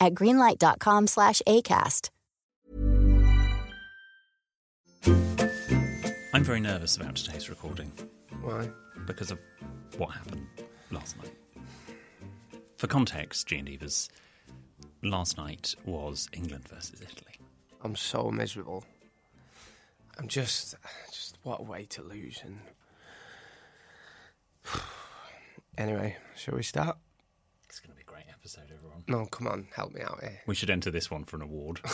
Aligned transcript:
at 0.00 0.14
greenlight.com 0.14 1.06
slash 1.06 1.42
ACAST. 1.46 2.10
I'm 6.34 6.44
very 6.44 6.60
nervous 6.60 6.96
about 6.96 7.16
today's 7.16 7.48
recording 7.48 7.90
Why? 8.42 8.68
because 9.06 9.30
of 9.30 9.38
what 9.96 10.08
happened 10.08 10.46
last 10.90 11.16
night. 11.16 11.32
For 12.76 12.86
context, 12.86 13.46
G 13.46 13.56
and 13.56 13.68
Divas, 13.68 14.10
last 15.02 15.38
night 15.38 15.74
was 15.86 16.28
England 16.34 16.68
versus 16.68 17.00
Italy. 17.00 17.38
I'm 17.82 17.96
so 17.96 18.30
miserable. 18.30 18.84
I'm 20.18 20.28
just, 20.28 20.74
just 21.10 21.38
what 21.42 21.60
a 21.60 21.62
way 21.62 21.86
to 21.90 22.02
lose. 22.02 22.42
And 22.44 22.58
anyway, 25.78 26.16
shall 26.34 26.56
we 26.56 26.62
start? 26.62 26.98
It's 27.64 27.80
going 27.80 27.90
to 27.92 27.96
be 27.96 28.02
a 28.02 28.04
great 28.04 28.05
episode, 28.46 28.70
everyone. 28.72 29.02
No, 29.08 29.26
come 29.26 29.48
on, 29.48 29.66
help 29.74 29.92
me 29.92 30.02
out 30.02 30.20
here. 30.20 30.40
We 30.46 30.54
should 30.54 30.70
enter 30.70 30.88
this 30.88 31.10
one 31.10 31.24
for 31.24 31.34
an 31.34 31.42
award. 31.42 31.80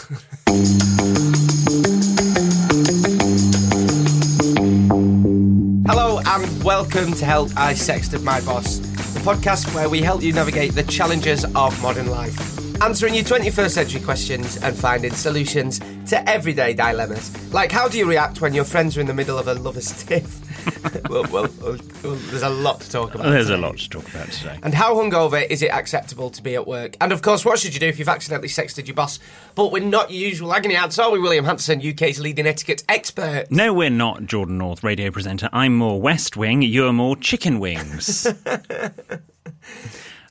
Hello 5.86 6.20
and 6.26 6.62
welcome 6.62 7.14
to 7.14 7.24
Help 7.24 7.48
I 7.56 7.72
Sexted 7.72 8.22
My 8.22 8.42
Boss, 8.42 8.80
the 9.14 9.20
podcast 9.20 9.74
where 9.74 9.88
we 9.88 10.02
help 10.02 10.22
you 10.22 10.34
navigate 10.34 10.74
the 10.74 10.82
challenges 10.82 11.46
of 11.54 11.80
modern 11.80 12.10
life, 12.10 12.82
answering 12.82 13.14
your 13.14 13.24
21st 13.24 13.70
century 13.70 14.02
questions 14.02 14.58
and 14.58 14.76
finding 14.76 15.12
solutions 15.12 15.80
to 16.10 16.28
everyday 16.28 16.74
dilemmas. 16.74 17.32
Like, 17.54 17.72
how 17.72 17.88
do 17.88 17.96
you 17.96 18.04
react 18.04 18.42
when 18.42 18.52
your 18.52 18.64
friends 18.64 18.98
are 18.98 19.00
in 19.00 19.06
the 19.06 19.14
middle 19.14 19.38
of 19.38 19.48
a 19.48 19.54
lover's 19.54 19.90
tiff? 20.04 20.41
well, 21.10 21.24
well, 21.30 21.48
well, 21.62 21.78
there's 22.02 22.42
a 22.42 22.48
lot 22.48 22.80
to 22.80 22.90
talk 22.90 23.14
about. 23.14 23.24
There's 23.30 23.50
a 23.50 23.56
lot 23.56 23.76
to 23.78 23.88
talk 23.88 24.08
about 24.14 24.28
today. 24.30 24.58
And 24.62 24.74
how 24.74 24.94
hungover 24.94 25.44
is 25.48 25.62
it 25.62 25.70
acceptable 25.70 26.30
to 26.30 26.42
be 26.42 26.54
at 26.54 26.66
work? 26.66 26.96
And 27.00 27.12
of 27.12 27.22
course, 27.22 27.44
what 27.44 27.58
should 27.58 27.74
you 27.74 27.80
do 27.80 27.86
if 27.86 27.98
you've 27.98 28.08
accidentally 28.08 28.48
sexted 28.48 28.86
your 28.86 28.94
boss? 28.94 29.18
But 29.54 29.72
we're 29.72 29.82
not 29.84 30.10
your 30.10 30.28
usual 30.28 30.52
agony 30.54 30.76
aunts, 30.76 30.98
are 30.98 31.10
we, 31.10 31.18
William 31.18 31.44
Hanson, 31.44 31.80
UK's 31.86 32.20
leading 32.20 32.46
etiquette 32.46 32.84
expert? 32.88 33.46
No, 33.50 33.72
we're 33.72 33.90
not 33.90 34.26
Jordan 34.26 34.58
North 34.58 34.82
radio 34.82 35.10
presenter. 35.10 35.48
I'm 35.52 35.74
more 35.76 36.00
West 36.00 36.36
Wing, 36.36 36.62
you're 36.62 36.92
more 36.92 37.16
Chicken 37.16 37.58
Wings. 37.60 38.26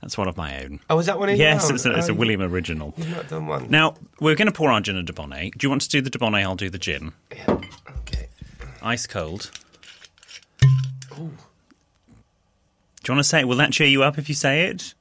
That's 0.01 0.17
one 0.17 0.27
of 0.27 0.35
my 0.35 0.63
own. 0.63 0.79
Oh, 0.89 0.97
is 0.97 1.05
that 1.05 1.19
one 1.19 1.29
of 1.29 1.37
Yes, 1.37 1.69
it's 1.69 1.85
a, 1.85 1.95
it's 1.95 2.09
Oh, 2.09 2.13
a 2.13 2.15
William 2.15 2.41
original. 2.41 2.93
You've 2.97 3.11
not 3.11 3.27
done 3.27 3.45
one. 3.45 3.67
Now, 3.69 3.93
we're 4.19 4.33
going 4.35 4.47
to 4.47 4.51
pour 4.51 4.71
our 4.71 4.81
gin 4.81 4.97
and 4.97 5.07
Dubonnet. 5.07 5.55
Do 5.57 5.65
you 5.65 5.69
want 5.69 5.83
to 5.83 5.89
do 5.89 6.01
the 6.01 6.09
Dubonnet? 6.09 6.41
I'll 6.41 6.55
do 6.55 6.71
the 6.71 6.79
gin. 6.79 7.11
Yeah. 7.31 7.59
Okay. 7.99 8.27
Ice 8.81 9.05
cold. 9.05 9.51
Do 11.15 11.23
you 13.07 13.13
want 13.15 13.19
to 13.19 13.23
say 13.23 13.41
it? 13.41 13.47
Will 13.47 13.57
that 13.57 13.71
cheer 13.71 13.87
you 13.87 14.03
up 14.03 14.17
if 14.17 14.29
you 14.29 14.35
say 14.35 14.63
it? 14.67 14.93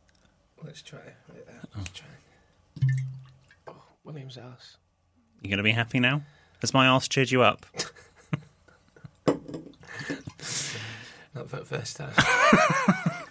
Let's 0.65 0.83
try. 0.83 0.99
There. 1.29 1.45
Let's 1.77 1.91
try. 1.91 2.07
Oh, 3.69 3.75
William's 4.05 4.37
house. 4.37 4.77
You 5.43 5.49
going 5.51 5.59
to 5.59 5.63
be 5.65 5.73
happy 5.73 6.01
now? 6.01 6.23
Has 6.61 6.75
my 6.75 6.87
ass 6.87 7.09
cheered 7.09 7.31
you 7.31 7.43
up? 7.43 7.65
Not 11.35 11.49
for 11.49 11.57
the 11.57 11.65
first 11.65 11.97
time. 11.97 12.13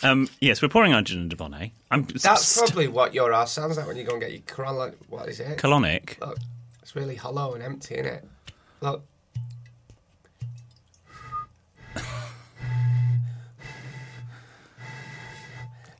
Um, 0.00 0.28
yes, 0.40 0.62
we're 0.62 0.68
pouring 0.68 0.94
our 0.94 1.02
gin 1.02 1.18
and 1.22 1.28
Dubonnet. 1.36 1.72
I'm 1.90 2.04
That's 2.04 2.46
st- 2.46 2.68
probably 2.68 2.86
what 2.86 3.14
your 3.14 3.32
ass 3.32 3.50
sounds 3.50 3.76
like 3.76 3.86
when 3.88 3.96
you 3.96 4.04
go 4.04 4.12
and 4.12 4.20
get 4.20 4.30
your 4.30 4.42
colonic. 4.42 4.94
What 5.08 5.28
is 5.28 5.40
it? 5.40 5.58
colonic. 5.58 6.20
Look, 6.20 6.38
it's 6.80 6.94
really 6.94 7.16
hollow 7.16 7.54
and 7.54 7.64
empty, 7.64 7.96
isn't 7.96 8.06
it? 8.06 8.24
Look. 8.80 9.02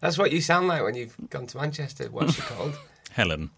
That's 0.00 0.16
what 0.18 0.32
you 0.32 0.40
sound 0.40 0.68
like 0.68 0.82
when 0.82 0.94
you've 0.94 1.16
gone 1.30 1.46
to 1.48 1.56
Manchester. 1.56 2.08
What's 2.10 2.38
it 2.38 2.44
called? 2.44 2.78
Helen. 3.12 3.50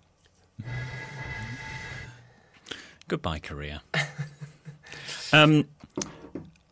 Goodbye, 3.09 3.41
Korea. 3.41 3.83
um, 5.33 5.67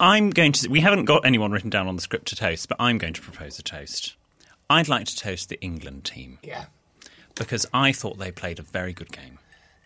I'm 0.00 0.30
going 0.30 0.52
to. 0.52 0.68
We 0.68 0.80
haven't 0.80 1.04
got 1.04 1.26
anyone 1.26 1.50
written 1.52 1.70
down 1.70 1.88
on 1.88 1.96
the 1.96 2.02
script 2.02 2.28
to 2.28 2.36
toast, 2.36 2.68
but 2.68 2.76
I'm 2.80 2.98
going 2.98 3.14
to 3.14 3.20
propose 3.20 3.58
a 3.58 3.62
toast. 3.62 4.14
I'd 4.70 4.88
like 4.88 5.06
to 5.06 5.16
toast 5.16 5.48
the 5.48 5.60
England 5.60 6.04
team 6.04 6.38
Yeah. 6.42 6.66
because 7.34 7.66
I 7.72 7.90
thought 7.92 8.18
they 8.18 8.30
played 8.30 8.58
a 8.58 8.62
very 8.62 8.92
good 8.92 9.10
game. 9.10 9.38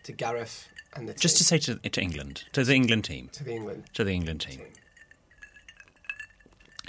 To 0.03 0.11
Gareth 0.11 0.67
and 0.93 1.07
the 1.07 1.13
Just 1.13 1.37
to 1.37 1.43
say 1.45 1.57
to, 1.59 1.75
to 1.77 2.01
England, 2.01 2.43
to 2.51 2.63
the 2.65 2.73
England 2.75 3.05
team, 3.05 3.29
to 3.31 3.43
the 3.45 3.53
England. 3.53 3.85
to 3.93 4.03
the 4.03 4.11
England 4.11 4.41
team. 4.41 4.61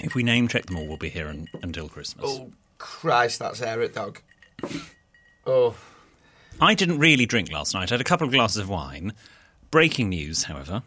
If 0.02 0.16
we 0.16 0.24
name 0.24 0.48
check 0.48 0.66
them 0.66 0.76
all, 0.76 0.88
we'll 0.88 0.96
be 0.96 1.08
here 1.08 1.28
un, 1.28 1.46
until 1.62 1.88
Christmas. 1.88 2.26
Oh 2.28 2.50
Christ, 2.78 3.38
that's 3.38 3.62
Eric 3.62 3.94
dog. 3.94 4.20
Oh, 5.46 5.74
I 6.60 6.74
didn't 6.74 6.98
really 6.98 7.26
drink 7.26 7.50
last 7.52 7.74
night. 7.74 7.90
I 7.90 7.94
had 7.94 8.00
a 8.00 8.04
couple 8.04 8.26
of 8.26 8.32
glasses 8.32 8.58
of 8.58 8.68
wine. 8.68 9.12
Breaking 9.70 10.08
news, 10.08 10.44
however. 10.44 10.82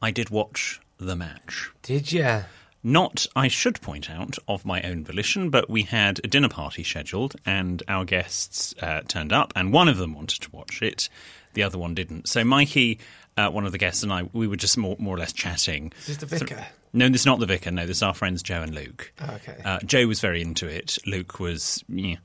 I 0.00 0.10
did 0.10 0.30
watch 0.30 0.80
the 0.98 1.16
match. 1.16 1.70
did 1.82 2.12
you? 2.12 2.44
Not, 2.84 3.26
I 3.34 3.48
should 3.48 3.80
point 3.80 4.08
out, 4.08 4.38
of 4.46 4.64
my 4.64 4.80
own 4.82 5.04
volition, 5.04 5.50
but 5.50 5.68
we 5.68 5.82
had 5.82 6.20
a 6.20 6.28
dinner 6.28 6.48
party 6.48 6.84
scheduled 6.84 7.34
and 7.44 7.82
our 7.88 8.04
guests 8.04 8.72
uh, 8.80 9.00
turned 9.08 9.32
up, 9.32 9.52
and 9.56 9.72
one 9.72 9.88
of 9.88 9.98
them 9.98 10.14
wanted 10.14 10.42
to 10.42 10.50
watch 10.52 10.80
it, 10.80 11.08
the 11.54 11.64
other 11.64 11.76
one 11.76 11.94
didn't. 11.94 12.28
So 12.28 12.44
Mikey, 12.44 13.00
uh, 13.36 13.50
one 13.50 13.66
of 13.66 13.72
the 13.72 13.78
guests, 13.78 14.04
and 14.04 14.12
I, 14.12 14.22
we 14.32 14.46
were 14.46 14.56
just 14.56 14.78
more, 14.78 14.94
more 15.00 15.16
or 15.16 15.18
less 15.18 15.32
chatting. 15.32 15.92
Is 16.00 16.06
this 16.06 16.16
the 16.18 16.26
vicar? 16.26 16.66
No, 16.92 17.08
this 17.08 17.22
is 17.22 17.26
not 17.26 17.38
the 17.40 17.46
vicar. 17.46 17.70
No, 17.70 17.86
this 17.86 17.98
is 17.98 18.02
our 18.02 18.14
friends 18.14 18.42
Joe 18.42 18.62
and 18.62 18.74
Luke. 18.74 19.12
Oh, 19.20 19.34
okay. 19.34 19.60
Uh, 19.64 19.78
Joe 19.80 20.06
was 20.06 20.20
very 20.20 20.42
into 20.42 20.66
it. 20.66 20.98
Luke 21.06 21.38
was, 21.38 21.84
yeah. 21.88 22.16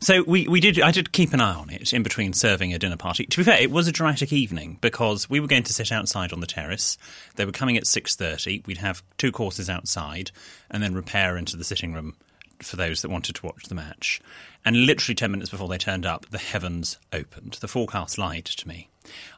So 0.00 0.22
we, 0.22 0.48
we 0.48 0.60
did. 0.60 0.80
I 0.80 0.92
did 0.92 1.12
keep 1.12 1.34
an 1.34 1.42
eye 1.42 1.54
on 1.54 1.68
it 1.68 1.92
in 1.92 2.02
between 2.02 2.32
serving 2.32 2.72
a 2.72 2.78
dinner 2.78 2.96
party. 2.96 3.26
To 3.26 3.36
be 3.36 3.44
fair, 3.44 3.60
it 3.60 3.70
was 3.70 3.86
a 3.86 3.92
dramatic 3.92 4.32
evening 4.32 4.78
because 4.80 5.28
we 5.28 5.40
were 5.40 5.46
going 5.46 5.64
to 5.64 5.74
sit 5.74 5.92
outside 5.92 6.32
on 6.32 6.40
the 6.40 6.46
terrace. 6.46 6.96
They 7.36 7.44
were 7.44 7.52
coming 7.52 7.76
at 7.76 7.86
six 7.86 8.16
thirty. 8.16 8.62
We'd 8.64 8.78
have 8.78 9.02
two 9.18 9.30
courses 9.30 9.68
outside, 9.68 10.30
and 10.70 10.82
then 10.82 10.94
repair 10.94 11.36
into 11.36 11.56
the 11.56 11.64
sitting 11.64 11.92
room 11.92 12.16
for 12.62 12.76
those 12.76 13.02
that 13.02 13.10
wanted 13.10 13.34
to 13.36 13.46
watch 13.46 13.64
the 13.64 13.74
match. 13.74 14.22
And 14.64 14.86
literally 14.86 15.14
ten 15.14 15.32
minutes 15.32 15.50
before 15.50 15.68
they 15.68 15.76
turned 15.76 16.06
up, 16.06 16.24
the 16.30 16.38
heavens 16.38 16.98
opened. 17.12 17.58
The 17.60 17.68
forecast 17.68 18.16
lied 18.16 18.46
to 18.46 18.68
me. 18.68 18.88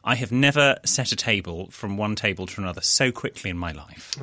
I 0.05 0.15
have 0.15 0.31
never 0.31 0.77
set 0.85 1.11
a 1.11 1.17
table 1.17 1.71
from 1.71 1.97
one 1.97 2.15
table 2.15 2.45
to 2.45 2.61
another 2.61 2.81
so 2.81 3.11
quickly 3.11 3.49
in 3.49 3.57
my 3.57 3.73
life. 3.73 4.15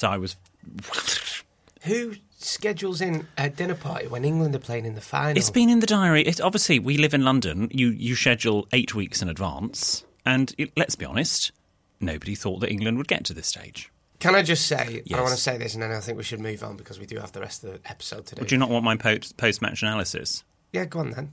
So 0.00 0.08
I 0.08 0.16
was 0.16 0.36
Who 1.82 2.14
schedules 2.38 3.02
in 3.02 3.26
a 3.36 3.50
dinner 3.50 3.74
party 3.74 4.06
when 4.06 4.24
England 4.24 4.54
are 4.54 4.58
playing 4.58 4.86
in 4.86 4.94
the 4.94 5.02
final? 5.02 5.36
It's 5.36 5.50
been 5.50 5.68
in 5.68 5.80
the 5.80 5.86
diary. 5.86 6.22
It, 6.22 6.40
obviously, 6.40 6.78
we 6.78 6.96
live 6.96 7.12
in 7.12 7.22
London. 7.22 7.68
You 7.70 7.90
you 7.90 8.14
schedule 8.16 8.66
eight 8.72 8.94
weeks 8.94 9.20
in 9.20 9.28
advance, 9.28 10.04
and 10.24 10.54
it, 10.56 10.72
let's 10.74 10.96
be 10.96 11.04
honest, 11.04 11.52
nobody 12.00 12.34
thought 12.34 12.60
that 12.60 12.70
England 12.70 12.96
would 12.96 13.08
get 13.08 13.26
to 13.26 13.34
this 13.34 13.46
stage. 13.46 13.90
Can 14.20 14.34
I 14.34 14.40
just 14.42 14.66
say, 14.66 15.02
I 15.12 15.20
want 15.20 15.34
to 15.34 15.36
say 15.36 15.58
this, 15.58 15.74
and 15.74 15.82
then 15.82 15.92
I 15.92 16.00
think 16.00 16.16
we 16.16 16.24
should 16.24 16.40
move 16.40 16.62
on 16.64 16.78
because 16.78 16.98
we 16.98 17.04
do 17.04 17.18
have 17.18 17.32
the 17.32 17.40
rest 17.40 17.62
of 17.62 17.72
the 17.74 17.90
episode 17.90 18.24
today. 18.24 18.40
Would 18.40 18.52
you 18.52 18.58
not 18.58 18.70
want 18.70 18.86
my 18.86 18.96
post 18.96 19.36
post 19.36 19.60
match 19.60 19.82
analysis? 19.82 20.44
Yeah, 20.72 20.86
go 20.86 21.00
on 21.00 21.10
then. 21.10 21.32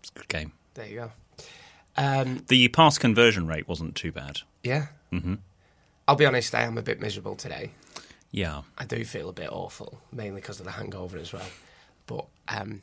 It's 0.00 0.10
a 0.14 0.18
good 0.18 0.28
game. 0.28 0.52
There 0.74 0.86
you 0.86 0.96
go. 0.96 1.12
Um, 1.96 2.44
The 2.48 2.68
pass 2.68 2.98
conversion 2.98 3.46
rate 3.46 3.66
wasn't 3.66 3.94
too 3.94 4.12
bad. 4.12 4.40
yeah. 4.62 4.88
Mm-hmm. 5.10 5.36
I'll 6.06 6.16
be 6.16 6.26
honest, 6.26 6.54
I 6.54 6.62
am 6.62 6.76
a 6.78 6.82
bit 6.82 7.00
miserable 7.00 7.34
today. 7.36 7.70
Yeah, 8.30 8.62
I 8.76 8.84
do 8.84 9.04
feel 9.04 9.28
a 9.28 9.32
bit 9.32 9.50
awful, 9.50 10.00
mainly 10.12 10.40
because 10.40 10.58
of 10.58 10.66
the 10.66 10.72
hangover 10.72 11.18
as 11.18 11.32
well. 11.32 11.46
But 12.06 12.26
um, 12.48 12.82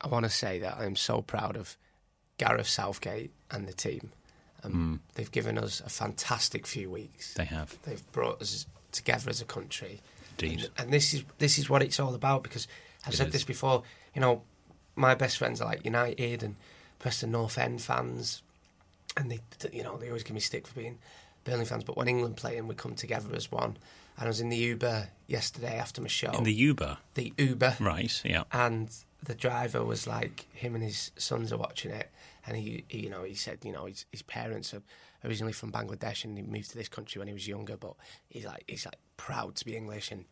I 0.00 0.08
want 0.08 0.24
to 0.24 0.30
say 0.30 0.60
that 0.60 0.78
I 0.78 0.84
am 0.86 0.96
so 0.96 1.22
proud 1.22 1.56
of 1.56 1.76
Gareth 2.38 2.68
Southgate 2.68 3.32
and 3.50 3.66
the 3.66 3.72
team. 3.72 4.12
Um, 4.62 5.00
They've 5.14 5.30
given 5.30 5.58
us 5.58 5.80
a 5.80 5.88
fantastic 5.88 6.66
few 6.66 6.88
weeks. 6.90 7.34
They 7.34 7.46
have. 7.46 7.76
They've 7.82 8.12
brought 8.12 8.40
us 8.40 8.66
together 8.92 9.28
as 9.30 9.40
a 9.40 9.44
country. 9.46 10.00
Indeed. 10.38 10.60
And, 10.60 10.70
and 10.78 10.92
this 10.92 11.12
is 11.14 11.24
this 11.38 11.58
is 11.58 11.68
what 11.68 11.82
it's 11.82 11.98
all 12.00 12.14
about 12.14 12.42
because 12.42 12.66
I've 13.06 13.14
It 13.14 13.16
said 13.16 13.26
is. 13.28 13.32
this 13.32 13.44
before. 13.44 13.82
You 14.14 14.20
know, 14.20 14.42
my 14.96 15.14
best 15.14 15.36
friends 15.38 15.60
are 15.60 15.66
like 15.66 15.84
United 15.84 16.42
and 16.42 16.56
Preston 16.98 17.32
North 17.32 17.58
End 17.58 17.82
fans, 17.82 18.42
and 19.16 19.30
they 19.30 19.40
you 19.72 19.82
know 19.82 19.96
they 19.96 20.08
always 20.08 20.22
give 20.22 20.34
me 20.34 20.40
stick 20.40 20.66
for 20.66 20.74
being 20.74 20.98
Burnley 21.44 21.64
fans. 21.64 21.84
But 21.84 21.96
when 21.96 22.08
England 22.08 22.36
play 22.36 22.56
and 22.58 22.68
we 22.68 22.74
come 22.74 22.94
together 22.94 23.34
as 23.34 23.50
one, 23.50 23.76
and 24.16 24.26
I 24.26 24.28
was 24.28 24.40
in 24.40 24.48
the 24.50 24.56
Uber 24.56 25.08
yesterday 25.26 25.78
after 25.78 26.00
my 26.02 26.08
show. 26.08 26.32
In 26.32 26.44
the 26.44 26.52
Uber. 26.52 26.98
the 27.14 27.32
Uber, 27.38 27.76
Right, 27.80 28.20
yeah. 28.24 28.44
and 28.52 28.90
the 29.22 29.34
driver 29.34 29.84
was 29.84 30.06
like 30.06 30.46
him 30.54 30.74
and 30.74 30.82
his 30.84 31.10
sons 31.16 31.52
are 31.52 31.58
watching 31.58 31.90
it 31.90 32.10
and 32.46 32.56
he, 32.56 32.84
he 32.88 33.00
you 33.00 33.10
know 33.10 33.22
he 33.22 33.34
said 33.34 33.58
you 33.64 33.70
know 33.70 33.84
his, 33.84 34.06
his 34.10 34.22
parents 34.22 34.72
are 34.72 34.80
originally 35.26 35.52
from 35.52 35.70
Bangladesh 35.70 36.24
and 36.24 36.38
he 36.38 36.42
moved 36.42 36.70
to 36.70 36.78
this 36.78 36.88
country 36.88 37.18
when 37.18 37.28
he 37.28 37.34
was 37.34 37.46
younger 37.46 37.76
but 37.76 37.92
he's 38.30 38.46
like 38.46 38.64
he's 38.66 38.86
like 38.86 38.96
proud 39.18 39.56
to 39.56 39.64
be 39.66 39.76
English 39.76 40.10
and 40.10 40.24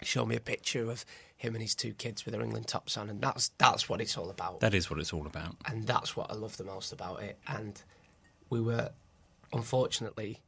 he 0.00 0.04
showed 0.06 0.26
me 0.26 0.34
a 0.34 0.40
picture 0.40 0.90
of 0.90 1.04
him 1.36 1.54
and 1.54 1.62
his 1.62 1.76
two 1.76 1.94
kids 1.94 2.24
with 2.24 2.32
their 2.34 2.42
England 2.42 2.66
tops 2.66 2.96
on 2.96 3.08
and 3.08 3.20
that's 3.20 3.52
that's 3.58 3.88
what 3.88 4.00
it's 4.00 4.18
all 4.18 4.28
about 4.28 4.58
That 4.58 4.74
is 4.74 4.90
what 4.90 4.98
it's 4.98 5.12
all 5.12 5.26
about. 5.26 5.54
and 5.66 5.86
that's 5.86 6.16
what 6.16 6.28
I 6.28 6.34
love 6.34 6.56
the 6.56 6.64
most 6.64 6.92
about 6.92 7.22
it 7.22 7.38
and 7.46 7.80
we 8.50 8.60
were 8.60 8.90
unfortunately 9.52 10.40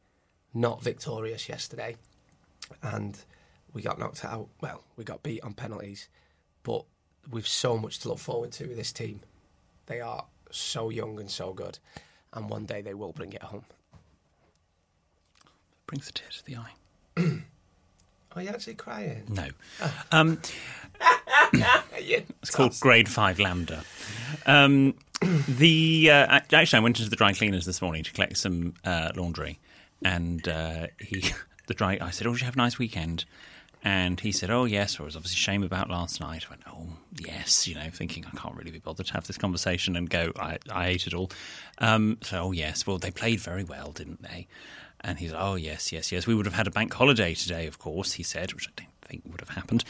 not 0.54 0.82
victorious 0.82 1.48
yesterday 1.48 1.96
and 2.82 3.18
we 3.72 3.82
got 3.82 3.98
knocked 3.98 4.24
out 4.24 4.48
well 4.60 4.84
we 4.96 5.04
got 5.04 5.22
beat 5.22 5.42
on 5.42 5.52
penalties 5.52 6.08
but 6.62 6.84
we've 7.30 7.48
so 7.48 7.76
much 7.76 7.98
to 7.98 8.08
look 8.08 8.18
forward 8.18 8.52
to 8.52 8.66
with 8.66 8.76
this 8.76 8.92
team 8.92 9.20
they 9.86 10.00
are 10.00 10.24
so 10.50 10.88
young 10.90 11.18
and 11.18 11.30
so 11.30 11.52
good 11.52 11.78
and 12.32 12.48
one 12.48 12.64
day 12.64 12.80
they 12.80 12.94
will 12.94 13.12
bring 13.12 13.32
it 13.32 13.42
home 13.42 13.64
Brings 15.86 16.08
a 16.08 16.12
tear 16.12 16.28
to 16.30 16.44
the 16.46 16.56
eye. 16.56 16.72
are 18.36 18.42
you 18.42 18.48
actually 18.48 18.74
crying 18.74 19.24
No. 19.28 19.48
Um, 20.12 20.40
it's 21.92 22.50
called 22.50 22.78
Grade 22.80 23.08
5 23.08 23.38
Lambda. 23.38 23.84
Um, 24.46 24.94
the 25.48 26.10
uh, 26.10 26.40
Actually, 26.52 26.76
I 26.78 26.80
went 26.80 26.98
into 26.98 27.10
the 27.10 27.16
dry 27.16 27.32
cleaners 27.32 27.66
this 27.66 27.82
morning 27.82 28.02
to 28.04 28.12
collect 28.12 28.36
some 28.38 28.74
uh, 28.84 29.10
laundry. 29.14 29.58
And 30.04 30.46
uh, 30.46 30.88
he, 31.00 31.32
the 31.66 31.74
dry, 31.74 31.98
I 32.00 32.10
said, 32.10 32.26
Oh, 32.26 32.32
did 32.32 32.40
you 32.40 32.44
have 32.44 32.54
a 32.54 32.58
nice 32.58 32.78
weekend? 32.78 33.24
And 33.82 34.20
he 34.20 34.32
said, 34.32 34.50
Oh, 34.50 34.64
yes. 34.64 34.98
Or 34.98 35.02
it 35.02 35.06
was 35.06 35.16
obviously 35.16 35.36
shame 35.36 35.62
about 35.62 35.90
last 35.90 36.20
night. 36.20 36.44
I 36.46 36.50
went, 36.50 36.62
Oh, 36.68 36.86
yes. 37.18 37.66
You 37.66 37.74
know, 37.74 37.88
thinking 37.92 38.24
I 38.26 38.36
can't 38.36 38.54
really 38.54 38.70
be 38.70 38.78
bothered 38.78 39.06
to 39.06 39.12
have 39.14 39.26
this 39.26 39.38
conversation 39.38 39.96
and 39.96 40.08
go, 40.08 40.32
I, 40.38 40.58
I 40.70 40.86
ate 40.88 41.06
it 41.06 41.14
all. 41.14 41.30
Um, 41.78 42.18
so, 42.22 42.44
oh, 42.44 42.52
yes. 42.52 42.86
Well, 42.86 42.98
they 42.98 43.10
played 43.10 43.40
very 43.40 43.64
well, 43.64 43.92
didn't 43.92 44.22
they? 44.22 44.46
And 45.00 45.18
he's 45.18 45.34
Oh, 45.34 45.54
yes, 45.56 45.92
yes, 45.92 46.12
yes. 46.12 46.26
We 46.26 46.34
would 46.34 46.46
have 46.46 46.54
had 46.54 46.66
a 46.66 46.70
bank 46.70 46.94
holiday 46.94 47.34
today, 47.34 47.66
of 47.66 47.78
course, 47.78 48.12
he 48.12 48.22
said, 48.22 48.52
which 48.54 48.68
I 48.68 48.72
don't 48.76 48.88
think 49.06 49.22
would 49.30 49.40
have 49.40 49.50
happened 49.50 49.84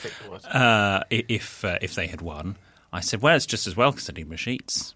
uh, 0.49 1.05
if 1.08 1.64
uh, 1.64 1.78
if 1.81 1.94
they 1.94 2.08
had 2.08 2.20
won. 2.20 2.56
I 2.93 2.99
said, 3.00 3.22
well, 3.22 3.37
it's 3.37 3.46
just 3.46 3.69
as 3.69 3.76
well 3.76 3.93
because 3.93 4.11
I 4.11 4.12
need 4.12 4.28
my 4.28 4.37
sheets. 4.37 4.94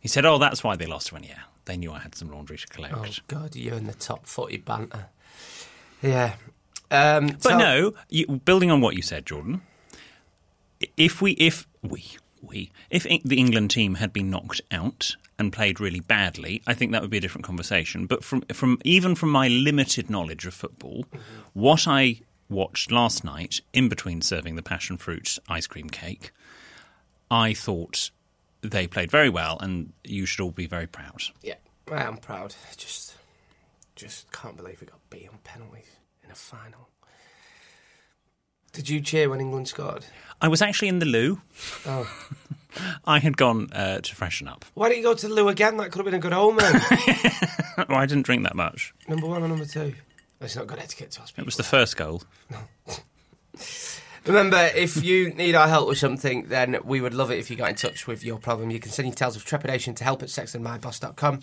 He 0.00 0.08
said, 0.08 0.24
oh, 0.24 0.38
that's 0.38 0.62
why 0.64 0.74
they 0.76 0.86
lost. 0.86 1.12
Went, 1.12 1.26
yeah, 1.28 1.38
they 1.68 1.76
knew 1.76 1.92
I 1.92 2.00
had 2.00 2.16
some 2.16 2.30
laundry 2.32 2.58
to 2.58 2.66
collect. 2.66 2.94
oh 2.96 3.06
god 3.28 3.54
you're 3.54 3.76
in 3.76 3.86
the 3.86 3.94
top 3.94 4.26
footy 4.26 4.56
banter 4.56 5.06
yeah 6.02 6.34
um, 6.90 7.26
But 7.26 7.42
so- 7.42 7.58
no, 7.58 7.94
you, 8.08 8.26
building 8.26 8.70
on 8.70 8.80
what 8.80 8.96
you 8.96 9.02
said, 9.02 9.26
Jordan, 9.26 9.60
if 10.96 11.20
we, 11.20 11.32
if 11.32 11.66
we, 11.82 12.02
we, 12.40 12.70
if 12.88 13.02
the 13.02 13.38
England 13.38 13.70
team 13.70 13.96
had 13.96 14.10
been 14.12 14.30
knocked 14.30 14.62
out 14.70 15.14
and 15.38 15.52
played 15.52 15.80
really 15.80 16.00
badly, 16.00 16.62
I 16.66 16.72
think 16.72 16.92
that 16.92 17.02
would 17.02 17.10
be 17.10 17.18
a 17.18 17.20
different 17.20 17.44
conversation. 17.44 18.06
But 18.06 18.24
from, 18.24 18.40
from 18.54 18.78
even 18.84 19.14
from 19.14 19.28
my 19.30 19.48
limited 19.48 20.08
knowledge 20.08 20.46
of 20.46 20.54
football, 20.54 21.04
what 21.52 21.86
I 21.86 22.20
watched 22.48 22.90
last 22.90 23.22
night, 23.22 23.60
in 23.74 23.90
between 23.90 24.22
serving 24.22 24.56
the 24.56 24.62
passion 24.62 24.96
fruit 24.96 25.38
ice 25.46 25.66
cream 25.66 25.90
cake, 25.90 26.30
I 27.30 27.52
thought 27.52 28.10
they 28.62 28.86
played 28.86 29.10
very 29.10 29.28
well, 29.28 29.58
and 29.60 29.92
you 30.04 30.26
should 30.26 30.42
all 30.42 30.50
be 30.50 30.66
very 30.66 30.86
proud. 30.86 31.22
Yeah, 31.42 31.54
I 31.90 32.02
am 32.02 32.16
proud. 32.16 32.54
Just, 32.76 33.14
just 33.96 34.30
can't 34.32 34.56
believe 34.56 34.80
we 34.80 34.86
got 34.86 34.98
beat 35.10 35.28
on 35.28 35.38
penalties 35.44 35.90
in 36.24 36.30
a 36.30 36.34
final. 36.34 36.88
Did 38.72 38.88
you 38.88 39.00
cheer 39.00 39.30
when 39.30 39.40
England 39.40 39.66
scored? 39.68 40.04
I 40.40 40.48
was 40.48 40.62
actually 40.62 40.88
in 40.88 40.98
the 40.98 41.06
loo. 41.06 41.40
Oh, 41.86 42.08
I 43.04 43.18
had 43.18 43.36
gone 43.36 43.72
uh, 43.72 44.00
to 44.00 44.14
freshen 44.14 44.46
up. 44.46 44.64
why 44.74 44.88
didn't 44.88 44.98
you 44.98 45.08
go 45.08 45.14
to 45.14 45.28
the 45.28 45.34
loo 45.34 45.48
again? 45.48 45.78
That 45.78 45.90
could 45.90 45.98
have 45.98 46.04
been 46.04 46.14
a 46.14 46.18
good 46.18 46.32
omen. 46.32 46.72
well, 47.88 47.98
I 47.98 48.06
didn't 48.06 48.24
drink 48.24 48.44
that 48.44 48.54
much. 48.54 48.94
number 49.08 49.26
one 49.26 49.42
or 49.42 49.48
number 49.48 49.64
two? 49.64 49.94
That's 50.38 50.54
not 50.54 50.66
good 50.68 50.78
etiquette 50.78 51.10
to 51.12 51.20
people. 51.20 51.42
It 51.42 51.46
was 51.46 51.56
the 51.56 51.62
first 51.64 51.96
goal. 51.96 52.22
Remember, 54.28 54.70
if 54.74 55.02
you 55.02 55.30
need 55.32 55.54
our 55.54 55.66
help 55.66 55.88
with 55.88 55.96
something, 55.96 56.48
then 56.48 56.76
we 56.84 57.00
would 57.00 57.14
love 57.14 57.30
it 57.30 57.38
if 57.38 57.50
you 57.50 57.56
got 57.56 57.70
in 57.70 57.76
touch 57.76 58.06
with 58.06 58.22
your 58.22 58.38
problem. 58.38 58.70
You 58.70 58.78
can 58.78 58.92
send 58.92 59.08
your 59.08 59.14
tales 59.14 59.36
of 59.36 59.44
trepidation 59.46 59.94
to 59.94 60.04
help 60.04 60.22
at 60.22 60.28
sextedmyboss.com 60.28 61.40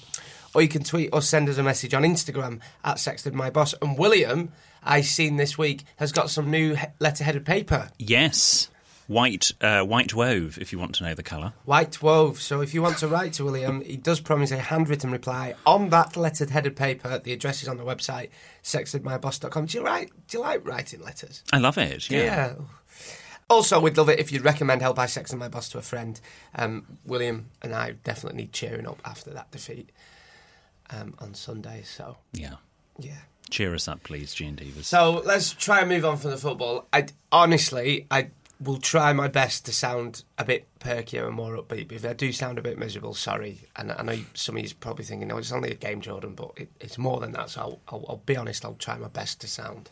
or 0.54 0.62
you 0.62 0.68
can 0.68 0.84
tweet 0.84 1.10
or 1.12 1.24
send 1.24 1.50
us 1.50 1.58
a 1.58 1.64
message 1.64 1.96
on 1.96 2.04
Instagram 2.04 2.60
at 2.84 2.98
sextedmyboss. 2.98 3.74
And 3.82 3.98
William, 3.98 4.52
I 4.84 5.02
seen 5.02 5.38
this 5.38 5.58
week, 5.58 5.84
has 5.98 6.12
got 6.12 6.30
some 6.30 6.52
new 6.52 6.76
he- 6.76 6.86
letter-headed 7.00 7.44
paper. 7.44 7.90
Yes, 7.98 8.70
white 9.08 9.52
uh, 9.62 9.82
white 9.84 10.14
wove. 10.14 10.58
If 10.60 10.72
you 10.72 10.80
want 10.80 10.96
to 10.96 11.04
know 11.04 11.14
the 11.14 11.24
colour. 11.24 11.54
White 11.66 12.02
wove. 12.02 12.42
So 12.42 12.62
if 12.62 12.74
you 12.74 12.82
want 12.82 12.98
to 13.00 13.08
write 13.08 13.34
to 13.34 13.46
William, 13.46 13.82
he 13.82 13.98
does 13.98 14.20
promise 14.20 14.52
a 14.52 14.58
handwritten 14.58 15.12
reply 15.12 15.56
on 15.66 15.90
that 15.90 16.16
lettered 16.18 16.50
headed 16.50 16.76
paper. 16.76 17.20
The 17.20 17.34
address 17.34 17.62
is 17.64 17.68
on 17.70 17.78
the 17.78 17.84
website, 17.84 18.30
sextedmyboss.com. 18.64 19.66
Do 19.66 19.78
you 19.78 19.84
write? 19.86 20.12
Do 20.28 20.38
you 20.38 20.44
like 20.44 20.66
writing 20.68 21.02
letters? 21.02 21.44
I 21.54 21.58
love 21.58 21.78
it. 21.78 22.10
Yeah. 22.10 22.24
Yeah. 22.24 22.54
Also, 23.50 23.80
we'd 23.80 23.96
love 23.96 24.10
it 24.10 24.18
if 24.20 24.32
you'd 24.32 24.44
recommend 24.44 24.82
Help 24.82 24.96
by 24.96 25.06
Sexted 25.06 25.38
My 25.38 25.48
Boss 25.48 25.70
to 25.70 25.78
a 25.78 25.82
friend. 25.82 26.20
Um, 26.56 26.98
William 27.06 27.52
and 27.62 27.76
I 27.76 27.92
definitely 27.92 28.38
need 28.42 28.54
cheering 28.54 28.88
up 28.88 29.00
after 29.06 29.30
that 29.32 29.52
defeat 29.52 29.92
um, 30.90 31.14
on 31.20 31.36
Sunday. 31.36 31.84
So, 31.86 32.18
Yeah. 32.34 32.56
yeah. 32.98 33.18
Cheer 33.52 33.76
us 33.76 33.88
up, 33.88 34.02
please, 34.02 34.34
G 34.34 34.46
and 34.48 34.58
Divas. 34.58 34.86
So 34.86 35.22
let's 35.24 35.52
try 35.54 35.82
and 35.82 35.90
move 35.90 36.04
on 36.06 36.18
from 36.18 36.32
the 36.32 36.38
football. 36.38 36.88
I 36.92 37.06
honestly, 37.32 38.08
I 38.10 38.30
will 38.60 38.78
try 38.78 39.12
my 39.14 39.28
best 39.28 39.66
to 39.66 39.74
sound 39.74 40.24
a 40.38 40.46
bit 40.46 40.66
perkier 40.80 41.26
and 41.28 41.36
more 41.36 41.56
upbeat. 41.58 41.88
But 41.90 41.98
if 41.98 42.06
I 42.06 42.14
do 42.14 42.32
sound 42.32 42.58
a 42.58 42.62
bit 42.62 42.78
miserable, 42.78 43.14
sorry. 43.14 43.62
And 43.76 43.92
I 43.92 44.02
know 44.02 44.18
some 44.34 44.56
of 44.58 44.64
you 44.64 44.70
are 44.70 44.74
probably 44.80 45.04
thinking, 45.06 45.28
"No, 45.28 45.38
it's 45.38 45.52
only 45.52 45.72
a 45.72 45.76
game, 45.76 46.00
Jordan," 46.02 46.34
but 46.36 46.52
it, 46.56 46.70
it's 46.80 46.98
more 46.98 47.20
than 47.20 47.32
that. 47.34 47.50
So 47.50 47.62
I'll, 47.62 47.80
I'll, 47.90 48.06
I'll 48.10 48.22
be 48.26 48.38
honest. 48.38 48.64
I'll 48.64 48.76
try 48.76 48.98
my 48.98 49.10
best 49.10 49.42
to 49.42 49.48
sound 49.48 49.90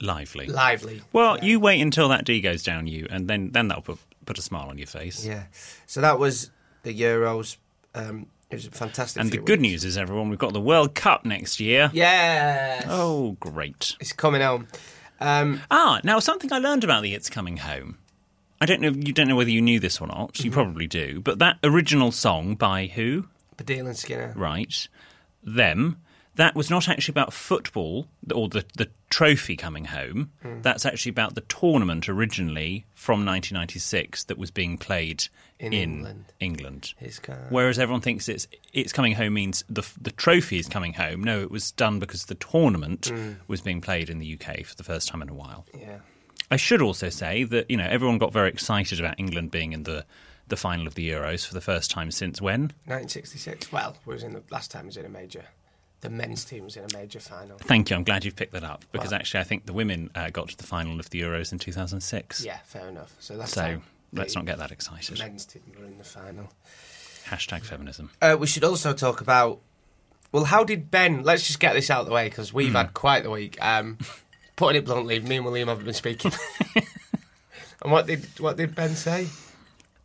Lively. 0.00 0.46
lively. 0.48 1.02
well, 1.12 1.36
Yeah. 1.38 1.44
you 1.44 1.60
wait 1.60 1.80
until 1.80 2.08
that 2.08 2.24
D 2.24 2.40
goes 2.40 2.62
down 2.64 2.88
you, 2.88 3.06
and 3.10 3.28
then 3.28 3.50
then 3.52 3.68
that'll 3.68 3.82
put 3.82 3.98
put 4.26 4.38
a 4.38 4.42
smile 4.42 4.68
on 4.68 4.76
your 4.78 4.88
face. 4.88 5.24
Yeah. 5.24 5.44
So 5.86 6.00
that 6.00 6.18
was 6.18 6.50
the 6.82 6.98
Euros. 6.98 7.56
Um, 7.94 8.26
it 8.50 8.56
was 8.56 8.66
a 8.66 8.70
fantastic. 8.72 9.20
And 9.20 9.30
the 9.30 9.38
good 9.38 9.60
weeks. 9.60 9.70
news 9.70 9.84
is, 9.84 9.96
everyone, 9.96 10.28
we've 10.28 10.38
got 10.38 10.52
the 10.52 10.60
World 10.60 10.94
Cup 10.94 11.24
next 11.24 11.58
year. 11.60 11.90
Yes. 11.94 12.84
Oh, 12.88 13.36
great. 13.40 13.96
It's 14.00 14.12
coming 14.12 14.42
home. 14.42 14.66
Um, 15.22 15.60
Ah, 15.70 16.00
now 16.04 16.18
something 16.18 16.52
I 16.52 16.58
learned 16.58 16.84
about 16.84 17.02
the 17.02 17.14
"It's 17.14 17.30
Coming 17.30 17.58
Home." 17.58 17.98
I 18.60 18.66
don't 18.66 18.80
know. 18.80 18.90
You 18.90 19.12
don't 19.12 19.26
know 19.28 19.36
whether 19.36 19.50
you 19.50 19.60
knew 19.60 19.80
this 19.80 20.00
or 20.00 20.06
not. 20.06 20.38
You 20.44 20.50
probably 20.50 20.86
do. 20.86 21.20
But 21.20 21.38
that 21.40 21.58
original 21.64 22.12
song 22.12 22.54
by 22.54 22.86
who? 22.86 23.26
Baddiel 23.56 23.86
and 23.86 23.96
Skinner. 23.96 24.32
right, 24.36 24.88
them, 25.42 25.98
that 26.36 26.54
was 26.54 26.70
not 26.70 26.88
actually 26.88 27.12
about 27.12 27.32
football 27.32 28.06
or 28.34 28.48
the, 28.48 28.64
the 28.76 28.88
trophy 29.10 29.56
coming 29.56 29.84
home. 29.84 30.30
Hmm. 30.42 30.62
That's 30.62 30.86
actually 30.86 31.10
about 31.10 31.34
the 31.34 31.42
tournament 31.42 32.08
originally 32.08 32.86
from 32.94 33.26
1996 33.26 34.24
that 34.24 34.38
was 34.38 34.50
being 34.50 34.78
played 34.78 35.24
In 35.58 35.72
in, 35.72 35.90
England. 35.90 36.24
England. 36.40 36.94
Whereas 37.50 37.78
everyone 37.78 38.00
thinks 38.00 38.28
it's 38.28 38.48
it's 38.72 38.92
coming 38.92 39.14
home 39.14 39.34
means 39.34 39.64
the 39.68 39.86
the 40.00 40.12
trophy 40.12 40.58
is 40.58 40.68
coming 40.68 40.94
home. 40.94 41.22
No, 41.22 41.42
it 41.42 41.50
was 41.50 41.72
done 41.72 41.98
because 41.98 42.26
the 42.26 42.34
tournament 42.36 43.06
hmm. 43.06 43.32
was 43.48 43.60
being 43.60 43.80
played 43.80 44.08
in 44.08 44.18
the 44.18 44.38
UK 44.38 44.64
for 44.64 44.74
the 44.74 44.84
first 44.84 45.08
time 45.08 45.22
in 45.22 45.28
a 45.28 45.34
while. 45.34 45.66
Yeah. 45.78 45.98
I 46.50 46.56
should 46.56 46.82
also 46.82 47.08
say 47.08 47.44
that 47.44 47.70
you 47.70 47.76
know 47.76 47.86
everyone 47.88 48.18
got 48.18 48.32
very 48.32 48.48
excited 48.48 49.00
about 49.00 49.18
England 49.18 49.50
being 49.50 49.72
in 49.72 49.82
the 49.82 50.06
the 50.48 50.56
final 50.56 50.86
of 50.86 50.94
the 50.94 51.08
Euros 51.08 51.46
for 51.46 51.54
the 51.54 51.60
first 51.60 51.90
time 51.90 52.10
since 52.10 52.40
when? 52.40 52.72
1966. 52.84 53.72
Well, 53.72 53.96
was 54.04 54.22
in 54.22 54.34
the 54.34 54.42
last 54.50 54.70
time 54.70 54.86
was 54.86 54.96
in 54.96 55.06
a 55.06 55.08
major. 55.08 55.46
The 56.02 56.10
men's 56.10 56.44
team 56.44 56.64
was 56.64 56.76
in 56.76 56.84
a 56.84 56.96
major 56.96 57.20
final. 57.20 57.56
Thank 57.58 57.88
you. 57.90 57.96
I'm 57.96 58.04
glad 58.04 58.24
you've 58.24 58.36
picked 58.36 58.52
that 58.52 58.64
up 58.64 58.84
because 58.92 59.10
Well- 59.12 59.20
actually, 59.20 59.40
I 59.40 59.44
think 59.44 59.66
the 59.66 59.72
women 59.72 60.10
uh, 60.14 60.30
got 60.30 60.48
to 60.50 60.56
the 60.56 60.64
final 60.64 61.00
of 61.00 61.08
the 61.10 61.20
Euros 61.22 61.52
in 61.52 61.58
2006. 61.58 62.44
Yeah, 62.44 62.58
fair 62.64 62.88
enough. 62.88 63.14
So 63.20 63.34
last 63.34 63.54
So 63.54 63.80
let's 64.12 64.34
not 64.34 64.44
get 64.44 64.58
that 64.58 64.70
excited. 64.70 65.18
men's 65.18 65.46
team 65.46 65.62
were 65.78 65.86
in 65.86 65.98
the 65.98 66.04
final. 66.04 66.52
Hashtag 67.26 67.62
feminism. 67.64 68.10
Uh, 68.20 68.36
we 68.38 68.46
should 68.46 68.64
also 68.64 68.92
talk 68.92 69.20
about. 69.20 69.60
Well, 70.32 70.44
how 70.44 70.64
did 70.64 70.90
Ben? 70.90 71.22
Let's 71.22 71.46
just 71.46 71.60
get 71.60 71.74
this 71.74 71.88
out 71.90 72.00
of 72.00 72.06
the 72.06 72.12
way 72.12 72.28
because 72.28 72.52
we've 72.52 72.72
had 72.72 72.94
quite 72.94 73.22
the 73.22 73.30
week. 73.30 73.56
Um, 73.64 73.98
putting 74.56 74.80
it 74.82 74.84
bluntly, 74.84 75.20
me 75.20 75.36
and 75.36 75.44
William 75.44 75.68
haven't 75.68 75.84
been 75.84 75.94
speaking. 75.94 76.32
And 77.82 77.90
what 77.90 78.06
did 78.06 78.24
what 78.38 78.56
did 78.56 78.74
Ben 78.76 78.94
say? 78.94 79.26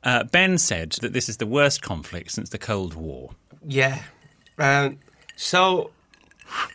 Uh, 0.04 0.24
ben 0.24 0.58
said 0.58 0.94
that 1.02 1.14
this 1.14 1.30
is 1.30 1.38
the 1.38 1.46
worst 1.46 1.82
conflict 1.84 2.32
since 2.32 2.50
the 2.50 2.58
Cold 2.58 2.96
War. 2.96 3.32
Yeah. 3.64 4.02
Um, 4.58 4.98
so 5.38 5.92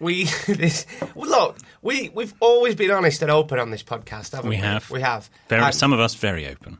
we 0.01 0.25
this 0.47 0.87
look 1.15 1.59
we 1.83 2.09
we've 2.11 2.33
always 2.41 2.75
been 2.75 2.91
honest 2.91 3.21
and 3.21 3.31
open 3.31 3.59
on 3.59 3.71
this 3.71 3.83
podcast, 3.83 4.33
haven't 4.33 4.49
we? 4.49 4.57
We 4.57 4.63
have. 4.63 4.91
We 4.91 5.01
have. 5.03 5.29
Very, 5.49 5.63
And- 5.63 5.75
some 5.75 5.93
of 5.93 6.01
us 6.01 6.15
very 6.15 6.49
open. 6.49 6.79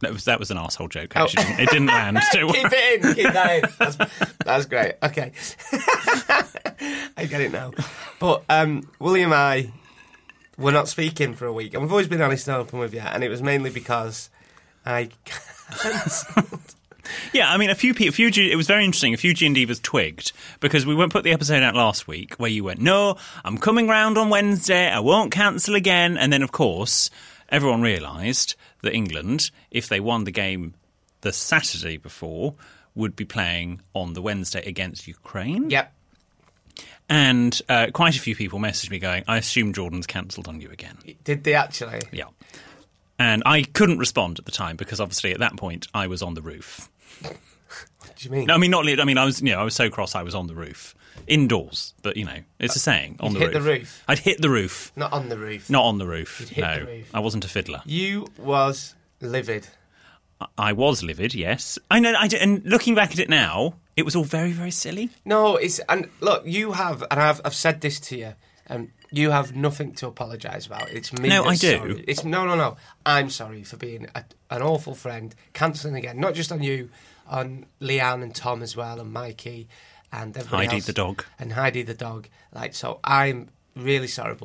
That 0.00 0.12
was 0.12 0.24
that 0.24 0.38
was 0.38 0.50
an 0.50 0.56
asshole 0.56 0.88
joke. 0.88 1.12
Oh. 1.14 1.26
It 1.28 1.68
didn't 1.68 1.88
land. 1.88 2.18
Don't 2.32 2.50
keep 2.52 2.72
it 2.72 3.04
in. 3.04 3.14
Keep 3.14 3.32
that 3.34 3.64
in. 3.64 3.70
That's, 3.78 3.96
that's 4.44 4.66
great. 4.66 4.94
Okay. 5.02 5.32
I 7.18 7.26
get 7.28 7.42
it 7.42 7.52
now. 7.52 7.72
But 8.18 8.42
um, 8.48 8.88
William 8.98 9.32
and 9.32 9.40
I 9.40 9.72
were 10.56 10.72
not 10.72 10.88
speaking 10.88 11.34
for 11.34 11.44
a 11.44 11.52
week, 11.52 11.74
and 11.74 11.82
we've 11.82 11.92
always 11.92 12.08
been 12.08 12.22
honest 12.22 12.48
and 12.48 12.56
open 12.56 12.78
with 12.78 12.94
you, 12.94 13.00
and 13.00 13.22
it 13.22 13.28
was 13.28 13.42
mainly 13.42 13.68
because 13.68 14.30
I. 14.86 15.10
Yeah, 17.32 17.50
I 17.50 17.56
mean, 17.56 17.70
a 17.70 17.74
few 17.74 17.94
people, 17.94 18.10
a 18.10 18.12
few, 18.12 18.30
G- 18.30 18.50
it 18.50 18.56
was 18.56 18.66
very 18.66 18.84
interesting. 18.84 19.14
A 19.14 19.16
few 19.16 19.34
G 19.34 19.46
and 19.46 19.56
Divas 19.56 19.80
twigged 19.82 20.32
because 20.60 20.84
we 20.86 20.94
went 20.94 21.12
put 21.12 21.24
the 21.24 21.32
episode 21.32 21.62
out 21.62 21.74
last 21.74 22.06
week 22.08 22.34
where 22.34 22.50
you 22.50 22.64
went, 22.64 22.80
"No, 22.80 23.16
I'm 23.44 23.58
coming 23.58 23.88
round 23.88 24.18
on 24.18 24.28
Wednesday. 24.30 24.88
I 24.88 25.00
won't 25.00 25.32
cancel 25.32 25.74
again." 25.74 26.16
And 26.16 26.32
then, 26.32 26.42
of 26.42 26.52
course, 26.52 27.10
everyone 27.48 27.82
realised 27.82 28.54
that 28.82 28.94
England, 28.94 29.50
if 29.70 29.88
they 29.88 30.00
won 30.00 30.24
the 30.24 30.30
game 30.30 30.74
the 31.22 31.32
Saturday 31.32 31.96
before, 31.96 32.54
would 32.94 33.14
be 33.14 33.24
playing 33.24 33.80
on 33.94 34.14
the 34.14 34.22
Wednesday 34.22 34.62
against 34.66 35.06
Ukraine. 35.06 35.70
yep. 35.70 35.92
And 37.08 37.60
uh, 37.68 37.88
quite 37.92 38.16
a 38.16 38.20
few 38.20 38.36
people 38.36 38.60
messaged 38.60 38.90
me 38.90 38.98
going, 39.00 39.24
"I 39.26 39.36
assume 39.38 39.72
Jordan's 39.72 40.06
cancelled 40.06 40.46
on 40.46 40.60
you 40.60 40.70
again." 40.70 40.96
Did 41.24 41.42
they 41.42 41.54
actually? 41.54 42.00
Yeah. 42.12 42.26
And 43.18 43.42
I 43.44 43.64
couldn't 43.64 43.98
respond 43.98 44.38
at 44.38 44.44
the 44.46 44.52
time 44.52 44.76
because 44.76 45.00
obviously 45.00 45.32
at 45.32 45.40
that 45.40 45.56
point 45.56 45.88
I 45.92 46.06
was 46.06 46.22
on 46.22 46.34
the 46.34 46.40
roof. 46.40 46.88
What 47.22 48.16
do 48.16 48.24
you 48.24 48.30
mean? 48.30 48.46
No, 48.46 48.54
I 48.54 48.58
mean 48.58 48.70
not. 48.70 48.86
I 48.88 49.04
mean 49.04 49.18
I 49.18 49.24
was. 49.24 49.40
You 49.40 49.52
know, 49.52 49.60
I 49.60 49.64
was 49.64 49.74
so 49.74 49.90
cross. 49.90 50.14
I 50.14 50.22
was 50.22 50.34
on 50.34 50.46
the 50.46 50.54
roof, 50.54 50.94
indoors. 51.26 51.94
But 52.02 52.16
you 52.16 52.24
know, 52.24 52.38
it's 52.58 52.76
a 52.76 52.78
uh, 52.78 52.80
saying. 52.80 53.16
On 53.20 53.32
You'd 53.32 53.40
the 53.40 53.44
hit 53.46 53.52
the 53.54 53.60
roof. 53.60 53.78
roof? 53.80 54.04
I'd 54.08 54.18
hit 54.18 54.40
the 54.40 54.50
roof, 54.50 54.92
Not 54.96 55.12
on 55.12 55.28
the 55.28 55.36
roof. 55.38 55.70
not 55.70 55.84
on 55.84 55.98
the 55.98 56.06
roof. 56.06 56.38
hit 56.48 56.62
no, 56.62 56.80
the 56.80 56.86
roof. 56.86 57.10
I 57.14 57.20
wasn't 57.20 57.44
a 57.44 57.48
fiddler. 57.48 57.82
You 57.84 58.26
was 58.38 58.94
livid. 59.20 59.68
I 60.56 60.72
was 60.72 61.02
livid. 61.02 61.34
Yes, 61.34 61.78
I 61.90 62.00
know. 62.00 62.14
I 62.18 62.26
did, 62.26 62.40
and 62.40 62.64
looking 62.64 62.94
back 62.94 63.12
at 63.12 63.18
it 63.18 63.28
now, 63.28 63.74
it 63.94 64.04
was 64.04 64.16
all 64.16 64.24
very, 64.24 64.52
very 64.52 64.70
silly. 64.70 65.10
No, 65.24 65.56
it's 65.56 65.78
and 65.80 66.08
look, 66.20 66.46
you 66.46 66.72
have, 66.72 67.04
and 67.10 67.20
I've 67.20 67.40
I've 67.44 67.54
said 67.54 67.82
this 67.82 68.00
to 68.00 68.16
you, 68.16 68.32
and 68.66 68.90
you 69.12 69.30
have 69.30 69.54
nothing 69.56 69.92
to 69.94 70.06
apologise 70.06 70.66
about. 70.66 70.90
It's 70.90 71.12
me. 71.12 71.28
No, 71.28 71.44
I 71.44 71.56
do. 71.56 71.78
Sorry. 71.78 72.04
It's 72.06 72.24
no, 72.24 72.46
no, 72.46 72.54
no. 72.54 72.76
I'm 73.04 73.30
sorry 73.30 73.62
for 73.64 73.76
being 73.76 74.06
a, 74.14 74.24
an 74.50 74.62
awful 74.62 74.94
friend, 74.94 75.34
cancelling 75.52 75.96
again. 75.96 76.18
Not 76.20 76.34
just 76.34 76.52
on 76.52 76.62
you, 76.62 76.90
on 77.28 77.66
Leanne 77.80 78.22
and 78.22 78.34
Tom 78.34 78.62
as 78.62 78.76
well, 78.76 79.00
and 79.00 79.12
Mikey, 79.12 79.68
and 80.12 80.36
everybody 80.36 80.66
Heidi 80.66 80.76
else. 80.76 80.86
the 80.86 80.92
dog. 80.92 81.24
and 81.38 81.52
Heidi 81.52 81.82
the 81.82 81.94
dog. 81.94 82.28
Like, 82.52 82.74
so 82.74 83.00
I'm 83.04 83.48
really 83.76 84.08
sorry. 84.08 84.36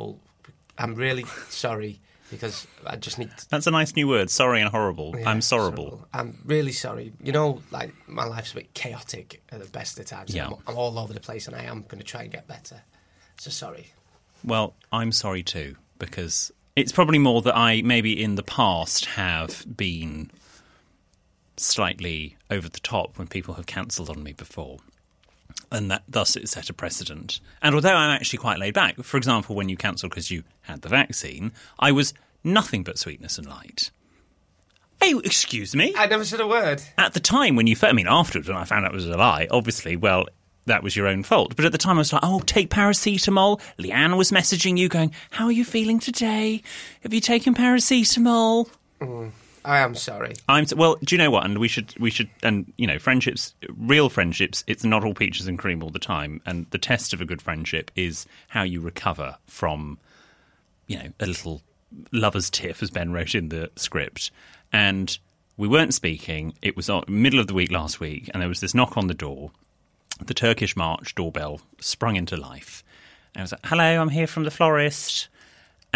I'm 0.77 0.95
really 0.95 1.25
sorry 1.49 1.99
because 2.29 2.67
I 2.85 2.95
just 2.95 3.17
need. 3.19 3.31
To, 3.37 3.49
That's 3.49 3.67
a 3.67 3.71
nice 3.71 3.95
new 3.95 4.07
word. 4.07 4.29
Sorry 4.29 4.61
and 4.61 4.69
horrible. 4.69 5.15
yeah, 5.17 5.29
I'm 5.29 5.41
sorrowful. 5.41 6.07
I'm 6.13 6.39
really 6.43 6.71
sorry. 6.71 7.13
You 7.23 7.31
know, 7.31 7.61
like 7.71 7.93
my 8.07 8.25
life's 8.25 8.51
a 8.51 8.55
bit 8.55 8.73
chaotic 8.73 9.41
at 9.51 9.61
the 9.61 9.69
best 9.69 9.99
of 9.99 10.05
times. 10.05 10.33
Yeah. 10.33 10.47
I'm, 10.47 10.55
I'm 10.67 10.77
all 10.77 10.97
over 10.97 11.13
the 11.13 11.19
place, 11.19 11.47
and 11.47 11.55
I 11.55 11.63
am 11.63 11.83
going 11.87 11.99
to 11.99 12.03
try 12.03 12.23
and 12.23 12.31
get 12.31 12.47
better. 12.47 12.81
So 13.37 13.49
sorry. 13.51 13.87
Well, 14.45 14.75
I'm 14.91 15.11
sorry 15.11 15.43
too 15.43 15.75
because 15.97 16.51
it's 16.75 16.91
probably 16.91 17.17
more 17.17 17.41
that 17.41 17.55
I 17.57 17.81
maybe 17.81 18.21
in 18.21 18.35
the 18.35 18.43
past 18.43 19.05
have 19.05 19.65
been 19.75 20.29
slightly 21.57 22.37
over 22.51 22.69
the 22.69 22.79
top 22.79 23.17
when 23.17 23.27
people 23.27 23.55
have 23.55 23.65
cancelled 23.65 24.09
on 24.09 24.21
me 24.21 24.33
before. 24.33 24.77
And 25.71 25.89
that 25.89 26.03
thus 26.07 26.35
it 26.35 26.47
set 26.47 26.69
a 26.69 26.73
precedent. 26.73 27.39
And 27.61 27.73
although 27.73 27.95
I'm 27.95 28.11
actually 28.11 28.39
quite 28.39 28.59
laid 28.59 28.73
back, 28.73 28.97
for 28.97 29.17
example, 29.17 29.55
when 29.55 29.69
you 29.69 29.77
cancelled 29.77 30.11
because 30.11 30.29
you 30.29 30.43
had 30.61 30.81
the 30.81 30.89
vaccine, 30.89 31.51
I 31.79 31.91
was 31.91 32.13
nothing 32.43 32.83
but 32.83 32.99
sweetness 32.99 33.37
and 33.37 33.47
light. 33.47 33.89
Hey, 35.01 35.13
excuse 35.23 35.75
me. 35.75 35.93
I 35.97 36.07
never 36.07 36.23
said 36.23 36.39
a 36.39 36.47
word. 36.47 36.81
At 36.97 37.13
the 37.13 37.19
time 37.19 37.55
when 37.55 37.67
you, 37.67 37.75
I 37.81 37.93
mean, 37.93 38.07
afterwards 38.07 38.47
when 38.47 38.57
I 38.57 38.63
found 38.63 38.85
out 38.85 38.91
it 38.91 38.95
was 38.95 39.07
a 39.07 39.17
lie, 39.17 39.47
obviously, 39.49 39.95
well, 39.95 40.25
that 40.65 40.83
was 40.83 40.95
your 40.95 41.07
own 41.07 41.23
fault. 41.23 41.55
But 41.55 41.65
at 41.65 41.71
the 41.71 41.77
time 41.77 41.97
I 41.97 41.99
was 41.99 42.13
like, 42.13 42.23
oh, 42.23 42.39
take 42.41 42.69
paracetamol. 42.69 43.61
Leanne 43.77 44.17
was 44.17 44.31
messaging 44.31 44.77
you 44.77 44.89
going, 44.89 45.11
how 45.31 45.45
are 45.45 45.51
you 45.51 45.65
feeling 45.65 45.99
today? 45.99 46.61
Have 47.03 47.13
you 47.13 47.21
taken 47.21 47.53
paracetamol? 47.53 48.69
Mm, 48.99 49.31
I 49.63 49.79
am 49.79 49.95
sorry. 49.95 50.33
I'm 50.47 50.65
well. 50.75 50.97
Do 51.03 51.15
you 51.15 51.19
know 51.21 51.31
what? 51.31 51.45
And 51.45 51.57
we 51.57 51.67
should, 51.67 51.93
we 51.99 52.09
should, 52.09 52.29
and 52.43 52.71
you 52.77 52.87
know, 52.87 52.99
friendships, 52.99 53.53
real 53.77 54.09
friendships. 54.09 54.63
It's 54.67 54.83
not 54.83 55.03
all 55.03 55.13
peaches 55.13 55.47
and 55.47 55.59
cream 55.59 55.83
all 55.83 55.89
the 55.89 55.99
time. 55.99 56.41
And 56.45 56.65
the 56.71 56.77
test 56.77 57.13
of 57.13 57.21
a 57.21 57.25
good 57.25 57.41
friendship 57.41 57.91
is 57.95 58.25
how 58.47 58.63
you 58.63 58.81
recover 58.81 59.37
from, 59.47 59.97
you 60.87 60.97
know, 60.97 61.09
a 61.19 61.25
little 61.25 61.61
lovers' 62.11 62.49
tiff, 62.49 62.81
as 62.81 62.89
Ben 62.89 63.11
wrote 63.11 63.35
in 63.35 63.49
the 63.49 63.69
script. 63.75 64.31
And 64.73 65.17
we 65.57 65.67
weren't 65.67 65.93
speaking. 65.93 66.53
It 66.61 66.75
was 66.75 66.89
middle 67.07 67.39
of 67.39 67.47
the 67.47 67.53
week 67.53 67.71
last 67.71 67.99
week, 67.99 68.29
and 68.33 68.41
there 68.41 68.49
was 68.49 68.59
this 68.59 68.73
knock 68.73 68.97
on 68.97 69.07
the 69.07 69.13
door. 69.13 69.51
The 70.23 70.33
Turkish 70.33 70.75
March 70.75 71.15
doorbell 71.15 71.61
sprung 71.79 72.15
into 72.15 72.37
life. 72.37 72.83
And 73.33 73.41
I 73.41 73.43
was 73.43 73.51
like, 73.51 73.65
"Hello, 73.65 74.01
I'm 74.01 74.09
here 74.09 74.27
from 74.27 74.43
the 74.43 74.51
florist." 74.51 75.29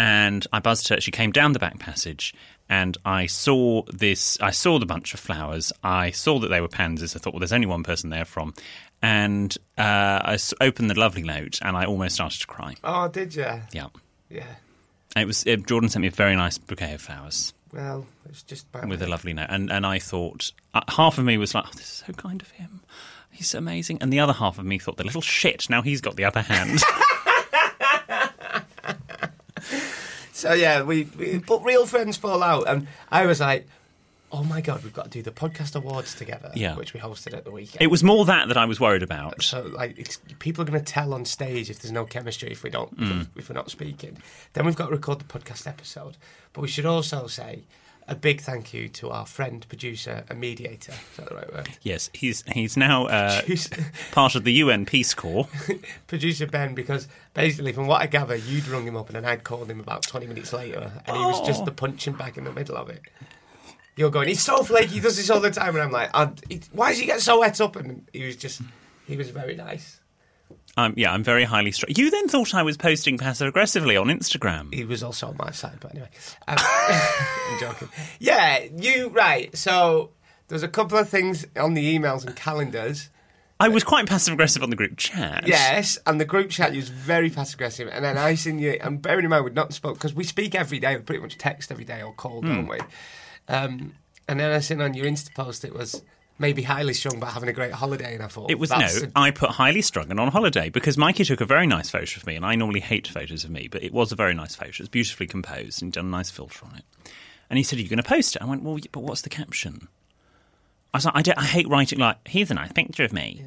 and 0.00 0.46
I 0.50 0.60
buzzed 0.60 0.88
her. 0.88 0.98
She 0.98 1.10
came 1.10 1.30
down 1.30 1.52
the 1.52 1.58
back 1.58 1.78
passage, 1.78 2.34
and 2.70 2.96
I 3.04 3.26
saw 3.26 3.82
this. 3.92 4.40
I 4.40 4.50
saw 4.50 4.78
the 4.78 4.86
bunch 4.86 5.12
of 5.12 5.20
flowers. 5.20 5.74
I 5.84 6.10
saw 6.10 6.38
that 6.38 6.48
they 6.48 6.62
were 6.62 6.68
pansies. 6.68 7.14
I 7.14 7.18
thought, 7.18 7.34
well, 7.34 7.40
there's 7.40 7.52
only 7.52 7.66
one 7.66 7.82
person 7.82 8.08
there 8.08 8.24
from, 8.24 8.54
and 9.02 9.54
uh, 9.76 10.20
I 10.24 10.38
opened 10.62 10.88
the 10.88 10.98
lovely 10.98 11.22
note, 11.22 11.58
and 11.60 11.76
I 11.76 11.84
almost 11.84 12.14
started 12.14 12.40
to 12.40 12.46
cry. 12.46 12.76
Oh, 12.82 13.08
did 13.08 13.34
you? 13.34 13.44
Yeah, 13.72 13.88
Yeah. 14.30 14.46
And 15.14 15.22
it 15.22 15.26
was. 15.26 15.44
It, 15.46 15.66
Jordan 15.66 15.90
sent 15.90 16.00
me 16.00 16.08
a 16.08 16.12
very 16.12 16.34
nice 16.34 16.56
bouquet 16.56 16.94
of 16.94 17.02
flowers 17.02 17.52
Well, 17.70 18.06
it's 18.26 18.42
just 18.42 18.72
by 18.72 18.86
with 18.86 19.02
a 19.02 19.06
lovely 19.06 19.34
note, 19.34 19.48
and 19.50 19.70
and 19.70 19.84
I 19.84 19.98
thought 19.98 20.50
uh, 20.72 20.80
half 20.88 21.18
of 21.18 21.26
me 21.26 21.36
was 21.36 21.54
like, 21.54 21.64
oh, 21.66 21.72
this 21.72 21.82
is 21.82 22.04
so 22.06 22.14
kind 22.14 22.40
of 22.40 22.52
him. 22.52 22.80
He's 23.30 23.54
amazing, 23.54 23.98
and 24.02 24.12
the 24.12 24.20
other 24.20 24.32
half 24.34 24.58
of 24.58 24.64
me 24.66 24.78
thought, 24.78 24.96
the 24.98 25.04
little 25.04 25.22
shit. 25.22 25.70
Now 25.70 25.80
he's 25.82 26.00
got 26.00 26.16
the 26.16 26.24
upper 26.24 26.42
hand. 26.42 26.80
So 30.32 30.54
yeah, 30.54 30.82
we, 30.82 31.04
we 31.18 31.36
but 31.38 31.62
real 31.64 31.84
friends 31.86 32.16
fall 32.16 32.42
out, 32.42 32.66
and 32.66 32.88
I 33.10 33.26
was 33.26 33.40
like, 33.40 33.68
oh 34.32 34.42
my 34.42 34.62
god, 34.62 34.82
we've 34.82 34.94
got 34.94 35.04
to 35.04 35.10
do 35.10 35.20
the 35.22 35.30
podcast 35.30 35.76
awards 35.76 36.14
together. 36.14 36.50
Yeah. 36.54 36.76
which 36.76 36.94
we 36.94 37.00
hosted 37.00 37.34
at 37.36 37.44
the 37.44 37.50
weekend. 37.50 37.82
it 37.82 37.88
was 37.88 38.02
more 38.02 38.24
that 38.24 38.48
that 38.48 38.56
I 38.56 38.64
was 38.64 38.80
worried 38.80 39.02
about. 39.02 39.42
So 39.42 39.62
like, 39.74 39.98
it's, 39.98 40.18
people 40.38 40.62
are 40.62 40.64
going 40.64 40.82
to 40.82 40.92
tell 40.92 41.12
on 41.12 41.26
stage 41.26 41.68
if 41.68 41.80
there's 41.80 41.92
no 41.92 42.06
chemistry 42.06 42.50
if 42.50 42.62
we 42.62 42.70
don't 42.70 42.96
Mm. 42.98 43.20
if, 43.20 43.28
if 43.36 43.48
we're 43.50 43.54
not 43.54 43.70
speaking. 43.70 44.16
Then 44.54 44.64
we've 44.64 44.76
got 44.76 44.86
to 44.86 44.92
record 44.92 45.18
the 45.18 45.24
podcast 45.24 45.66
episode. 45.66 46.16
But 46.54 46.62
we 46.62 46.68
should 46.68 46.86
also 46.86 47.26
say 47.26 47.64
a 48.10 48.14
big 48.14 48.40
thank 48.42 48.74
you 48.74 48.88
to 48.88 49.08
our 49.10 49.24
friend, 49.24 49.66
producer, 49.68 50.24
and 50.28 50.38
mediator. 50.40 50.92
Is 50.92 51.16
that 51.16 51.28
the 51.28 51.34
right 51.36 51.54
word? 51.54 51.68
Yes, 51.82 52.10
he's 52.12 52.42
he's 52.52 52.76
now 52.76 53.06
uh, 53.06 53.40
part 54.12 54.34
of 54.34 54.44
the 54.44 54.52
UN 54.54 54.84
Peace 54.84 55.14
Corps. 55.14 55.48
producer 56.08 56.46
Ben, 56.46 56.74
because 56.74 57.08
basically, 57.34 57.72
from 57.72 57.86
what 57.86 58.02
I 58.02 58.06
gather, 58.06 58.34
you'd 58.36 58.66
rung 58.68 58.84
him 58.86 58.96
up 58.96 59.06
and 59.06 59.16
then 59.16 59.24
I'd 59.24 59.44
called 59.44 59.70
him 59.70 59.80
about 59.80 60.02
20 60.02 60.26
minutes 60.26 60.52
later, 60.52 60.90
and 61.06 61.16
he 61.16 61.22
was 61.22 61.40
just 61.46 61.62
Oh. 61.62 61.64
the 61.64 61.72
punching 61.72 62.14
bag 62.14 62.36
in 62.36 62.44
the 62.44 62.52
middle 62.52 62.76
of 62.76 62.90
it. 62.90 63.00
You're 63.96 64.10
going, 64.10 64.28
he's 64.28 64.42
so 64.42 64.62
flaky, 64.62 64.94
he 64.94 65.00
does 65.00 65.16
this 65.16 65.30
all 65.30 65.40
the 65.40 65.50
time, 65.50 65.74
and 65.76 65.82
I'm 65.82 65.92
like, 65.92 66.10
"Oh, 66.14 66.32
why 66.72 66.90
does 66.90 66.98
he 66.98 67.06
get 67.06 67.20
so 67.20 67.40
wet 67.40 67.60
up? 67.60 67.76
And 67.76 68.06
he 68.12 68.24
was 68.24 68.36
just, 68.36 68.60
he 69.06 69.16
was 69.16 69.30
very 69.30 69.54
nice. 69.54 69.99
Um, 70.76 70.94
yeah, 70.96 71.12
I'm 71.12 71.24
very 71.24 71.44
highly 71.44 71.72
struck. 71.72 71.96
You 71.96 72.10
then 72.10 72.28
thought 72.28 72.54
I 72.54 72.62
was 72.62 72.76
posting 72.76 73.18
passive 73.18 73.48
aggressively 73.48 73.96
on 73.96 74.06
Instagram. 74.06 74.72
He 74.72 74.84
was 74.84 75.02
also 75.02 75.28
on 75.28 75.36
my 75.36 75.50
side, 75.50 75.78
but 75.80 75.90
anyway, 75.90 76.08
um, 76.48 76.56
I'm 76.60 77.60
joking. 77.60 77.88
Yeah, 78.18 78.60
you 78.76 79.08
right. 79.08 79.54
So 79.56 80.10
there's 80.48 80.62
a 80.62 80.68
couple 80.68 80.96
of 80.96 81.08
things 81.08 81.46
on 81.56 81.74
the 81.74 81.98
emails 81.98 82.24
and 82.24 82.34
calendars. 82.36 83.10
I 83.58 83.68
was 83.68 83.84
quite 83.84 84.06
passive 84.06 84.32
aggressive 84.32 84.62
on 84.62 84.70
the 84.70 84.76
group 84.76 84.96
chat. 84.96 85.46
Yes, 85.46 85.98
and 86.06 86.18
the 86.18 86.24
group 86.24 86.48
chat 86.48 86.74
was 86.74 86.88
very 86.88 87.28
passive 87.28 87.56
aggressive, 87.56 87.88
and 87.92 88.02
then 88.02 88.16
I 88.16 88.34
seen 88.34 88.58
you. 88.58 88.78
And 88.80 89.02
bearing 89.02 89.24
in 89.24 89.30
mind, 89.30 89.44
we'd 89.44 89.54
not 89.54 89.74
spoke 89.74 89.94
because 89.94 90.14
we 90.14 90.24
speak 90.24 90.54
every 90.54 90.78
day. 90.78 90.96
We 90.96 91.02
pretty 91.02 91.20
much 91.20 91.36
text 91.36 91.70
every 91.70 91.84
day 91.84 92.00
or 92.00 92.14
call, 92.14 92.40
don't 92.40 92.68
we? 92.68 92.78
Um, 93.48 93.92
and 94.26 94.40
then 94.40 94.52
I 94.52 94.60
seen 94.60 94.80
on 94.80 94.94
your 94.94 95.06
Insta 95.06 95.34
post 95.34 95.64
it 95.64 95.74
was 95.74 96.02
maybe 96.40 96.62
highly 96.62 96.94
strung, 96.94 97.20
but 97.20 97.26
having 97.28 97.48
a 97.48 97.52
great 97.52 97.72
holiday. 97.72 98.14
And 98.14 98.22
I 98.24 98.26
thought 98.26 98.50
It 98.50 98.58
was 98.58 98.70
no. 98.70 98.78
a- 98.78 99.10
I 99.14 99.30
put 99.30 99.50
highly 99.50 99.82
strung 99.82 100.10
and 100.10 100.18
on 100.18 100.28
holiday 100.28 100.70
because 100.70 100.98
Mikey 100.98 101.24
took 101.24 101.40
a 101.40 101.44
very 101.44 101.66
nice 101.68 101.90
photo 101.90 102.18
of 102.18 102.26
me, 102.26 102.34
and 102.34 102.44
I 102.44 102.56
normally 102.56 102.80
hate 102.80 103.06
photos 103.06 103.44
of 103.44 103.50
me, 103.50 103.68
but 103.68 103.82
it 103.84 103.92
was 103.92 104.10
a 104.10 104.16
very 104.16 104.34
nice 104.34 104.56
photo. 104.56 104.72
It's 104.80 104.88
beautifully 104.88 105.26
composed 105.28 105.82
and 105.82 105.92
done 105.92 106.06
a 106.06 106.10
nice 106.10 106.30
filter 106.30 106.64
on 106.64 106.74
it. 106.76 106.84
And 107.48 107.56
he 107.58 107.62
said, 107.62 107.78
"Are 107.78 107.82
you 107.82 107.88
going 107.88 107.98
to 107.98 108.02
post 108.02 108.34
it?" 108.36 108.42
I 108.42 108.46
went, 108.46 108.62
"Well, 108.62 108.78
but 108.90 109.00
what's 109.02 109.22
the 109.22 109.28
caption?" 109.28 109.88
I 110.92 110.96
was 110.98 111.04
like, 111.04 111.14
"I, 111.16 111.22
don't- 111.22 111.38
I 111.38 111.44
hate 111.44 111.68
writing 111.68 111.98
like 112.00 112.26
here's 112.26 112.50
a 112.50 112.54
nice 112.54 112.72
picture 112.72 113.04
of 113.04 113.12
me." 113.12 113.44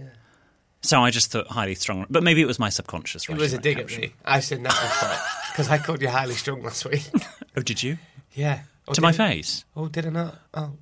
So 0.81 1.01
I 1.01 1.11
just 1.11 1.31
thought 1.31 1.47
highly 1.47 1.75
strung, 1.75 2.05
but 2.09 2.23
maybe 2.23 2.41
it 2.41 2.45
was 2.45 2.59
my 2.59 2.67
subconscious. 2.69 3.27
it 3.29 3.37
was 3.37 3.53
a 3.53 3.57
dig 3.57 3.79
at 3.79 3.87
me. 3.87 4.13
I 4.25 4.41
said 4.41 4.63
that 4.65 5.21
because 5.51 5.69
I 5.69 5.77
called 5.77 6.01
you 6.01 6.09
highly 6.09 6.33
strung 6.35 6.61
last 6.63 6.85
week. 6.85 7.09
Oh, 7.55 7.61
did 7.61 7.83
you? 7.83 7.99
Yeah. 8.33 8.61
Oh, 8.87 8.93
to 8.93 8.99
my 9.01 9.11
did- 9.11 9.17
face. 9.17 9.63
Oh, 9.77 9.87
did 9.87 10.07
I 10.07 10.09
not? 10.09 10.39
Oh. 10.55 10.73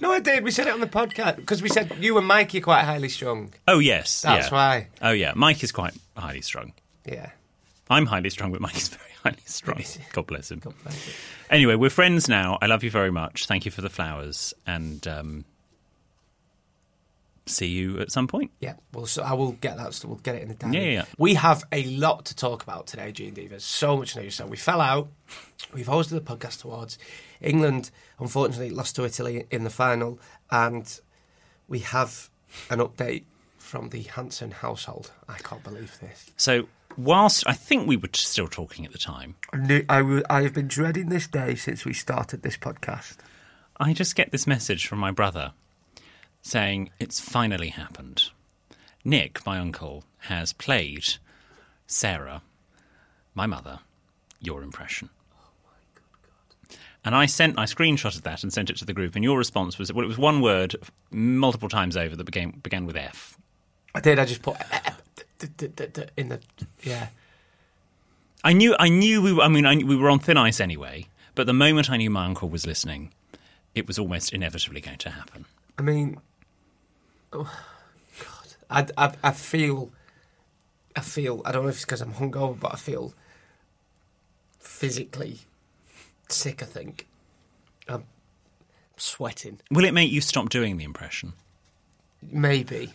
No, 0.00 0.12
I 0.12 0.20
did. 0.20 0.44
We 0.44 0.50
said 0.50 0.66
it 0.66 0.72
on 0.72 0.80
the 0.80 0.86
podcast 0.86 1.36
because 1.36 1.62
we 1.62 1.68
said 1.68 1.92
you 2.00 2.16
and 2.18 2.26
Mikey 2.26 2.58
are 2.58 2.62
quite 2.62 2.84
highly 2.84 3.08
strung. 3.08 3.52
Oh 3.68 3.78
yes, 3.78 4.22
That's 4.22 4.48
yeah. 4.48 4.54
why. 4.54 4.88
Oh 5.02 5.12
yeah, 5.12 5.32
Mike 5.34 5.62
is 5.62 5.72
quite 5.72 5.94
highly 6.16 6.40
strung. 6.40 6.72
Yeah. 7.04 7.30
I'm 7.90 8.06
highly 8.06 8.30
strung, 8.30 8.52
but 8.52 8.60
Mike 8.60 8.76
is 8.76 8.88
very 8.96 9.10
highly 9.22 9.42
strung. 9.44 9.82
God 10.12 10.26
bless 10.26 10.50
him. 10.50 10.60
bless 10.60 11.04
him. 11.04 11.14
Anyway, 11.50 11.74
we're 11.74 11.90
friends 11.90 12.28
now. 12.28 12.58
I 12.62 12.66
love 12.66 12.82
you 12.82 12.90
very 12.90 13.10
much. 13.10 13.46
Thank 13.46 13.64
you 13.64 13.70
for 13.70 13.82
the 13.82 13.90
flowers, 13.90 14.54
and 14.66 15.06
um, 15.06 15.44
see 17.46 17.66
you 17.66 18.00
at 18.00 18.10
some 18.10 18.26
point. 18.26 18.50
Yeah, 18.60 18.74
well, 18.92 19.06
so 19.06 19.22
I 19.22 19.34
will 19.34 19.52
get 19.52 19.76
that. 19.76 19.94
So 19.94 20.08
we'll 20.08 20.18
get 20.18 20.34
it 20.36 20.42
in 20.42 20.48
the 20.48 20.54
diary. 20.54 20.76
Yeah, 20.76 20.82
yeah, 20.82 20.90
yeah. 20.90 21.04
We 21.18 21.34
have 21.34 21.64
a 21.72 21.84
lot 21.84 22.24
to 22.26 22.36
talk 22.36 22.62
about 22.62 22.86
today, 22.86 23.12
G 23.12 23.28
and 23.28 23.36
Divas. 23.36 23.62
So 23.62 23.96
much 23.96 24.16
news. 24.16 24.34
So 24.34 24.46
we 24.46 24.56
fell 24.56 24.80
out. 24.80 25.08
We've 25.72 25.86
hosted 25.86 26.10
the 26.10 26.20
podcast 26.20 26.60
towards 26.60 26.98
England. 27.40 27.90
Unfortunately, 28.18 28.70
lost 28.70 28.96
to 28.96 29.04
Italy 29.04 29.46
in 29.50 29.64
the 29.64 29.70
final, 29.70 30.18
and 30.50 31.00
we 31.68 31.80
have 31.80 32.30
an 32.70 32.78
update 32.78 33.24
from 33.58 33.88
the 33.90 34.02
Hanson 34.02 34.50
household. 34.50 35.10
I 35.28 35.38
can't 35.38 35.62
believe 35.64 35.98
this. 36.00 36.30
So, 36.36 36.68
whilst 36.96 37.44
I 37.46 37.54
think 37.54 37.86
we 37.86 37.96
were 37.96 38.08
still 38.12 38.48
talking 38.48 38.84
at 38.84 38.92
the 38.92 38.98
time, 38.98 39.36
I, 39.52 39.98
w- 39.98 40.22
I 40.30 40.42
have 40.42 40.54
been 40.54 40.68
dreading 40.68 41.08
this 41.08 41.26
day 41.26 41.54
since 41.54 41.84
we 41.84 41.92
started 41.92 42.42
this 42.42 42.56
podcast. 42.56 43.16
I 43.78 43.92
just 43.92 44.14
get 44.14 44.30
this 44.30 44.46
message 44.46 44.86
from 44.86 44.98
my 44.98 45.10
brother 45.10 45.52
saying 46.44 46.90
it's 47.00 47.18
finally 47.18 47.70
happened. 47.70 48.30
Nick, 49.04 49.44
my 49.44 49.58
uncle, 49.58 50.04
has 50.18 50.52
played 50.52 51.04
Sarah, 51.86 52.42
my 53.34 53.46
mother, 53.46 53.80
your 54.40 54.62
impression. 54.62 55.08
Oh 55.34 56.76
and 57.04 57.14
I 57.14 57.26
sent, 57.26 57.58
I 57.58 57.64
screenshotted 57.64 58.22
that 58.22 58.42
and 58.42 58.52
sent 58.52 58.70
it 58.70 58.76
to 58.76 58.84
the 58.84 58.92
group. 58.92 59.14
And 59.14 59.24
your 59.24 59.38
response 59.38 59.78
was, 59.78 59.92
well, 59.92 60.04
it 60.04 60.08
was 60.08 60.18
one 60.18 60.40
word 60.40 60.76
multiple 61.10 61.68
times 61.68 61.96
over 61.96 62.14
that 62.14 62.24
began 62.24 62.50
began 62.50 62.86
with 62.86 62.96
F. 62.96 63.38
I 63.94 64.00
did. 64.00 64.18
I 64.18 64.24
just 64.24 64.42
put 64.42 64.56
eh, 64.60 64.90
eh, 65.40 66.04
in 66.16 66.28
the 66.28 66.40
yeah. 66.82 67.08
I 68.42 68.52
knew, 68.52 68.76
I 68.78 68.90
knew 68.90 69.22
we 69.22 69.32
were. 69.32 69.42
I 69.42 69.48
mean, 69.48 69.64
I, 69.64 69.74
knew 69.74 69.86
we 69.86 69.96
were 69.96 70.10
on 70.10 70.18
thin 70.18 70.36
ice 70.36 70.60
anyway. 70.60 71.06
But 71.34 71.46
the 71.46 71.54
moment 71.54 71.90
I 71.90 71.96
knew 71.96 72.10
my 72.10 72.26
uncle 72.26 72.48
was 72.48 72.66
listening, 72.66 73.12
it 73.74 73.86
was 73.86 73.98
almost 73.98 74.32
inevitably 74.32 74.80
going 74.80 74.98
to 74.98 75.10
happen. 75.10 75.46
I 75.78 75.82
mean, 75.82 76.20
oh, 77.34 77.60
God, 78.20 78.90
I, 78.98 79.06
I, 79.06 79.14
I 79.22 79.30
feel, 79.32 79.90
I 80.96 81.00
feel. 81.00 81.42
I 81.44 81.52
don't 81.52 81.64
know 81.64 81.68
if 81.68 81.76
it's 81.76 81.84
because 81.84 82.00
I'm 82.00 82.14
hungover, 82.14 82.58
but 82.58 82.72
I 82.72 82.76
feel 82.76 83.14
physically 84.58 85.40
sick. 86.28 86.62
I 86.62 86.66
think 86.66 87.06
I'm 87.88 88.04
sweating. 88.96 89.60
Will 89.70 89.84
it 89.84 89.94
make 89.94 90.10
you 90.10 90.20
stop 90.20 90.48
doing 90.48 90.76
the 90.76 90.84
impression? 90.84 91.34
Maybe. 92.22 92.92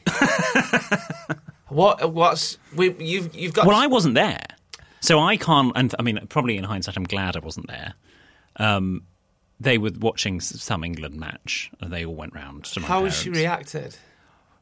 what? 1.68 2.12
What's? 2.12 2.58
We, 2.76 2.94
you've 3.00 3.36
you've 3.36 3.54
got. 3.54 3.68
Well, 3.68 3.78
I 3.78 3.88
wasn't 3.88 4.16
there, 4.16 4.46
so 5.02 5.20
I 5.20 5.38
can't. 5.38 5.72
And 5.76 5.94
I 6.00 6.02
mean, 6.02 6.20
probably 6.30 6.58
in 6.58 6.64
hindsight, 6.64 6.98
I'm 6.98 7.04
glad 7.04 7.36
I 7.36 7.40
wasn't 7.40 7.68
there. 7.68 7.94
Um, 8.56 9.04
they 9.60 9.78
were 9.78 9.92
watching 10.00 10.40
some 10.40 10.84
England 10.84 11.16
match, 11.16 11.72
and 11.82 11.92
they 11.92 12.06
all 12.06 12.16
went 12.16 12.34
round 12.34 12.66
to 12.66 12.82
How 12.82 13.04
has 13.04 13.16
she 13.16 13.30
reacted? 13.30 13.96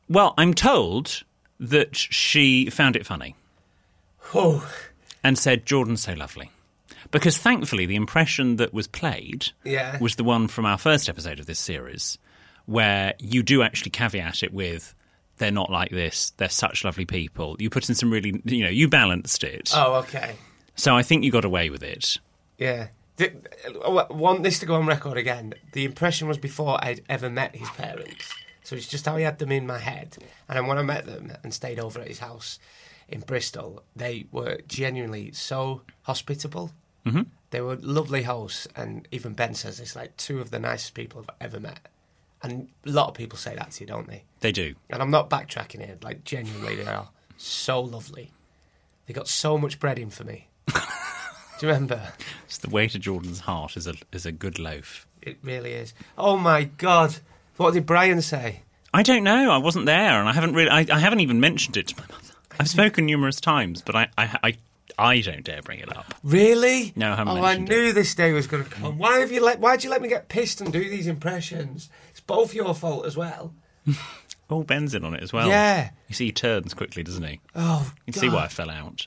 Well, 0.10 0.34
I'm 0.38 0.54
told 0.54 1.24
that 1.60 1.96
she 1.96 2.70
found 2.70 2.96
it 2.96 3.06
funny 3.06 3.36
Oh, 4.34 4.70
and 5.24 5.38
said, 5.38 5.66
"Jordan's 5.66 6.02
so 6.02 6.14
lovely." 6.14 6.52
Because 7.12 7.38
thankfully, 7.38 7.86
the 7.86 7.96
impression 7.96 8.58
that 8.58 8.74
was 8.74 8.88
played 8.88 9.48
Yeah. 9.64 9.98
was 10.00 10.16
the 10.18 10.24
one 10.24 10.48
from 10.48 10.66
our 10.66 10.78
first 10.78 11.08
episode 11.08 11.40
of 11.40 11.46
this 11.46 11.60
series, 11.60 12.18
where 12.66 13.14
you 13.20 13.44
do 13.44 13.64
actually 13.64 13.92
caveat 13.92 14.44
it 14.44 14.54
with, 14.54 14.94
"They're 15.38 15.52
not 15.52 15.70
like 15.72 15.92
this. 15.92 16.32
They're 16.38 16.50
such 16.50 16.84
lovely 16.84 17.06
people." 17.06 17.56
You 17.60 17.70
put 17.70 17.88
in 17.88 17.96
some 17.96 18.12
really, 18.12 18.42
you 18.46 18.64
know, 18.64 18.70
you 18.70 18.88
balanced 18.90 19.44
it. 19.44 19.72
oh, 19.74 19.96
okay. 19.96 20.36
So 20.76 20.96
I 20.96 21.02
think 21.04 21.24
you 21.24 21.32
got 21.32 21.46
away 21.46 21.70
with 21.70 21.82
it. 21.84 22.18
Yeah. 22.58 22.88
I 23.20 23.32
uh, 23.84 24.06
want 24.12 24.44
this 24.44 24.60
to 24.60 24.66
go 24.68 24.76
on 24.76 24.86
record 24.86 25.18
again. 25.18 25.54
The 25.72 25.86
impression 25.86 26.28
was 26.28 26.38
before 26.38 26.78
I'd 26.84 27.02
ever 27.10 27.30
met 27.32 27.56
his 27.56 27.70
parents. 27.72 28.32
So 28.68 28.76
it's 28.76 28.90
just 28.90 29.06
how 29.06 29.16
he 29.16 29.24
had 29.24 29.40
them 29.40 29.54
in 29.54 29.66
my 29.66 29.78
head. 29.78 30.18
And 30.50 30.58
then 30.58 30.68
when 30.68 30.78
I 30.78 30.82
met 30.82 31.06
them 31.06 31.32
and 31.42 31.54
stayed 31.54 31.80
over 31.80 32.02
at 32.02 32.08
his 32.10 32.20
house 32.20 32.60
in 33.08 33.22
Bristol, 33.22 33.82
they 33.96 34.26
were 34.30 34.58
genuinely 34.68 35.32
so 35.32 35.84
hospitable. 36.02 36.72
Mm-hmm. 37.06 37.22
They 37.52 37.62
were 37.62 37.78
lovely 37.78 38.24
hosts. 38.24 38.68
And 38.76 39.08
even 39.10 39.32
Ben 39.32 39.54
says 39.54 39.80
it's 39.80 39.96
like 39.96 40.18
two 40.18 40.42
of 40.42 40.52
the 40.52 40.60
nicest 40.60 40.96
people 40.96 41.22
I've 41.22 41.48
ever 41.48 41.62
met. 41.62 41.80
And 42.44 42.68
a 42.86 42.90
lot 42.90 43.08
of 43.08 43.14
people 43.14 43.38
say 43.38 43.56
that 43.56 43.72
to 43.72 43.86
you, 43.86 43.88
don't 43.88 44.06
they? 44.06 44.26
They 44.42 44.52
do. 44.52 44.76
And 44.90 45.02
I'm 45.02 45.12
not 45.12 45.30
backtracking 45.30 45.86
here. 45.86 45.98
Like, 46.04 46.26
genuinely, 46.26 46.76
they 46.76 46.88
are 46.88 47.08
so 47.38 47.80
lovely. 47.80 48.34
They 49.06 49.14
got 49.14 49.30
so 49.30 49.58
much 49.58 49.80
bread 49.80 49.98
in 49.98 50.10
for 50.10 50.26
me. 50.26 50.50
Do 50.68 50.74
you 51.62 51.70
remember? 51.70 52.12
It's 52.46 52.58
the 52.58 52.70
way 52.70 52.90
to 52.90 53.00
Jordan's 53.00 53.40
heart 53.40 53.78
is 53.78 53.88
a 53.88 53.94
is 54.12 54.26
a 54.26 54.34
good 54.34 54.60
loaf. 54.60 55.08
It 55.22 55.38
really 55.42 55.72
is. 55.72 55.94
Oh 56.18 56.36
my 56.36 56.66
god! 56.66 57.16
What 57.58 57.74
did 57.74 57.86
Brian 57.86 58.22
say? 58.22 58.62
I 58.94 59.04
don't 59.04 59.24
know. 59.24 59.52
I 59.52 59.58
wasn't 59.58 59.86
there, 59.86 60.20
and 60.20 60.30
I 60.30 60.34
haven't 60.34 60.54
really. 60.54 60.70
I, 60.70 60.86
I 60.92 61.00
haven't 61.00 61.20
even 61.20 61.40
mentioned 61.40 61.78
it 61.78 61.88
to 61.88 61.96
my 61.98 62.04
mother. 62.10 62.34
I've 62.60 62.70
spoken 62.70 63.06
numerous 63.06 63.40
times, 63.42 63.82
but 63.84 63.96
I, 63.96 64.08
I, 64.18 64.40
I, 64.44 64.58
I 64.98 65.22
don't 65.22 65.44
dare 65.44 65.62
bring 65.62 65.80
it 65.80 65.96
up. 65.96 66.16
Really? 66.24 66.94
No, 66.96 67.12
I 67.12 67.16
haven't 67.16 67.38
Oh, 67.38 67.44
I 67.44 67.58
mentioned 67.58 67.70
knew 67.70 67.94
this 67.94 68.16
day 68.16 68.32
was 68.34 68.48
going 68.48 68.64
to 68.64 68.70
come. 68.70 68.98
Why 68.98 69.20
have 69.20 69.32
you 69.32 69.44
let? 69.44 69.60
Why'd 69.60 69.84
you 69.84 69.90
let 69.90 70.02
me 70.02 70.08
get 70.08 70.30
pissed 70.30 70.62
and 70.62 70.72
do 70.74 70.90
these 70.90 71.06
impressions? 71.08 71.90
It's 72.10 72.22
both 72.22 72.54
your 72.56 72.74
fault 72.74 73.06
as 73.06 73.16
well. 73.18 73.54
Oh, 74.50 74.64
Ben's 74.64 74.94
in 74.96 75.04
on 75.04 75.14
it 75.14 75.22
as 75.22 75.34
well. 75.34 75.50
Yeah. 75.50 75.90
You 76.08 76.16
see, 76.16 76.28
he 76.28 76.32
turns 76.32 76.74
quickly, 76.74 77.04
doesn't 77.04 77.22
he? 77.22 77.42
Oh, 77.54 77.92
You 78.06 78.14
God. 78.14 78.14
can 78.14 78.30
see 78.30 78.30
why 78.30 78.46
I 78.46 78.48
fell 78.48 78.70
out. 78.70 79.06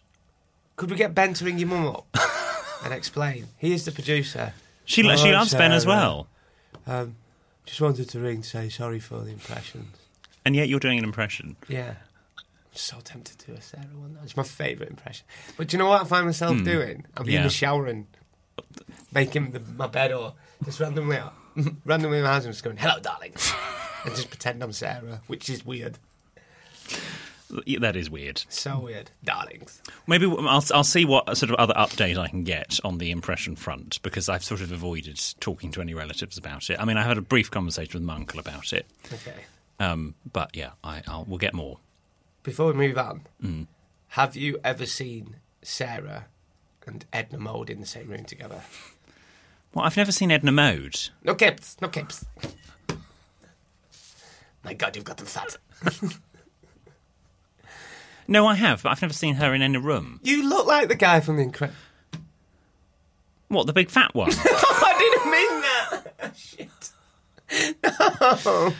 Could 0.76 0.90
we 0.90 0.98
get 0.98 1.14
Ben 1.14 1.32
to 1.32 1.46
ring 1.46 1.58
your 1.58 1.66
mum 1.68 1.86
up 1.86 2.06
and 2.84 2.92
explain? 2.92 3.46
He 3.56 3.72
is 3.72 3.86
the 3.86 3.90
producer. 3.90 4.52
She 4.84 5.02
lo- 5.02 5.16
she 5.16 5.30
Oh, 5.30 5.32
loves 5.32 5.54
Ben 5.54 5.72
as 5.72 5.86
well, 5.86 6.26
Um, 6.86 7.16
just 7.66 7.80
wanted 7.80 8.08
to 8.08 8.18
ring 8.20 8.42
to 8.42 8.48
say 8.48 8.68
sorry 8.68 9.00
for 9.00 9.20
the 9.20 9.30
impressions. 9.30 9.96
and 10.44 10.56
yet 10.56 10.68
you're 10.68 10.80
doing 10.80 10.98
an 10.98 11.04
impression. 11.04 11.56
Yeah. 11.68 11.94
I'm 12.38 12.76
so 12.76 12.98
tempted 13.02 13.38
to 13.40 13.46
do 13.48 13.52
a 13.54 13.60
Sarah 13.60 13.84
one. 13.94 14.16
It's 14.22 14.36
my 14.36 14.42
favourite 14.44 14.90
impression. 14.90 15.26
But 15.56 15.68
do 15.68 15.76
you 15.76 15.82
know 15.82 15.88
what 15.88 16.02
I 16.02 16.04
find 16.04 16.24
myself 16.26 16.62
doing? 16.62 17.04
I'll 17.16 17.24
be 17.24 17.32
in 17.34 17.38
Hmm. 17.38 17.42
Yeah. 17.42 17.48
the 17.48 17.50
shower 17.50 17.86
and 17.86 18.06
making 19.12 19.50
the, 19.52 19.60
my 19.76 19.86
bed 19.86 20.12
or 20.12 20.34
just 20.64 20.78
randomly, 20.80 21.18
randomly 21.84 22.18
in 22.18 22.24
my 22.24 22.30
house 22.32 22.44
and 22.44 22.52
just 22.52 22.62
going, 22.64 22.76
hello, 22.76 22.98
darling. 23.00 23.32
and 24.04 24.14
just 24.14 24.30
pretend 24.30 24.62
I'm 24.62 24.72
Sarah, 24.72 25.20
which 25.26 25.48
is 25.50 25.64
weird. 25.64 25.98
That 27.80 27.96
is 27.96 28.08
weird. 28.10 28.42
So 28.48 28.78
weird. 28.80 29.10
Darlings. 29.24 29.82
Maybe 30.06 30.26
I'll 30.26 30.64
I'll 30.72 30.84
see 30.84 31.04
what 31.04 31.36
sort 31.36 31.50
of 31.50 31.56
other 31.56 31.74
update 31.74 32.16
I 32.18 32.28
can 32.28 32.44
get 32.44 32.78
on 32.84 32.98
the 32.98 33.10
impression 33.10 33.56
front 33.56 34.00
because 34.02 34.28
I've 34.28 34.44
sort 34.44 34.60
of 34.60 34.72
avoided 34.72 35.20
talking 35.40 35.70
to 35.72 35.80
any 35.80 35.94
relatives 35.94 36.38
about 36.38 36.70
it. 36.70 36.78
I 36.80 36.84
mean, 36.84 36.96
I 36.96 37.02
had 37.02 37.18
a 37.18 37.22
brief 37.22 37.50
conversation 37.50 37.94
with 38.00 38.06
my 38.06 38.14
uncle 38.16 38.38
about 38.40 38.72
it, 38.72 38.86
Okay. 39.12 39.34
um, 39.78 40.14
but 40.32 40.56
yeah, 40.56 40.70
I, 40.84 41.02
I'll 41.06 41.24
we'll 41.28 41.38
get 41.38 41.54
more. 41.54 41.78
Before 42.42 42.68
we 42.68 42.72
move 42.74 42.96
on, 42.98 43.22
Hmm. 43.40 43.62
have 44.08 44.36
you 44.36 44.58
ever 44.64 44.86
seen 44.86 45.36
Sarah 45.62 46.26
and 46.86 47.04
Edna 47.12 47.38
Mode 47.38 47.68
in 47.70 47.80
the 47.80 47.86
same 47.86 48.08
room 48.08 48.24
together? 48.24 48.62
Well, 49.74 49.84
I've 49.84 49.96
never 49.96 50.10
seen 50.12 50.30
Edna 50.32 50.50
Mode. 50.52 50.98
No 51.22 51.34
capes, 51.34 51.76
no 51.80 51.88
capes. 51.88 52.24
My 54.64 54.74
God, 54.74 54.96
you've 54.96 55.04
got 55.04 55.16
them 55.16 55.26
fat. 55.26 55.56
No, 58.30 58.46
I 58.46 58.54
have, 58.54 58.84
but 58.84 58.90
I've 58.90 59.02
never 59.02 59.12
seen 59.12 59.34
her 59.34 59.52
in 59.52 59.60
any 59.60 59.76
room. 59.76 60.20
You 60.22 60.48
look 60.48 60.64
like 60.64 60.86
the 60.86 60.94
guy 60.94 61.18
from 61.18 61.36
the 61.36 61.42
Incredible. 61.42 61.76
What, 63.48 63.66
the 63.66 63.72
big 63.72 63.90
fat 63.90 64.14
one? 64.14 64.30
I 64.32 64.94
didn't 64.98 65.30
mean 65.32 65.60
that. 66.20 66.36
Shit. 66.36 66.90
No. 68.44 68.72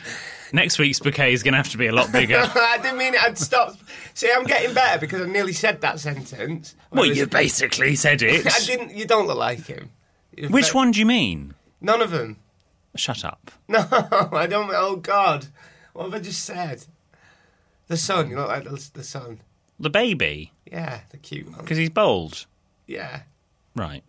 Next 0.53 0.79
week's 0.79 1.01
bouquet 1.01 1.33
is 1.33 1.43
going 1.43 1.51
to 1.51 1.57
have 1.57 1.67
to 1.71 1.77
be 1.77 1.87
a 1.87 1.91
lot 1.91 2.13
bigger. 2.13 2.37
I 2.41 2.79
didn't 2.81 2.97
mean 2.97 3.13
it. 3.13 3.21
I'd 3.21 3.37
stop. 3.37 3.75
See, 4.13 4.31
I'm 4.33 4.45
getting 4.45 4.73
better 4.73 4.97
because 5.01 5.21
I 5.21 5.25
nearly 5.25 5.51
said 5.51 5.81
that 5.81 5.99
sentence. 5.99 6.73
well, 6.89 7.03
you 7.05 7.27
basically 7.27 7.95
said 7.95 8.21
it. 8.21 8.47
I 8.47 8.59
didn't. 8.65 8.95
You 8.95 9.05
don't 9.05 9.27
look 9.27 9.37
like 9.37 9.65
him. 9.65 9.89
You're 10.37 10.49
Which 10.49 10.73
one 10.73 10.91
do 10.91 10.99
you 11.01 11.05
mean? 11.05 11.55
None 11.81 12.01
of 12.01 12.11
them. 12.11 12.37
Shut 12.95 13.25
up. 13.25 13.51
No, 13.67 13.85
I 13.89 14.47
don't. 14.47 14.71
Oh 14.73 14.95
God, 14.95 15.47
what 15.91 16.05
have 16.05 16.13
I 16.13 16.19
just 16.19 16.45
said? 16.45 16.85
The 17.91 17.97
son. 17.97 18.29
You 18.29 18.37
look 18.37 18.47
like 18.47 18.63
the, 18.63 18.89
the 18.93 19.03
son. 19.03 19.41
The 19.79 19.89
baby, 19.89 20.51
Yeah, 20.71 21.01
the 21.09 21.17
cute 21.17 21.49
one. 21.49 21.59
because 21.59 21.77
he's 21.77 21.89
bold. 21.89 22.45
Yeah. 22.87 23.23
Right. 23.75 24.03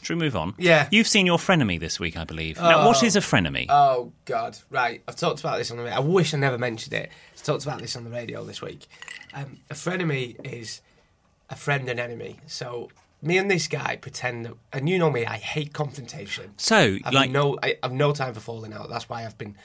Should 0.00 0.16
we 0.16 0.24
move 0.24 0.36
on? 0.36 0.54
Yeah. 0.58 0.88
You've 0.90 1.08
seen 1.08 1.26
your 1.26 1.38
frenemy 1.38 1.78
this 1.78 2.00
week, 2.00 2.16
I 2.16 2.24
believe. 2.24 2.56
Now, 2.56 2.86
what 2.86 3.02
is 3.02 3.16
a 3.16 3.20
frenemy? 3.20 3.66
Oh 3.68 4.12
God, 4.24 4.56
right. 4.70 5.02
I've 5.06 5.16
talked 5.16 5.40
about 5.40 5.58
this 5.58 5.70
on 5.70 5.76
the. 5.76 5.82
radio. 5.84 5.98
I 5.98 6.00
wish 6.00 6.32
I 6.34 6.38
never 6.38 6.56
mentioned 6.56 6.94
it. 6.94 7.10
I've 7.34 7.42
talked 7.42 7.64
about 7.64 7.80
this 7.80 7.96
on 7.96 8.04
the 8.04 8.10
radio 8.10 8.44
this 8.44 8.62
week. 8.62 8.86
Um, 9.34 9.58
a 9.70 9.74
frenemy 9.74 10.36
is 10.46 10.80
a 11.50 11.56
friend 11.56 11.88
and 11.88 12.00
enemy. 12.00 12.40
So 12.46 12.90
me 13.22 13.38
and 13.38 13.50
this 13.50 13.68
guy 13.68 13.96
pretend 13.96 14.46
that, 14.46 14.54
and 14.72 14.88
you 14.88 14.98
know 14.98 15.10
me, 15.10 15.26
I 15.26 15.36
hate 15.36 15.72
confrontation. 15.72 16.54
So, 16.56 16.96
I've 17.04 17.12
like, 17.12 17.30
no, 17.30 17.58
I, 17.62 17.76
I've 17.82 17.92
no 17.92 18.12
time 18.12 18.34
for 18.34 18.40
falling 18.40 18.72
out. 18.72 18.88
That's 18.88 19.08
why 19.08 19.24
I've 19.24 19.36
been. 19.38 19.56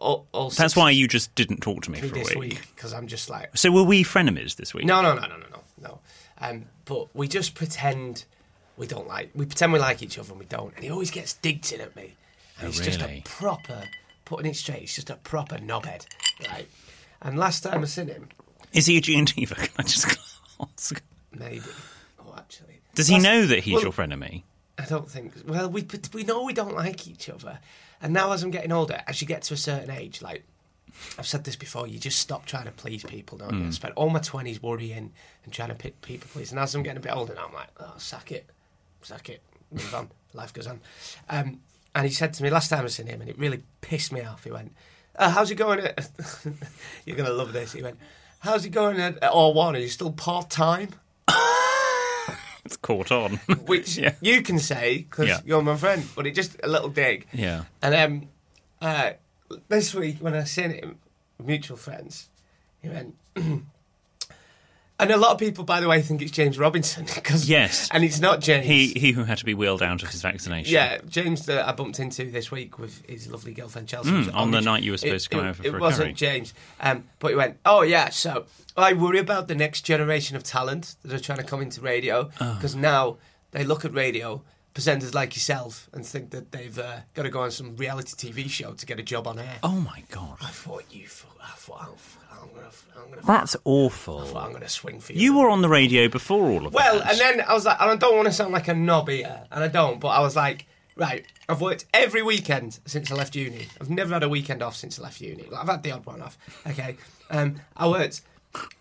All, 0.00 0.26
all 0.32 0.50
that's 0.50 0.76
why 0.76 0.90
you 0.90 1.08
just 1.08 1.34
didn't 1.34 1.60
talk 1.62 1.82
to 1.84 1.90
me 1.90 1.98
for 2.00 2.06
a 2.06 2.08
this 2.10 2.30
week. 2.30 2.38
week 2.38 2.68
because 2.74 2.92
I'm 2.92 3.06
just 3.06 3.28
like 3.30 3.56
So 3.56 3.70
were 3.70 3.82
we 3.82 4.04
frenemies 4.04 4.56
this 4.56 4.72
week? 4.74 4.84
no, 4.84 5.02
no, 5.02 5.14
no, 5.14 5.22
no, 5.22 5.36
no, 5.36 5.46
no, 5.50 5.62
no. 5.82 5.98
Um, 6.38 6.66
but 6.84 7.14
we 7.14 7.28
just 7.28 7.54
pretend 7.54 8.24
we 8.76 8.86
don't 8.86 9.08
like. 9.08 9.30
We 9.34 9.46
pretend 9.46 9.72
we 9.72 9.78
like 9.78 10.02
each 10.02 10.18
other 10.18 10.30
and 10.32 10.38
we 10.38 10.44
don't. 10.46 10.74
And 10.74 10.84
he 10.84 10.90
always 10.90 11.10
gets 11.10 11.32
digs 11.34 11.72
in 11.72 11.80
at 11.80 11.96
me. 11.96 12.14
And 12.58 12.68
Oh, 12.68 12.70
he's 12.70 12.80
just 12.80 13.00
a 13.00 13.06
really? 13.06 13.22
proper, 13.24 13.84
putting 14.24 14.50
it 14.50 14.54
straight. 14.56 14.80
He's 14.80 14.94
just 14.94 15.10
a 15.10 15.16
proper 15.16 15.56
knobhead, 15.56 16.06
right? 16.50 16.68
And 17.22 17.38
last 17.38 17.62
time 17.62 17.82
I 17.82 17.86
seen 17.86 18.08
him, 18.08 18.28
Is 18.72 18.86
he 18.86 18.98
a 18.98 19.00
G 19.00 19.18
and 19.18 19.34
Can 19.34 19.46
I 19.78 19.82
just 19.82 20.18
ask? 20.60 21.02
maybe. 21.32 21.62
Oh, 22.20 22.34
actually, 22.36 22.80
Does 22.94 23.08
he 23.08 23.18
know 23.18 23.46
that 23.46 23.60
he's 23.60 23.74
well, 23.74 23.82
your 23.84 23.92
frenemy? 23.92 24.42
I 24.78 24.84
don't 24.84 25.10
think. 25.10 25.32
Well, 25.46 25.70
we 25.70 25.86
we 26.12 26.22
know 26.24 26.42
we 26.44 26.52
don't 26.52 26.74
like 26.74 27.08
each 27.08 27.30
other, 27.30 27.58
and 28.06 28.14
now 28.14 28.30
as 28.30 28.44
I'm 28.44 28.52
getting 28.52 28.70
older, 28.70 29.02
as 29.08 29.20
you 29.20 29.26
get 29.26 29.42
to 29.42 29.54
a 29.54 29.56
certain 29.56 29.90
age, 29.90 30.22
like 30.22 30.44
I've 31.18 31.26
said 31.26 31.42
this 31.42 31.56
before, 31.56 31.88
you 31.88 31.98
just 31.98 32.20
stop 32.20 32.46
trying 32.46 32.66
to 32.66 32.70
please 32.70 33.02
people, 33.02 33.36
don't 33.36 33.60
you? 33.60 33.66
I 33.66 33.70
spent 33.70 33.94
all 33.96 34.10
my 34.10 34.20
twenties 34.20 34.62
worrying 34.62 35.12
and 35.42 35.52
trying 35.52 35.70
to 35.70 35.74
pick 35.74 36.00
people 36.02 36.28
please, 36.32 36.52
and 36.52 36.60
as 36.60 36.72
I'm 36.76 36.84
getting 36.84 36.98
a 36.98 37.00
bit 37.00 37.10
older, 37.10 37.34
now 37.34 37.46
I'm 37.48 37.52
like, 37.52 37.66
oh, 37.80 37.94
sack 37.96 38.30
it, 38.30 38.46
sack 39.02 39.28
it, 39.28 39.42
move 39.72 39.92
on, 39.92 40.08
life 40.34 40.52
goes 40.52 40.68
on. 40.68 40.78
Um, 41.28 41.58
and 41.96 42.06
he 42.06 42.12
said 42.12 42.32
to 42.34 42.44
me 42.44 42.48
last 42.48 42.68
time 42.68 42.84
I 42.84 42.86
seen 42.86 43.08
him, 43.08 43.20
and 43.20 43.28
it 43.28 43.36
really 43.40 43.64
pissed 43.80 44.12
me 44.12 44.20
off. 44.20 44.44
He 44.44 44.52
went, 44.52 44.72
uh, 45.16 45.30
"How's 45.30 45.50
it 45.50 45.56
going?" 45.56 45.80
At... 45.80 46.08
You're 47.06 47.16
gonna 47.16 47.30
love 47.30 47.52
this. 47.52 47.72
He 47.72 47.82
went, 47.82 47.98
"How's 48.38 48.64
it 48.64 48.70
going 48.70 49.00
at, 49.00 49.20
at 49.20 49.32
all 49.32 49.52
one? 49.52 49.74
Are 49.74 49.80
you 49.80 49.88
still 49.88 50.12
part 50.12 50.48
time?" 50.48 50.90
It's 52.66 52.76
caught 52.76 53.10
on. 53.12 53.36
which 53.66 53.96
Yeah. 53.96 54.14
you 54.20 54.42
can 54.42 54.58
say 54.58 54.98
because 54.98 55.28
Yeah. 55.28 55.40
you're 55.44 55.62
my 55.62 55.76
friend, 55.76 56.04
but 56.14 56.26
it 56.26 56.34
just 56.34 56.56
a 56.62 56.68
little 56.68 56.88
dig. 56.90 57.26
Yeah. 57.32 57.64
And 57.80 57.94
um, 57.94 58.28
uh, 58.82 59.12
this 59.68 59.94
week 59.94 60.16
when 60.20 60.34
I 60.34 60.44
seen 60.44 60.70
him, 60.72 60.98
mutual 61.42 61.76
friends, 61.76 62.28
he 62.82 62.88
went. 62.88 63.14
And 64.98 65.10
a 65.10 65.18
lot 65.18 65.32
of 65.32 65.38
people, 65.38 65.62
by 65.64 65.80
the 65.82 65.88
way, 65.88 66.00
think 66.00 66.22
it's 66.22 66.30
James 66.30 66.58
Robinson 66.58 67.04
because 67.14 67.48
Yes. 67.48 67.88
and 67.92 68.02
it's 68.02 68.18
not 68.18 68.40
James. 68.40 68.64
he 68.66 68.88
he 68.96 69.12
who 69.12 69.24
had 69.24 69.36
to 69.38 69.44
be 69.44 69.52
wheeled 69.52 69.82
out 69.82 70.02
of 70.02 70.08
his 70.10 70.22
vaccination. 70.22 70.72
yeah, 70.72 70.98
James 71.08 71.44
that 71.46 71.68
I 71.68 71.72
bumped 71.72 72.00
into 72.00 72.30
this 72.30 72.50
week 72.50 72.78
with 72.78 73.04
his 73.06 73.30
lovely 73.30 73.52
girlfriend 73.52 73.88
Chelsea. 73.88 74.10
Mm, 74.10 74.34
on 74.34 74.50
the 74.52 74.60
night 74.62 74.82
you 74.82 74.92
were 74.92 74.96
supposed 74.96 75.30
to 75.30 75.36
come 75.36 75.44
it, 75.46 75.50
over 75.50 75.62
It 75.66 75.70
for 75.70 75.76
a 75.76 75.80
wasn't 75.80 76.04
curry. 76.06 76.14
James, 76.14 76.54
um, 76.80 77.04
but 77.18 77.28
he 77.30 77.36
went, 77.36 77.58
"Oh 77.66 77.82
yeah, 77.82 78.08
so 78.08 78.46
I 78.76 78.94
worry 78.94 79.18
about 79.18 79.48
the 79.48 79.54
next 79.54 79.82
generation 79.82 80.34
of 80.36 80.42
talent 80.44 80.96
that 81.02 81.12
are 81.12 81.18
trying 81.20 81.38
to 81.38 81.44
come 81.44 81.60
into 81.60 81.80
radio 81.82 82.30
Oh. 82.40 82.54
because 82.54 82.74
now 82.74 83.18
they 83.50 83.64
look 83.64 83.84
at 83.84 83.92
radio." 83.92 84.42
Presenters 84.76 85.14
like 85.14 85.34
yourself 85.34 85.88
and 85.94 86.04
think 86.04 86.30
that 86.30 86.52
they've 86.52 86.78
uh, 86.78 86.98
got 87.14 87.22
to 87.22 87.30
go 87.30 87.40
on 87.40 87.50
some 87.50 87.76
reality 87.76 88.30
TV 88.30 88.48
show 88.50 88.72
to 88.74 88.84
get 88.84 88.98
a 89.00 89.02
job 89.02 89.26
on 89.26 89.38
air. 89.38 89.56
Oh 89.62 89.80
my 89.80 90.02
god. 90.10 90.36
I 90.42 90.48
thought 90.50 90.84
you. 90.90 91.06
I 91.42 91.50
thought 91.56 91.80
I'm, 91.80 92.42
I'm 92.42 92.48
gonna. 92.54 92.70
I'm 93.02 93.08
gonna. 93.10 93.22
That's 93.26 93.56
awful. 93.64 94.20
I 94.20 94.24
thought 94.26 94.44
I'm 94.46 94.52
gonna 94.52 94.68
swing 94.68 95.00
for 95.00 95.14
you. 95.14 95.20
You 95.20 95.38
were 95.38 95.48
on 95.48 95.62
the 95.62 95.68
radio 95.70 96.08
before 96.08 96.50
all 96.50 96.66
of 96.66 96.74
Well, 96.74 96.98
that. 96.98 97.04
Well, 97.04 97.10
and 97.10 97.38
then 97.38 97.46
I 97.48 97.54
was 97.54 97.64
like, 97.64 97.80
and 97.80 97.90
I 97.90 97.96
don't 97.96 98.16
want 98.16 98.26
to 98.26 98.32
sound 98.32 98.52
like 98.52 98.68
a 98.68 98.74
knob 98.74 99.08
here, 99.08 99.44
and 99.50 99.64
I 99.64 99.68
don't, 99.68 99.98
but 99.98 100.08
I 100.08 100.20
was 100.20 100.36
like, 100.36 100.66
right, 100.94 101.24
I've 101.48 101.62
worked 101.62 101.86
every 101.94 102.22
weekend 102.22 102.78
since 102.84 103.10
I 103.10 103.14
left 103.14 103.34
uni. 103.34 103.68
I've 103.80 103.88
never 103.88 104.12
had 104.12 104.24
a 104.24 104.28
weekend 104.28 104.62
off 104.62 104.76
since 104.76 104.98
I 104.98 105.04
left 105.04 105.20
uni. 105.22 105.44
Like, 105.50 105.62
I've 105.62 105.68
had 105.68 105.82
the 105.84 105.92
odd 105.92 106.04
one 106.04 106.20
off. 106.20 106.36
Okay, 106.66 106.96
um, 107.30 107.60
I 107.76 107.88
worked 107.88 108.20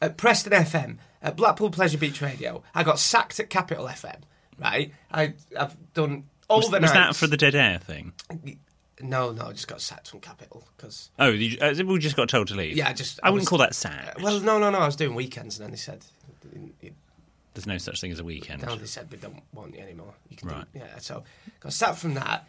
at 0.01 0.17
Preston 0.17 0.51
FM, 0.51 0.97
at 1.21 1.37
Blackpool 1.37 1.69
Pleasure 1.69 1.97
Beach 1.97 2.21
Radio. 2.21 2.63
I 2.73 2.83
got 2.83 2.99
sacked 2.99 3.39
at 3.39 3.49
Capital 3.49 3.85
FM. 3.85 4.21
Right, 4.59 4.93
I, 5.11 5.33
I've 5.59 5.75
done 5.93 6.23
was, 6.49 6.65
overnight. 6.65 6.81
was 6.83 6.91
that 6.93 7.15
for 7.15 7.27
the 7.27 7.37
dead 7.37 7.55
air 7.55 7.77
thing? 7.79 8.13
No, 9.01 9.31
no, 9.31 9.47
I 9.47 9.51
just 9.51 9.67
got 9.67 9.81
sacked 9.81 10.09
from 10.09 10.21
Capital 10.21 10.65
because. 10.77 11.09
Oh, 11.19 11.27
you, 11.29 11.57
uh, 11.59 11.73
we 11.85 11.99
just 11.99 12.15
got 12.15 12.29
told 12.29 12.47
to 12.47 12.55
leave. 12.55 12.77
Yeah, 12.77 12.87
I 12.89 12.93
just- 12.93 13.19
I, 13.21 13.27
I 13.27 13.29
wouldn't 13.31 13.41
was- 13.43 13.49
call 13.49 13.57
that 13.59 13.75
sacked. 13.75 14.21
Well, 14.21 14.39
no, 14.39 14.57
no, 14.57 14.69
no. 14.69 14.77
I 14.79 14.85
was 14.85 14.95
doing 14.95 15.15
weekends, 15.15 15.57
and 15.59 15.65
then 15.65 15.71
they 15.71 15.77
said, 15.77 16.05
There's 17.53 17.67
no 17.67 17.77
such 17.77 17.99
thing 18.01 18.11
as 18.11 18.19
a 18.19 18.23
weekend. 18.23 18.63
No, 18.65 18.75
they 18.75 18.85
said 18.85 19.09
we 19.11 19.17
don't 19.17 19.41
want 19.53 19.75
you 19.75 19.81
anymore. 19.81 20.13
You 20.29 20.37
can 20.37 20.49
Right. 20.49 20.65
do, 20.73 20.79
yeah. 20.79 20.97
So 20.99 21.23
got 21.59 21.73
sacked 21.73 21.97
from 21.99 22.13
that. 22.15 22.47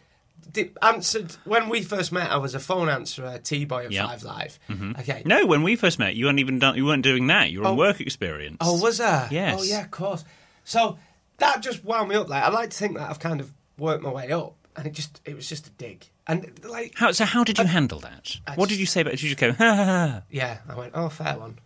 Did, 0.51 0.77
answered 0.81 1.35
when 1.45 1.67
we 1.67 1.81
first 1.81 2.11
met. 2.11 2.29
I 2.31 2.37
was 2.37 2.53
a 2.55 2.59
phone 2.59 2.89
answerer, 2.89 3.39
T 3.39 3.65
boy 3.65 3.85
at 3.85 3.91
Yeah. 3.91 4.07
Five 4.07 4.23
Live. 4.23 4.59
Mm-hmm. 4.69 4.91
Okay. 4.99 5.23
No, 5.25 5.45
when 5.45 5.63
we 5.63 5.75
first 5.75 5.97
met, 5.99 6.15
you 6.15 6.25
weren't 6.25 6.39
even 6.39 6.59
done, 6.59 6.75
you 6.77 6.85
weren't 6.85 7.03
doing 7.03 7.27
that. 7.27 7.51
You 7.51 7.61
were 7.61 7.65
on 7.67 7.73
Oh. 7.73 7.77
work 7.77 7.99
experience. 7.99 8.57
Oh, 8.61 8.79
was 8.81 8.99
there? 8.99 9.27
Yes. 9.31 9.59
Oh, 9.59 9.63
yeah, 9.63 9.83
of 9.83 9.91
course. 9.91 10.23
So 10.63 10.97
that 11.37 11.61
just 11.61 11.83
wound 11.83 12.09
me 12.09 12.15
up. 12.15 12.29
Like 12.29 12.43
I 12.43 12.49
like 12.49 12.69
to 12.71 12.77
think 12.77 12.97
that 12.97 13.09
I've 13.09 13.19
kind 13.19 13.39
of 13.39 13.53
worked 13.77 14.03
my 14.03 14.11
way 14.11 14.31
up, 14.31 14.55
and 14.75 14.85
it 14.87 14.93
just 14.93 15.21
it 15.25 15.35
was 15.35 15.47
just 15.47 15.67
a 15.67 15.69
dig. 15.71 16.07
And 16.27 16.51
like, 16.65 16.93
How, 16.95 17.11
so 17.13 17.23
how 17.23 17.43
did 17.45 17.57
you 17.57 17.65
handle 17.65 17.99
that? 17.99 18.37
I 18.45 18.55
what 18.55 18.67
did 18.69 18.79
you 18.79 18.85
say 18.85 19.01
about? 19.01 19.11
Did 19.11 19.21
you 19.21 19.29
just 19.29 19.39
go? 19.39 19.53
Ha, 19.53 19.75
ha, 19.75 19.85
ha. 19.85 20.21
yeah, 20.29 20.57
I 20.67 20.75
went, 20.75 20.91
oh, 20.93 21.07
fair 21.07 21.39
one. 21.39 21.57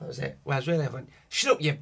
That 0.00 0.08
was 0.08 0.18
it. 0.18 0.36
Whereas 0.42 0.66
really, 0.66 0.84
I 0.84 0.88
went, 0.88 1.08
shut 1.28 1.52
up, 1.52 1.62
you 1.62 1.78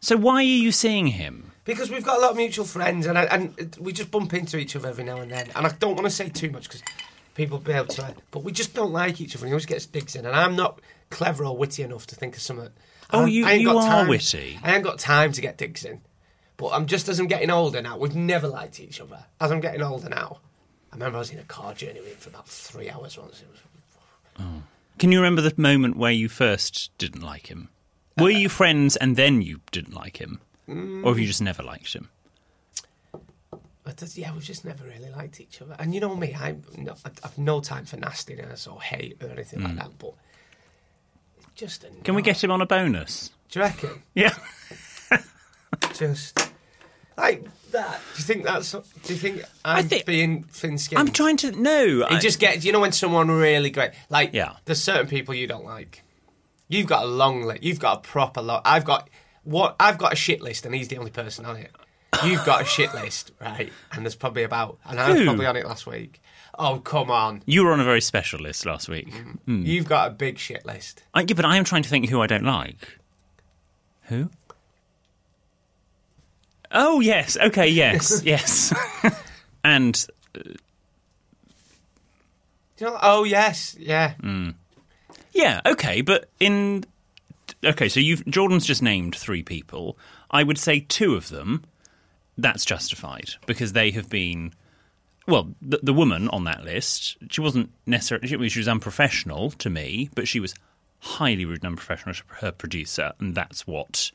So 0.00 0.16
why 0.16 0.36
are 0.36 0.42
you 0.42 0.70
seeing 0.70 1.08
him? 1.08 1.52
Because 1.64 1.90
we've 1.90 2.04
got 2.04 2.18
a 2.18 2.20
lot 2.20 2.32
of 2.32 2.36
mutual 2.36 2.66
friends, 2.66 3.06
and 3.06 3.16
I, 3.18 3.24
and 3.24 3.74
we 3.80 3.92
just 3.94 4.10
bump 4.10 4.34
into 4.34 4.58
each 4.58 4.76
other 4.76 4.88
every 4.88 5.04
now 5.04 5.16
and 5.16 5.30
then. 5.30 5.48
And 5.56 5.66
I 5.66 5.70
don't 5.70 5.94
want 5.94 6.04
to 6.04 6.10
say 6.10 6.28
too 6.28 6.50
much 6.50 6.64
because 6.64 6.82
people 7.34 7.56
will 7.56 7.64
be 7.64 7.72
able 7.72 7.86
to, 7.86 8.14
but 8.30 8.44
we 8.44 8.52
just 8.52 8.74
don't 8.74 8.92
like 8.92 9.20
each 9.22 9.34
other. 9.34 9.46
And 9.46 9.48
he 9.48 9.54
always 9.54 9.66
gets 9.66 9.86
digs 9.86 10.14
in, 10.14 10.26
and 10.26 10.36
I'm 10.36 10.56
not 10.56 10.78
clever 11.10 11.44
or 11.44 11.56
witty 11.56 11.82
enough 11.82 12.06
to 12.08 12.14
think 12.14 12.36
of 12.36 12.42
something. 12.42 12.70
Oh, 13.12 13.26
you- 13.26 13.46
I 13.46 13.52
ain't 13.52 13.62
you 13.62 13.68
got 13.68 13.84
are 13.84 13.90
time. 13.90 14.08
witty. 14.08 14.58
I 14.62 14.74
ain't 14.74 14.84
got 14.84 14.98
time 14.98 15.32
to 15.32 15.40
get 15.40 15.58
digs 15.58 15.84
in. 15.84 16.00
But 16.56 16.68
I'm 16.68 16.86
just 16.86 17.08
as 17.08 17.18
I'm 17.18 17.26
getting 17.26 17.50
older 17.50 17.82
now. 17.82 17.98
We've 17.98 18.14
never 18.14 18.46
liked 18.46 18.78
each 18.78 19.00
other. 19.00 19.24
As 19.40 19.50
I'm 19.50 19.60
getting 19.60 19.82
older 19.82 20.08
now, 20.08 20.38
I 20.92 20.96
remember 20.96 21.16
I 21.16 21.20
was 21.20 21.30
in 21.30 21.38
a 21.38 21.44
car 21.44 21.74
journey 21.74 22.00
with 22.00 22.12
him 22.12 22.18
for 22.18 22.28
about 22.30 22.48
three 22.48 22.88
hours 22.88 23.18
once. 23.18 23.42
It 23.42 23.48
was 23.50 23.60
oh. 24.40 24.62
Can 24.98 25.10
you 25.10 25.18
remember 25.18 25.42
the 25.42 25.52
moment 25.56 25.96
where 25.96 26.12
you 26.12 26.28
first 26.28 26.90
didn't 26.98 27.22
like 27.22 27.48
him? 27.48 27.68
Were 28.16 28.26
uh, 28.26 28.28
you 28.28 28.48
friends 28.48 28.94
and 28.94 29.16
then 29.16 29.42
you 29.42 29.60
didn't 29.72 29.94
like 29.94 30.18
him, 30.18 30.40
or 30.68 31.10
have 31.10 31.18
you 31.18 31.26
just 31.26 31.42
never 31.42 31.64
liked 31.64 31.92
him? 31.92 32.10
But 33.82 33.98
that's- 33.98 34.16
yeah, 34.16 34.32
we've 34.32 34.42
just 34.42 34.64
never 34.64 34.84
really 34.84 35.10
liked 35.10 35.40
each 35.40 35.60
other. 35.60 35.74
And 35.78 35.92
you 35.92 36.00
know 36.00 36.14
me, 36.14 36.34
I'm 36.38 36.62
no, 36.78 36.94
I've 37.04 37.36
no 37.36 37.60
time 37.60 37.84
for 37.84 37.96
nastiness 37.96 38.68
or 38.68 38.80
hate 38.80 39.22
or 39.22 39.30
anything 39.30 39.62
like 39.62 39.72
mm. 39.72 39.78
that. 39.78 39.98
But 39.98 40.14
just. 41.54 41.84
Can 42.04 42.14
we 42.14 42.22
get 42.22 42.42
him 42.42 42.50
on 42.50 42.60
a 42.60 42.66
bonus? 42.66 43.30
Do 43.50 43.58
you 43.60 43.64
reckon? 43.64 44.02
Yeah. 44.14 44.34
Just 45.94 46.38
like 47.16 47.44
that. 47.72 48.00
Do 48.14 48.18
you 48.18 48.24
think 48.24 48.44
that's? 48.44 48.72
Do 48.72 48.82
you 49.12 49.16
think 49.16 49.42
I'm 49.64 49.86
think- 49.88 50.06
being 50.06 50.42
thin-skinned? 50.44 50.98
I'm 50.98 51.12
trying 51.12 51.36
to 51.38 51.52
no. 51.52 52.04
I 52.08 52.14
You 52.14 52.20
just 52.20 52.38
get. 52.38 52.64
You 52.64 52.72
know 52.72 52.80
when 52.80 52.92
someone 52.92 53.30
really 53.30 53.70
great, 53.70 53.90
like 54.08 54.30
Yeah. 54.32 54.54
There's 54.64 54.82
certain 54.82 55.06
people 55.06 55.34
you 55.34 55.46
don't 55.46 55.64
like. 55.64 56.02
You've 56.68 56.86
got 56.86 57.02
a 57.04 57.06
long 57.06 57.42
list. 57.44 57.62
You've 57.62 57.78
got 57.80 57.98
a 57.98 58.00
proper 58.00 58.40
lot. 58.42 58.62
I've 58.64 58.84
got 58.84 59.08
what? 59.44 59.76
I've 59.78 59.98
got 59.98 60.12
a 60.12 60.16
shit 60.16 60.40
list, 60.40 60.64
and 60.66 60.74
he's 60.74 60.88
the 60.88 60.98
only 60.98 61.10
person 61.10 61.44
on 61.44 61.56
it. 61.56 61.70
You've 62.24 62.44
got 62.44 62.62
a 62.62 62.64
shit 62.64 62.94
list, 62.94 63.32
right? 63.40 63.72
And 63.92 64.04
there's 64.04 64.14
probably 64.14 64.44
about, 64.44 64.78
and 64.86 65.00
I 65.00 65.10
was 65.10 65.18
Who? 65.18 65.24
probably 65.24 65.46
on 65.46 65.56
it 65.56 65.66
last 65.66 65.84
week. 65.86 66.22
Oh 66.58 66.78
come 66.78 67.10
on! 67.10 67.42
You 67.46 67.64
were 67.64 67.72
on 67.72 67.80
a 67.80 67.84
very 67.84 68.00
special 68.00 68.40
list 68.40 68.64
last 68.66 68.88
week. 68.88 69.10
Mm. 69.46 69.66
You've 69.66 69.88
got 69.88 70.08
a 70.08 70.14
big 70.14 70.38
shit 70.38 70.64
list. 70.64 71.02
I, 71.12 71.20
yeah, 71.20 71.34
but 71.34 71.44
I 71.44 71.56
am 71.56 71.64
trying 71.64 71.82
to 71.82 71.88
think 71.88 72.08
who 72.08 72.20
I 72.20 72.26
don't 72.26 72.44
like. 72.44 72.98
Who? 74.04 74.30
Oh 76.70 77.00
yes. 77.00 77.36
Okay. 77.36 77.68
Yes. 77.68 78.22
yes. 78.24 78.72
and 79.64 80.06
Do 80.32 80.54
you 82.78 82.86
know? 82.86 82.98
Oh 83.00 83.24
yes, 83.24 83.76
yeah. 83.78 84.14
Mm. 84.22 84.54
yeah. 85.32 85.60
Okay. 85.64 86.00
But 86.02 86.28
in 86.40 86.84
okay, 87.64 87.88
so 87.88 88.00
you've 88.00 88.24
Jordan's 88.26 88.66
just 88.66 88.82
named 88.82 89.14
three 89.14 89.42
people. 89.42 89.96
I 90.30 90.42
would 90.42 90.58
say 90.58 90.80
two 90.80 91.14
of 91.14 91.28
them. 91.28 91.64
That's 92.36 92.64
justified 92.64 93.30
because 93.46 93.72
they 93.72 93.92
have 93.92 94.08
been. 94.08 94.52
Well, 95.26 95.54
the, 95.62 95.80
the 95.82 95.94
woman 95.94 96.28
on 96.28 96.44
that 96.44 96.64
list, 96.64 97.16
she 97.30 97.40
wasn't 97.40 97.70
necessarily. 97.86 98.48
She, 98.48 98.58
was 98.58 98.68
unprofessional 98.68 99.50
to 99.52 99.70
me, 99.70 100.10
but 100.14 100.28
she 100.28 100.40
was 100.40 100.54
highly 101.00 101.44
rude 101.44 101.62
and 101.62 101.70
unprofessional 101.70 102.14
to 102.14 102.22
her 102.40 102.52
producer, 102.52 103.12
and 103.18 103.34
that's 103.34 103.66
what 103.66 104.10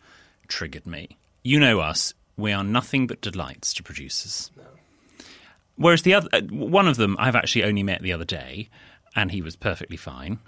triggered 0.48 0.86
me. 0.86 1.18
You 1.44 1.60
know 1.60 1.80
us; 1.80 2.14
we 2.38 2.52
are 2.52 2.64
nothing 2.64 3.08
but 3.08 3.22
delights 3.22 3.74
to 3.76 3.84
producers. 3.84 4.52
Whereas 5.78 6.02
the 6.02 6.14
other, 6.14 6.28
uh, 6.34 6.42
one 6.42 6.88
of 6.88 6.98
them, 6.98 7.16
I've 7.18 7.36
actually 7.38 7.64
only 7.64 7.84
met 7.84 8.02
the 8.02 8.12
other 8.12 8.26
day, 8.26 8.70
and 9.16 9.32
he 9.32 9.42
was 9.42 9.56
perfectly 9.56 9.98
fine, 9.98 10.40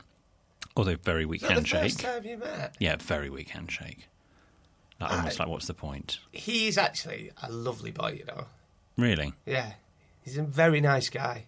although 0.75 0.97
very 0.97 1.25
weak 1.25 1.41
Is 1.41 1.47
that 1.47 1.47
the 1.47 1.53
handshake. 1.55 1.81
first 1.83 1.99
time 2.01 2.25
you 2.25 2.37
met? 2.37 2.75
Yeah, 2.79 2.97
very 2.97 3.29
weak 3.29 3.49
handshake. 3.49 4.09
Like, 4.99 5.11
almost 5.13 5.39
like, 5.39 5.47
what's 5.47 5.67
the 5.67 5.73
point? 5.73 6.19
He's 6.31 6.77
actually 6.77 7.31
a 7.41 7.51
lovely 7.51 7.91
boy, 7.91 8.17
you 8.19 8.25
know. 8.25 8.45
Really? 8.97 9.33
Yeah, 9.45 9.71
he's 10.23 10.37
a 10.37 10.43
very 10.43 10.81
nice 10.81 11.09
guy. 11.09 11.45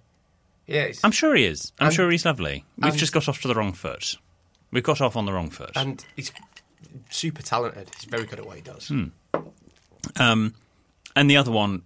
Yeah, 0.65 0.87
he's, 0.87 1.03
I'm 1.03 1.11
sure 1.11 1.35
he 1.35 1.45
is. 1.45 1.71
I'm 1.79 1.87
And- 1.87 1.95
sure 1.95 2.09
he's 2.09 2.25
lovely. 2.25 2.63
We've 2.77 2.95
just 2.95 3.13
got 3.13 3.27
off 3.27 3.41
to 3.41 3.47
the 3.47 3.55
wrong 3.55 3.73
foot. 3.73 4.17
We've 4.71 4.83
got 4.83 5.01
off 5.01 5.15
on 5.15 5.25
the 5.25 5.33
wrong 5.33 5.49
foot. 5.49 5.71
and 5.75 6.03
he's 6.15 6.31
super 7.09 7.41
talented. 7.41 7.89
He's 7.95 8.05
very 8.05 8.25
good 8.25 8.39
at 8.39 8.45
what 8.45 8.55
he 8.55 8.61
does. 8.61 8.91
Um, 10.17 10.53
and 11.15 11.29
the 11.29 11.37
other 11.37 11.51
one 11.51 11.83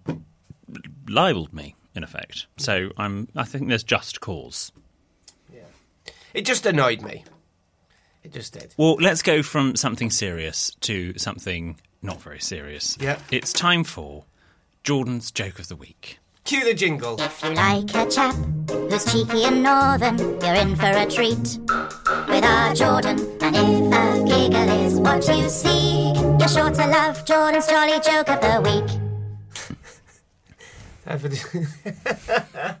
libelled 1.06 1.52
me, 1.52 1.74
in 1.94 2.02
effect. 2.04 2.46
So 2.56 2.90
I'm. 2.96 3.28
I 3.36 3.44
think 3.44 3.68
there's 3.68 3.84
just 3.84 4.20
cause. 4.20 4.72
Yeah. 5.52 5.60
It 6.34 6.46
just 6.46 6.64
annoyed 6.66 7.02
me. 7.02 7.24
It 8.22 8.32
just 8.32 8.52
did. 8.52 8.74
Well, 8.76 8.96
let's 9.00 9.22
go 9.22 9.42
from 9.42 9.76
something 9.76 10.10
serious 10.10 10.70
to 10.80 11.16
something 11.18 11.78
not 12.02 12.20
very 12.22 12.40
serious. 12.40 12.96
Yeah. 13.00 13.18
It's 13.30 13.52
time 13.52 13.84
for 13.84 14.24
Jordan's 14.84 15.30
joke 15.30 15.58
of 15.58 15.68
the 15.68 15.76
week. 15.76 16.18
Cue 16.48 16.64
the 16.64 16.72
jingle. 16.72 17.20
If 17.20 17.44
you 17.44 17.50
like 17.50 17.94
a 17.94 18.08
chap 18.08 18.34
who's 18.70 19.04
cheeky 19.12 19.44
and 19.44 19.62
northern, 19.62 20.16
you're 20.16 20.54
in 20.54 20.74
for 20.76 20.86
a 20.86 21.04
treat 21.04 21.58
with 22.26 22.42
our 22.42 22.74
Jordan. 22.74 23.18
And 23.42 23.54
if 23.54 23.92
a 23.92 24.24
giggle 24.24 24.86
is 24.86 24.94
what 24.94 25.28
you 25.28 25.46
seek, 25.50 26.16
you're 26.40 26.48
sure 26.48 26.70
to 26.70 26.86
love 26.86 27.22
Jordan's 27.26 27.66
jolly 27.66 28.00
joke 28.00 28.30
of 28.30 28.40
the 28.40 28.62
week. 28.64 28.86
Time 31.04 31.18
for, 31.18 31.28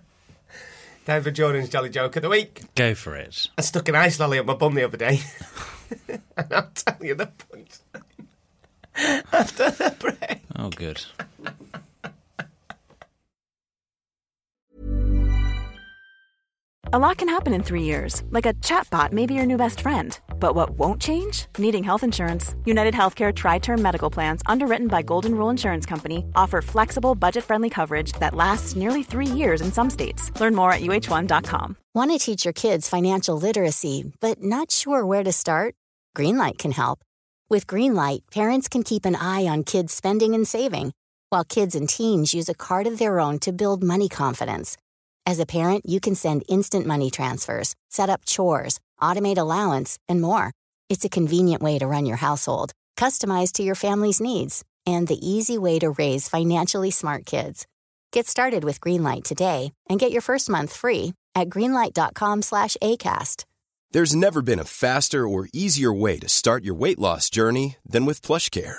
Time 1.04 1.22
for 1.22 1.30
Jordan's 1.30 1.68
Jolly 1.68 1.90
Joke 1.90 2.16
of 2.16 2.22
the 2.22 2.30
Week. 2.30 2.62
Go 2.74 2.94
for 2.94 3.16
it. 3.16 3.48
I 3.58 3.60
stuck 3.60 3.86
an 3.90 3.96
ice 3.96 4.18
lolly 4.18 4.38
up 4.38 4.46
my 4.46 4.54
bum 4.54 4.76
the 4.76 4.84
other 4.84 4.96
day. 4.96 5.20
and 6.08 6.22
I'll 6.54 6.70
tell 6.74 6.96
you 7.02 7.14
the 7.14 7.26
punch 7.26 7.72
after 9.30 9.70
the 9.72 9.94
break. 9.98 10.40
Oh, 10.56 10.70
good. 10.70 11.04
A 16.90 16.98
lot 16.98 17.18
can 17.18 17.28
happen 17.28 17.52
in 17.52 17.62
three 17.62 17.82
years, 17.82 18.22
like 18.30 18.46
a 18.46 18.54
chatbot 18.64 19.12
may 19.12 19.26
be 19.26 19.34
your 19.34 19.44
new 19.44 19.58
best 19.58 19.80
friend. 19.82 20.18
But 20.40 20.54
what 20.54 20.70
won't 20.70 21.02
change? 21.02 21.44
Needing 21.58 21.84
health 21.84 22.02
insurance. 22.02 22.54
United 22.64 22.94
Healthcare 22.94 23.30
TriTerm 23.30 23.78
Medical 23.78 24.08
Plans, 24.08 24.40
underwritten 24.46 24.88
by 24.88 25.02
Golden 25.02 25.34
Rule 25.34 25.50
Insurance 25.50 25.84
Company, 25.84 26.24
offer 26.34 26.62
flexible, 26.62 27.14
budget 27.14 27.44
friendly 27.44 27.68
coverage 27.68 28.12
that 28.20 28.34
lasts 28.34 28.74
nearly 28.74 29.02
three 29.02 29.26
years 29.26 29.60
in 29.60 29.70
some 29.70 29.90
states. 29.90 30.32
Learn 30.40 30.54
more 30.54 30.72
at 30.72 30.80
uh1.com. 30.80 31.76
Want 31.92 32.10
to 32.10 32.18
teach 32.18 32.46
your 32.46 32.54
kids 32.54 32.88
financial 32.88 33.38
literacy, 33.38 34.10
but 34.20 34.42
not 34.42 34.70
sure 34.70 35.04
where 35.04 35.22
to 35.22 35.32
start? 35.32 35.74
Greenlight 36.16 36.56
can 36.56 36.70
help. 36.70 37.00
With 37.50 37.66
Greenlight, 37.66 38.20
parents 38.32 38.66
can 38.66 38.82
keep 38.82 39.04
an 39.04 39.14
eye 39.14 39.44
on 39.44 39.64
kids' 39.64 39.92
spending 39.92 40.34
and 40.34 40.48
saving, 40.48 40.94
while 41.28 41.44
kids 41.44 41.74
and 41.74 41.86
teens 41.86 42.32
use 42.32 42.48
a 42.48 42.54
card 42.54 42.86
of 42.86 42.98
their 42.98 43.20
own 43.20 43.38
to 43.40 43.52
build 43.52 43.82
money 43.82 44.08
confidence. 44.08 44.78
As 45.28 45.38
a 45.40 45.52
parent, 45.58 45.84
you 45.84 46.00
can 46.00 46.14
send 46.14 46.44
instant 46.48 46.86
money 46.86 47.10
transfers, 47.10 47.74
set 47.90 48.08
up 48.08 48.24
chores, 48.24 48.80
automate 48.98 49.36
allowance, 49.36 49.98
and 50.08 50.22
more. 50.22 50.52
It's 50.88 51.04
a 51.04 51.10
convenient 51.10 51.62
way 51.62 51.78
to 51.80 51.86
run 51.86 52.06
your 52.06 52.16
household, 52.16 52.72
customized 52.96 53.52
to 53.56 53.62
your 53.62 53.74
family's 53.74 54.22
needs, 54.22 54.64
and 54.86 55.06
the 55.06 55.20
easy 55.20 55.58
way 55.58 55.78
to 55.80 55.90
raise 55.90 56.30
financially 56.30 56.90
smart 56.90 57.26
kids. 57.26 57.66
Get 58.10 58.26
started 58.26 58.64
with 58.64 58.80
Greenlight 58.80 59.24
today 59.24 59.72
and 59.90 60.00
get 60.00 60.12
your 60.12 60.22
first 60.22 60.48
month 60.48 60.72
free 60.72 61.12
at 61.34 61.50
greenlight.com 61.50 62.40
slash 62.40 62.78
ACAST. 62.82 63.44
There's 63.90 64.16
never 64.16 64.40
been 64.40 64.58
a 64.58 64.64
faster 64.64 65.28
or 65.28 65.50
easier 65.52 65.92
way 65.92 66.18
to 66.20 66.28
start 66.30 66.64
your 66.64 66.74
weight 66.74 66.98
loss 66.98 67.28
journey 67.28 67.76
than 67.86 68.06
with 68.06 68.22
PlushCare. 68.22 68.78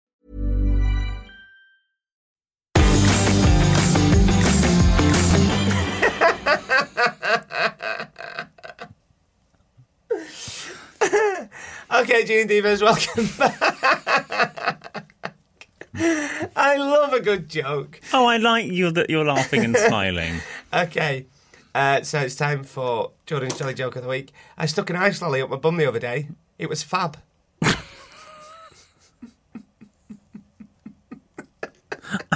Okay, 12.21 12.27
G 12.27 12.41
and 12.41 12.49
Divas, 12.51 12.83
welcome 12.83 13.25
back. 15.93 16.51
I 16.55 16.77
love 16.77 17.13
a 17.13 17.19
good 17.19 17.49
joke. 17.49 17.99
Oh, 18.13 18.27
I 18.27 18.37
like 18.37 18.67
you 18.67 18.91
that 18.91 19.09
you're 19.09 19.25
laughing 19.25 19.65
and 19.65 19.75
smiling. 19.77 20.35
Okay, 20.71 21.25
uh, 21.73 22.03
so 22.03 22.19
it's 22.19 22.35
time 22.35 22.63
for 22.63 23.09
Jordan's 23.25 23.57
Jolly 23.57 23.73
Joke 23.73 23.95
of 23.95 24.03
the 24.03 24.09
Week. 24.09 24.31
I 24.55 24.67
stuck 24.67 24.91
an 24.91 24.97
ice 24.97 25.19
lolly 25.19 25.41
up 25.41 25.49
my 25.49 25.55
bum 25.55 25.77
the 25.77 25.87
other 25.87 25.97
day. 25.97 26.27
It 26.59 26.69
was 26.69 26.83
fab. 26.83 27.17
I 27.63 27.75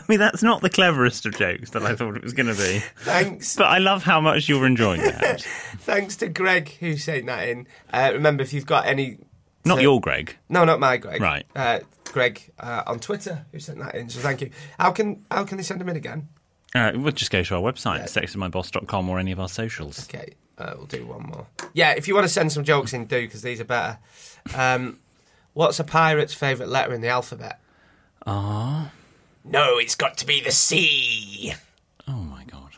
mean, 0.08 0.18
that's 0.20 0.42
not 0.42 0.62
the 0.62 0.70
cleverest 0.70 1.26
of 1.28 1.38
jokes 1.38 1.70
that 1.72 1.84
I 1.84 1.96
thought 1.96 2.16
it 2.16 2.24
was 2.24 2.34
going 2.34 2.48
to 2.48 2.56
be. 2.56 2.80
Thanks. 2.98 3.56
But 3.56 3.66
I 3.66 3.78
love 3.78 4.04
how 4.04 4.22
much 4.22 4.50
you're 4.50 4.66
enjoying 4.66 5.02
that. 5.02 5.42
Thanks 5.80 6.16
to 6.18 6.28
Greg 6.28 6.70
who 6.80 6.98
sent 6.98 7.28
that 7.28 7.48
in. 7.48 7.68
Uh, 7.94 8.10
remember, 8.14 8.42
if 8.42 8.52
you've 8.54 8.66
got 8.66 8.88
any. 8.88 9.20
Not 9.66 9.82
your 9.82 10.00
Greg. 10.00 10.38
No, 10.48 10.64
not 10.64 10.80
my 10.80 10.98
Greg. 10.98 11.22
Right. 11.22 11.46
Uh, 11.56 11.80
Greg 12.12 12.52
uh, 12.60 12.84
on 12.88 13.00
Twitter 13.00 13.46
who 13.52 13.60
sent 13.60 13.80
that 13.80 13.96
in. 13.96 14.10
So 14.10 14.20
thank 14.20 14.42
you. 14.42 14.52
How 14.80 14.92
can 14.92 15.26
how 15.30 15.44
can 15.44 15.58
they 15.58 15.64
send 15.64 15.82
them 15.82 15.90
in 15.90 15.96
again? 15.96 16.30
Uh, 16.74 16.92
we'll 16.96 17.12
just 17.12 17.32
go 17.32 17.42
to 17.42 17.56
our 17.56 17.62
website, 17.62 18.04
sextedmyboss.com, 18.04 19.10
or 19.10 19.18
any 19.18 19.32
of 19.32 19.40
our 19.40 19.48
socials. 19.48 20.08
Okay, 20.10 20.34
uh, 20.58 20.74
we'll 20.76 20.86
do 20.86 21.06
one 21.06 21.24
more. 21.24 21.48
Yeah, 21.74 21.92
if 21.92 22.08
you 22.08 22.14
want 22.14 22.26
to 22.26 22.34
send 22.34 22.52
some 22.52 22.64
jokes 22.66 22.94
in, 22.94 23.06
do 23.06 23.22
because 23.22 23.42
these 23.42 23.62
are 23.62 23.66
better. 23.66 23.98
Um, 24.54 25.00
what's 25.54 25.80
a 25.80 25.86
pirate's 25.86 26.34
favourite 26.34 26.70
letter 26.70 26.94
in 26.94 27.02
the 27.02 27.08
alphabet? 27.08 27.60
Ah. 28.28 28.92
No, 29.44 29.78
it's 29.78 29.96
got 29.96 30.18
to 30.18 30.26
be 30.26 30.42
the 30.42 30.52
C. 30.52 31.54
Oh 32.08 32.24
my 32.24 32.44
god. 32.46 32.72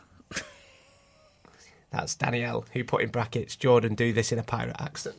That's 1.90 2.14
Danielle 2.14 2.66
who 2.72 2.84
put 2.84 3.02
in 3.02 3.08
brackets. 3.08 3.56
Jordan, 3.56 3.94
do 3.94 4.12
this 4.12 4.30
in 4.32 4.38
a 4.38 4.42
pirate 4.42 4.76
accent. 4.78 5.16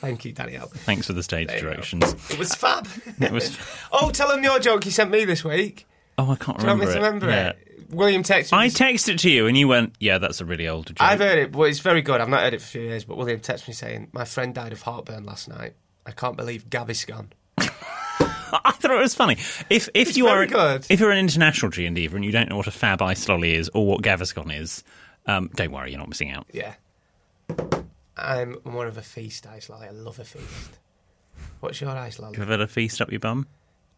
Thank 0.00 0.24
you, 0.24 0.32
Danielle. 0.32 0.68
Thanks 0.68 1.06
for 1.06 1.12
the 1.12 1.22
stage 1.22 1.48
There 1.48 1.56
you 1.56 1.62
go. 1.62 1.70
directions. 1.70 2.14
It 2.30 2.38
was 2.38 2.54
fab. 2.54 2.86
It 3.20 3.32
was. 3.32 3.56
oh, 3.92 4.10
tell 4.10 4.28
them 4.28 4.42
your 4.44 4.58
joke 4.58 4.84
you 4.84 4.90
sent 4.92 5.10
me 5.10 5.24
this 5.24 5.42
week. 5.44 5.86
Oh, 6.16 6.30
I 6.32 6.36
can't 6.36 6.58
Do 6.58 6.64
you 6.66 6.68
want 6.68 6.80
remember 6.80 6.84
me 6.86 6.86
to 6.86 6.92
it. 6.92 6.96
remember 7.02 7.28
Yeah. 7.30 7.48
it? 7.50 7.64
William 7.90 8.22
texted 8.22 8.52
me. 8.52 8.58
I 8.58 8.66
texted 8.68 9.14
it 9.14 9.18
to 9.20 9.30
you, 9.30 9.46
and 9.46 9.56
you 9.56 9.66
went, 9.66 9.94
"Yeah, 9.98 10.18
that's 10.18 10.40
a 10.40 10.44
really 10.44 10.68
old 10.68 10.88
joke." 10.88 10.96
I've 11.00 11.20
heard 11.20 11.38
it, 11.38 11.52
but 11.52 11.62
it's 11.62 11.78
very 11.78 12.02
good. 12.02 12.20
I've 12.20 12.28
not 12.28 12.42
heard 12.42 12.52
it 12.54 12.60
for 12.60 12.64
a 12.66 12.68
few 12.68 12.82
years, 12.82 13.04
but 13.04 13.16
William 13.16 13.40
texted 13.40 13.66
me 13.68 13.72
saying, 13.74 14.08
My 14.12 14.24
friend 14.26 14.54
died 14.54 14.72
of 14.72 14.82
heartburn 14.82 15.24
last 15.24 15.48
night. 15.48 15.72
I 16.04 16.10
can't 16.10 16.36
believe 16.36 16.68
Gaviscon. 16.68 17.28
I 17.58 18.72
thought 18.72 18.90
it 18.90 18.98
was 18.98 19.14
funny. 19.14 19.34
If 19.70 19.88
if 19.94 20.08
It's 20.08 20.16
you 20.18 20.26
are 20.28 20.44
good. 20.46 20.86
if 20.90 21.00
you're 21.00 21.10
an 21.10 21.18
international 21.18 21.70
G 21.70 21.86
and 21.86 21.96
Diva 21.96 22.16
and 22.16 22.24
you 22.24 22.30
don't 22.32 22.48
know 22.50 22.56
what 22.56 22.66
a 22.66 22.70
Fab 22.70 23.00
Ice 23.02 23.26
Lolly 23.28 23.54
is 23.54 23.68
or 23.70 23.86
what 23.86 24.02
Gaviscon 24.02 24.54
is, 24.58 24.84
um, 25.26 25.50
don't 25.54 25.72
worry, 25.72 25.90
you're 25.90 25.98
not 25.98 26.08
missing 26.08 26.30
out. 26.30 26.46
Yeah. 26.52 26.74
I'm 28.18 28.58
more 28.64 28.86
of 28.86 28.96
a 28.98 29.02
feast 29.02 29.46
ice 29.46 29.68
lolly. 29.68 29.86
I 29.86 29.90
love 29.90 30.18
a 30.18 30.24
feast. 30.24 30.78
What's 31.60 31.80
your 31.80 31.90
ice 31.90 32.18
lolly? 32.18 32.36
You 32.36 32.42
ever 32.42 32.52
had 32.52 32.60
a 32.60 32.66
feast 32.66 33.00
up 33.00 33.10
your 33.10 33.20
bum? 33.20 33.46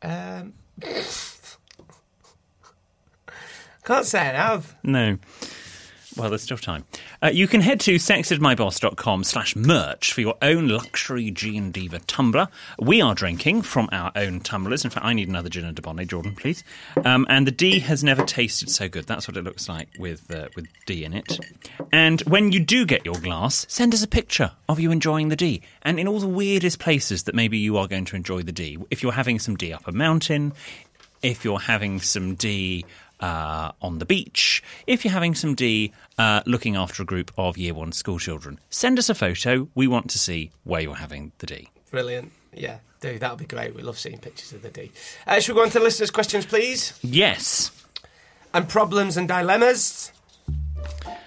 Um, 0.03 0.55
can't 3.85 4.07
say 4.07 4.19
I 4.21 4.33
have. 4.33 4.77
No. 4.83 5.19
Well, 6.17 6.29
there's 6.29 6.43
still 6.43 6.59
time. 6.59 6.85
Uh, 7.23 7.31
you 7.33 7.47
can 7.47 7.61
head 7.61 7.79
to 7.81 7.95
sextedmyboss.com 7.95 9.25
slash 9.25 9.55
merch 9.55 10.13
for 10.13 10.21
your 10.21 10.35
own 10.43 10.69
luxury 10.69 11.31
G 11.31 11.57
and 11.57 11.73
Diva 11.73 12.01
tumbler. 12.01 12.49
We 12.81 13.01
are 13.01 13.15
drinking 13.15 13.63
from 13.63 13.89
our 13.93 14.11
own 14.17 14.41
tumblers. 14.41 14.85
In 14.85 14.91
fact, 14.91 15.07
I 15.07 15.13
need 15.13 15.29
another 15.29 15.49
gin 15.49 15.65
and 15.65 15.77
Dubonnet, 15.77 16.09
Jordan, 16.09 16.35
please. 16.35 16.65
Um, 17.05 17.27
and 17.29 17.47
the 17.47 17.53
D 17.53 17.79
has 17.81 18.03
never 18.03 18.25
tasted 18.25 18.71
so 18.71 18.89
good. 18.89 19.07
That's 19.07 19.29
what 19.29 19.37
it 19.37 19.45
looks 19.45 19.69
like 19.69 19.89
with 19.99 20.29
uh, 20.35 20.49
with 20.57 20.67
D 20.87 21.05
in 21.05 21.15
it. 21.15 21.39
And 21.93 22.21
when 22.23 22.51
you 22.51 22.61
do 22.61 22.85
get 22.85 23.05
your 23.05 23.15
glass, 23.15 23.65
send 23.69 23.95
us 23.95 24.03
a 24.03 24.09
picture 24.09 24.53
of 24.69 24.81
you 24.81 24.91
enjoying 24.91 25.29
the 25.29 25.37
D. 25.37 25.63
And 25.83 26.01
in 26.01 26.09
all 26.09 26.19
the 26.19 26.27
weirdest 26.27 26.81
places 26.81 27.23
that 27.25 27.35
maybe 27.35 27.59
you 27.59 27.77
are 27.77 27.87
going 27.87 28.05
to 28.07 28.17
enjoy 28.17 28.43
the 28.43 28.53
D. 28.53 28.79
If 28.91 29.03
you're 29.03 29.13
having 29.13 29.39
some 29.39 29.57
D 29.57 29.73
up 29.73 29.87
a 29.87 29.93
mountain, 29.93 30.55
if 31.23 31.45
you're 31.45 31.61
having 31.61 32.01
some 32.01 32.35
D 32.35 32.85
uh, 33.21 33.73
on 33.81 33.99
the 33.99 34.07
beach, 34.07 34.63
if 34.87 35.05
you're 35.05 35.13
having 35.13 35.35
some 35.35 35.55
D 35.55 35.93
uh, 36.19 36.43
looking 36.47 36.77
after 36.77 37.03
a 37.03 37.07
group 37.07 37.31
of 37.37 37.57
year 37.57 37.75
one 37.75 37.93
school 37.93 38.19
children, 38.19 38.59
send 38.71 38.99
us 38.99 39.09
a 39.09 39.15
photo. 39.15 39.69
We 39.75 39.87
want 39.87 40.11
to 40.11 40.19
see 40.19 40.51
where 40.65 40.81
you're 40.81 40.95
having 40.95 41.33
the 41.39 41.47
D. 41.47 41.69
Brilliant. 41.91 42.33
Yeah, 42.53 42.79
do. 43.01 43.19
That 43.19 43.31
would 43.31 43.39
be 43.39 43.47
great. 43.47 43.75
We 43.75 43.83
love 43.83 43.99
seeing 43.99 44.19
pictures 44.19 44.53
of 44.53 44.63
the 44.63 44.71
D. 44.71 44.91
Uh, 45.27 45.41
should 45.41 45.55
we 45.55 45.61
go 45.61 45.65
on 45.65 45.71
to 45.71 45.81
listeners' 45.81 46.11
questions, 46.11 46.47
please? 46.47 46.99
Yes. 47.03 47.71
And 48.53 48.69
problems 48.69 49.17
and 49.17 49.29
dilemmas? 49.29 50.13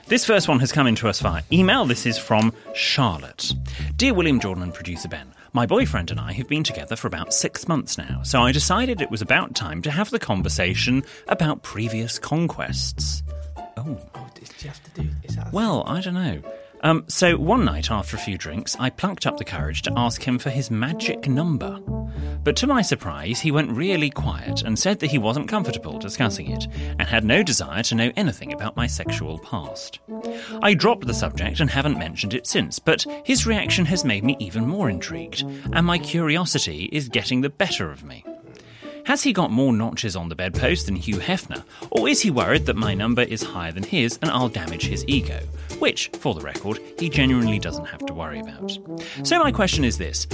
This 0.07 0.25
first 0.25 0.47
one 0.49 0.59
has 0.59 0.71
come 0.71 0.85
into 0.85 1.07
us 1.07 1.21
via 1.21 1.43
email. 1.51 1.85
This 1.85 2.05
is 2.05 2.17
from 2.17 2.53
Charlotte. 2.75 3.53
Dear 3.95 4.13
William 4.13 4.39
Jordan 4.39 4.63
and 4.63 4.73
producer 4.73 5.07
Ben, 5.07 5.33
my 5.53 5.65
boyfriend 5.67 6.09
and 6.11 6.19
I 6.19 6.33
have 6.33 6.47
been 6.47 6.63
together 6.63 6.95
for 6.95 7.07
about 7.07 7.33
six 7.33 7.67
months 7.67 7.97
now, 7.97 8.21
so 8.23 8.41
I 8.41 8.51
decided 8.51 9.01
it 9.01 9.11
was 9.11 9.21
about 9.21 9.53
time 9.53 9.81
to 9.83 9.91
have 9.91 10.09
the 10.09 10.19
conversation 10.19 11.03
about 11.27 11.61
previous 11.61 12.17
conquests. 12.17 13.21
Oh. 13.77 13.97
Oh, 14.15 14.29
did 14.33 14.49
you 14.59 14.69
have 14.69 14.83
to 14.83 15.01
do? 15.01 15.09
Is 15.23 15.35
that? 15.35 15.53
Well, 15.53 15.83
I 15.85 16.01
don't 16.01 16.15
know. 16.15 16.41
Um, 16.81 17.05
so 17.07 17.37
one 17.37 17.63
night 17.63 17.91
after 17.91 18.17
a 18.17 18.19
few 18.19 18.37
drinks, 18.37 18.75
I 18.79 18.89
plucked 18.89 19.25
up 19.25 19.37
the 19.37 19.45
courage 19.45 19.83
to 19.83 19.93
ask 19.95 20.21
him 20.21 20.39
for 20.39 20.49
his 20.49 20.69
magic 20.69 21.27
number. 21.27 21.79
But 22.43 22.57
to 22.57 22.67
my 22.67 22.81
surprise, 22.81 23.39
he 23.39 23.51
went 23.51 23.71
really 23.71 24.09
quiet 24.09 24.63
and 24.63 24.77
said 24.77 24.99
that 24.99 25.11
he 25.11 25.17
wasn't 25.17 25.47
comfortable 25.47 25.97
discussing 25.97 26.51
it 26.51 26.67
and 26.99 27.03
had 27.03 27.23
no 27.23 27.41
desire 27.41 27.83
to 27.83 27.95
know 27.95 28.11
anything 28.15 28.51
about 28.53 28.75
my 28.75 28.85
sexual 28.85 29.39
past. 29.39 29.99
I 30.61 30.73
dropped 30.73 31.07
the 31.07 31.13
subject 31.13 31.61
and 31.61 31.69
haven't 31.69 31.97
mentioned 31.97 32.33
it 32.33 32.45
since, 32.45 32.79
but 32.79 33.05
his 33.23 33.45
reaction 33.45 33.85
has 33.85 34.03
made 34.03 34.23
me 34.23 34.35
even 34.39 34.67
more 34.67 34.89
intrigued, 34.89 35.43
and 35.71 35.85
my 35.85 35.97
curiosity 35.97 36.89
is 36.91 37.07
getting 37.07 37.41
the 37.41 37.49
better 37.49 37.89
of 37.91 38.03
me. 38.03 38.25
Has 39.05 39.21
he 39.21 39.33
got 39.33 39.51
more 39.51 39.73
notches 39.73 40.15
on 40.15 40.29
the 40.29 40.35
bedpost 40.35 40.85
than 40.85 40.95
Hugh 40.95 41.17
Hefner, 41.17 41.63
or 41.91 42.07
is 42.07 42.21
he 42.21 42.31
worried 42.31 42.65
that 42.67 42.77
my 42.77 42.93
number 42.93 43.21
is 43.21 43.43
higher 43.43 43.71
than 43.71 43.83
his 43.83 44.17
and 44.21 44.31
I'll 44.31 44.47
damage 44.47 44.85
his 44.85 45.03
ego? 45.07 45.39
Which, 45.79 46.07
for 46.19 46.33
the 46.33 46.41
record, 46.41 46.79
he 46.97 47.09
genuinely 47.09 47.59
doesn't 47.59 47.85
have 47.85 48.05
to 48.05 48.13
worry 48.13 48.39
about. 48.39 48.77
So, 49.23 49.39
my 49.39 49.51
question 49.51 49.83
is 49.83 49.97
this 49.97 50.25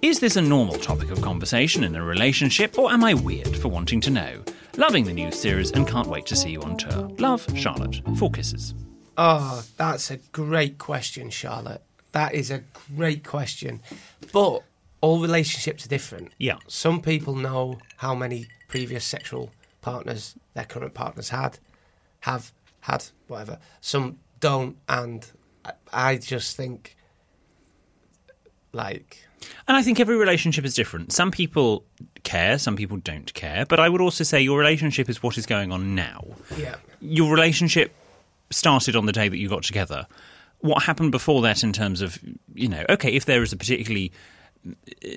Is 0.00 0.20
this 0.20 0.36
a 0.36 0.42
normal 0.42 0.76
topic 0.78 1.10
of 1.10 1.20
conversation 1.22 1.82
in 1.82 1.96
a 1.96 2.04
relationship, 2.04 2.78
or 2.78 2.92
am 2.92 3.02
I 3.02 3.14
weird 3.14 3.56
for 3.56 3.66
wanting 3.66 4.00
to 4.02 4.10
know? 4.10 4.44
Loving 4.76 5.02
the 5.02 5.12
new 5.12 5.32
series 5.32 5.72
and 5.72 5.88
can't 5.88 6.06
wait 6.06 6.24
to 6.26 6.36
see 6.36 6.50
you 6.50 6.62
on 6.62 6.76
tour. 6.76 7.10
Love, 7.18 7.44
Charlotte. 7.56 8.00
Four 8.16 8.30
kisses. 8.30 8.76
Oh, 9.16 9.64
that's 9.76 10.12
a 10.12 10.18
great 10.30 10.78
question, 10.78 11.30
Charlotte. 11.30 11.82
That 12.12 12.32
is 12.32 12.52
a 12.52 12.62
great 12.94 13.24
question. 13.24 13.80
But 14.32 14.62
all 15.00 15.20
relationships 15.20 15.84
are 15.84 15.88
different. 15.88 16.30
Yeah. 16.38 16.58
Some 16.68 17.02
people 17.02 17.34
know 17.34 17.78
how 17.96 18.14
many 18.14 18.46
previous 18.68 19.04
sexual 19.04 19.50
partners 19.80 20.36
their 20.54 20.64
current 20.64 20.94
partners 20.94 21.30
had, 21.30 21.58
have 22.20 22.52
had, 22.82 23.06
whatever. 23.26 23.58
Some 23.80 24.20
don't, 24.38 24.76
and 24.88 25.28
I, 25.64 25.72
I 25.92 26.16
just 26.18 26.56
think, 26.56 26.96
like, 28.72 29.24
And 29.66 29.76
I 29.76 29.82
think 29.82 30.00
every 30.00 30.16
relationship 30.16 30.64
is 30.64 30.74
different. 30.74 31.12
Some 31.12 31.30
people 31.30 31.84
care, 32.24 32.58
some 32.58 32.76
people 32.76 32.96
don't 32.98 33.32
care. 33.34 33.66
But 33.66 33.80
I 33.80 33.88
would 33.88 34.00
also 34.00 34.24
say 34.24 34.40
your 34.40 34.58
relationship 34.58 35.08
is 35.08 35.22
what 35.22 35.38
is 35.38 35.46
going 35.46 35.72
on 35.72 35.94
now. 35.94 36.24
yeah, 36.56 36.76
Your 37.00 37.30
relationship 37.30 37.94
started 38.50 38.96
on 38.96 39.06
the 39.06 39.12
day 39.12 39.28
that 39.28 39.36
you 39.36 39.48
got 39.48 39.62
together. 39.62 40.06
What 40.60 40.82
happened 40.82 41.12
before 41.12 41.42
that 41.42 41.62
in 41.62 41.72
terms 41.72 42.00
of, 42.00 42.18
you 42.54 42.68
know, 42.68 42.84
okay, 42.88 43.12
if 43.12 43.26
there 43.26 43.42
is 43.42 43.52
a 43.52 43.56
particularly 43.56 44.12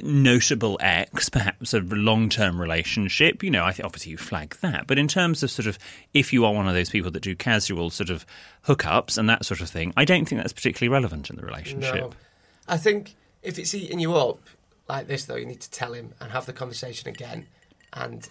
notable 0.04 0.78
ex, 0.82 1.30
perhaps 1.30 1.74
a 1.74 1.80
long 1.80 2.30
term 2.30 2.60
relationship, 2.62 3.44
you 3.44 3.50
know, 3.50 3.64
I 3.64 3.72
think 3.72 3.86
obviously 3.86 4.12
you 4.12 4.18
flag 4.18 4.56
that. 4.62 4.88
But 4.88 5.00
in 5.00 5.08
terms 5.08 5.44
of 5.44 5.52
sort 5.52 5.68
of 5.68 5.80
if 6.14 6.32
you 6.32 6.46
are 6.46 6.54
one 6.54 6.68
of 6.68 6.74
those 6.74 6.90
people 6.90 7.12
that 7.12 7.24
do 7.24 7.36
casual 7.36 7.90
sort 7.90 8.10
of 8.10 8.26
hookups 8.68 9.18
and 9.18 9.30
that 9.30 9.46
sort 9.46 9.62
of 9.62 9.70
thing, 9.70 9.94
I 9.98 10.06
don't 10.06 10.26
think 10.26 10.42
that's 10.42 10.54
particularly 10.54 10.90
relevant 10.90 11.30
in 11.30 11.36
the 11.36 11.46
relationship. 11.46 11.96
no. 11.96 12.12
I 12.68 12.78
think 12.78 13.16
if 13.44 13.58
it's 13.60 13.74
eating 13.74 14.00
you 14.00 14.16
up 14.16 14.40
like 14.88 15.08
this, 15.08 15.26
though, 15.26 15.36
you 15.36 15.46
need 15.46 15.62
to 15.62 15.72
tell 15.72 15.94
him 15.94 16.14
and 16.20 16.32
have 16.32 16.46
the 16.46 16.54
conversation 16.54 17.10
again, 17.10 17.48
and 17.94 18.30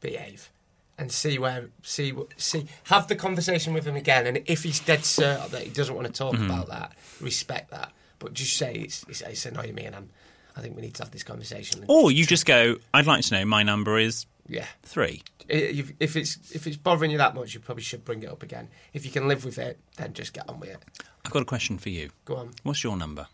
behave. 0.00 0.50
And 0.98 1.12
see 1.12 1.38
where, 1.38 1.68
see, 1.82 2.14
see, 2.38 2.66
have 2.84 3.06
the 3.06 3.16
conversation 3.16 3.74
with 3.74 3.84
him 3.84 3.96
again. 3.96 4.26
And 4.26 4.42
if 4.46 4.62
he's 4.62 4.80
dead 4.80 5.04
certain 5.04 5.50
that 5.50 5.62
he 5.62 5.68
doesn't 5.70 5.94
want 5.94 6.06
to 6.06 6.12
talk 6.12 6.34
Mm-hmm. 6.34 6.46
about 6.46 6.68
that, 6.68 6.92
respect 7.20 7.70
that. 7.70 7.92
But 8.18 8.32
just 8.32 8.56
say 8.56 8.72
it's, 8.74 9.04
it's, 9.06 9.20
it's 9.20 9.44
annoying 9.44 9.74
me, 9.74 9.84
and 9.84 9.94
I'm, 9.94 10.08
I 10.56 10.62
think 10.62 10.74
we 10.74 10.80
need 10.80 10.94
to 10.94 11.02
have 11.02 11.12
this 11.12 11.22
conversation. 11.22 11.84
Or 11.86 12.10
you 12.10 12.24
just 12.24 12.46
go, 12.46 12.76
I'd 12.94 13.06
like 13.06 13.22
to 13.26 13.34
know 13.34 13.44
my 13.44 13.62
number 13.62 13.98
is 13.98 14.24
yeah. 14.48 14.64
three. 14.84 15.22
If, 15.48 15.92
if 16.00 16.16
it's 16.16 16.38
if 16.54 16.66
it's 16.66 16.78
bothering 16.78 17.10
you 17.10 17.18
that 17.18 17.34
much, 17.34 17.52
you 17.52 17.60
probably 17.60 17.82
should 17.84 18.04
bring 18.04 18.22
it 18.22 18.30
up 18.30 18.42
again. 18.42 18.68
If 18.94 19.04
you 19.04 19.12
can 19.12 19.28
live 19.28 19.44
with 19.44 19.58
it, 19.58 19.78
then 19.96 20.12
just 20.14 20.32
get 20.32 20.48
on 20.48 20.58
with 20.58 20.70
it. 20.70 20.78
I've 21.24 21.30
got 21.30 21.42
a 21.42 21.44
question 21.44 21.76
for 21.78 21.90
you. 21.90 22.10
Go 22.24 22.36
on. 22.36 22.50
What's 22.62 22.82
your 22.82 22.96
number? 22.96 23.26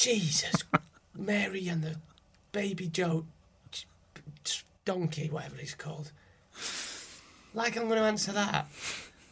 Jesus, 0.00 0.54
Mary 1.14 1.68
and 1.68 1.82
the 1.82 1.96
baby 2.52 2.86
Joe 2.86 3.26
donkey, 4.86 5.28
whatever 5.28 5.56
he's 5.56 5.74
called. 5.74 6.10
Like 7.52 7.76
I'm 7.76 7.86
going 7.86 7.98
to 7.98 8.06
answer 8.06 8.32
that. 8.32 8.66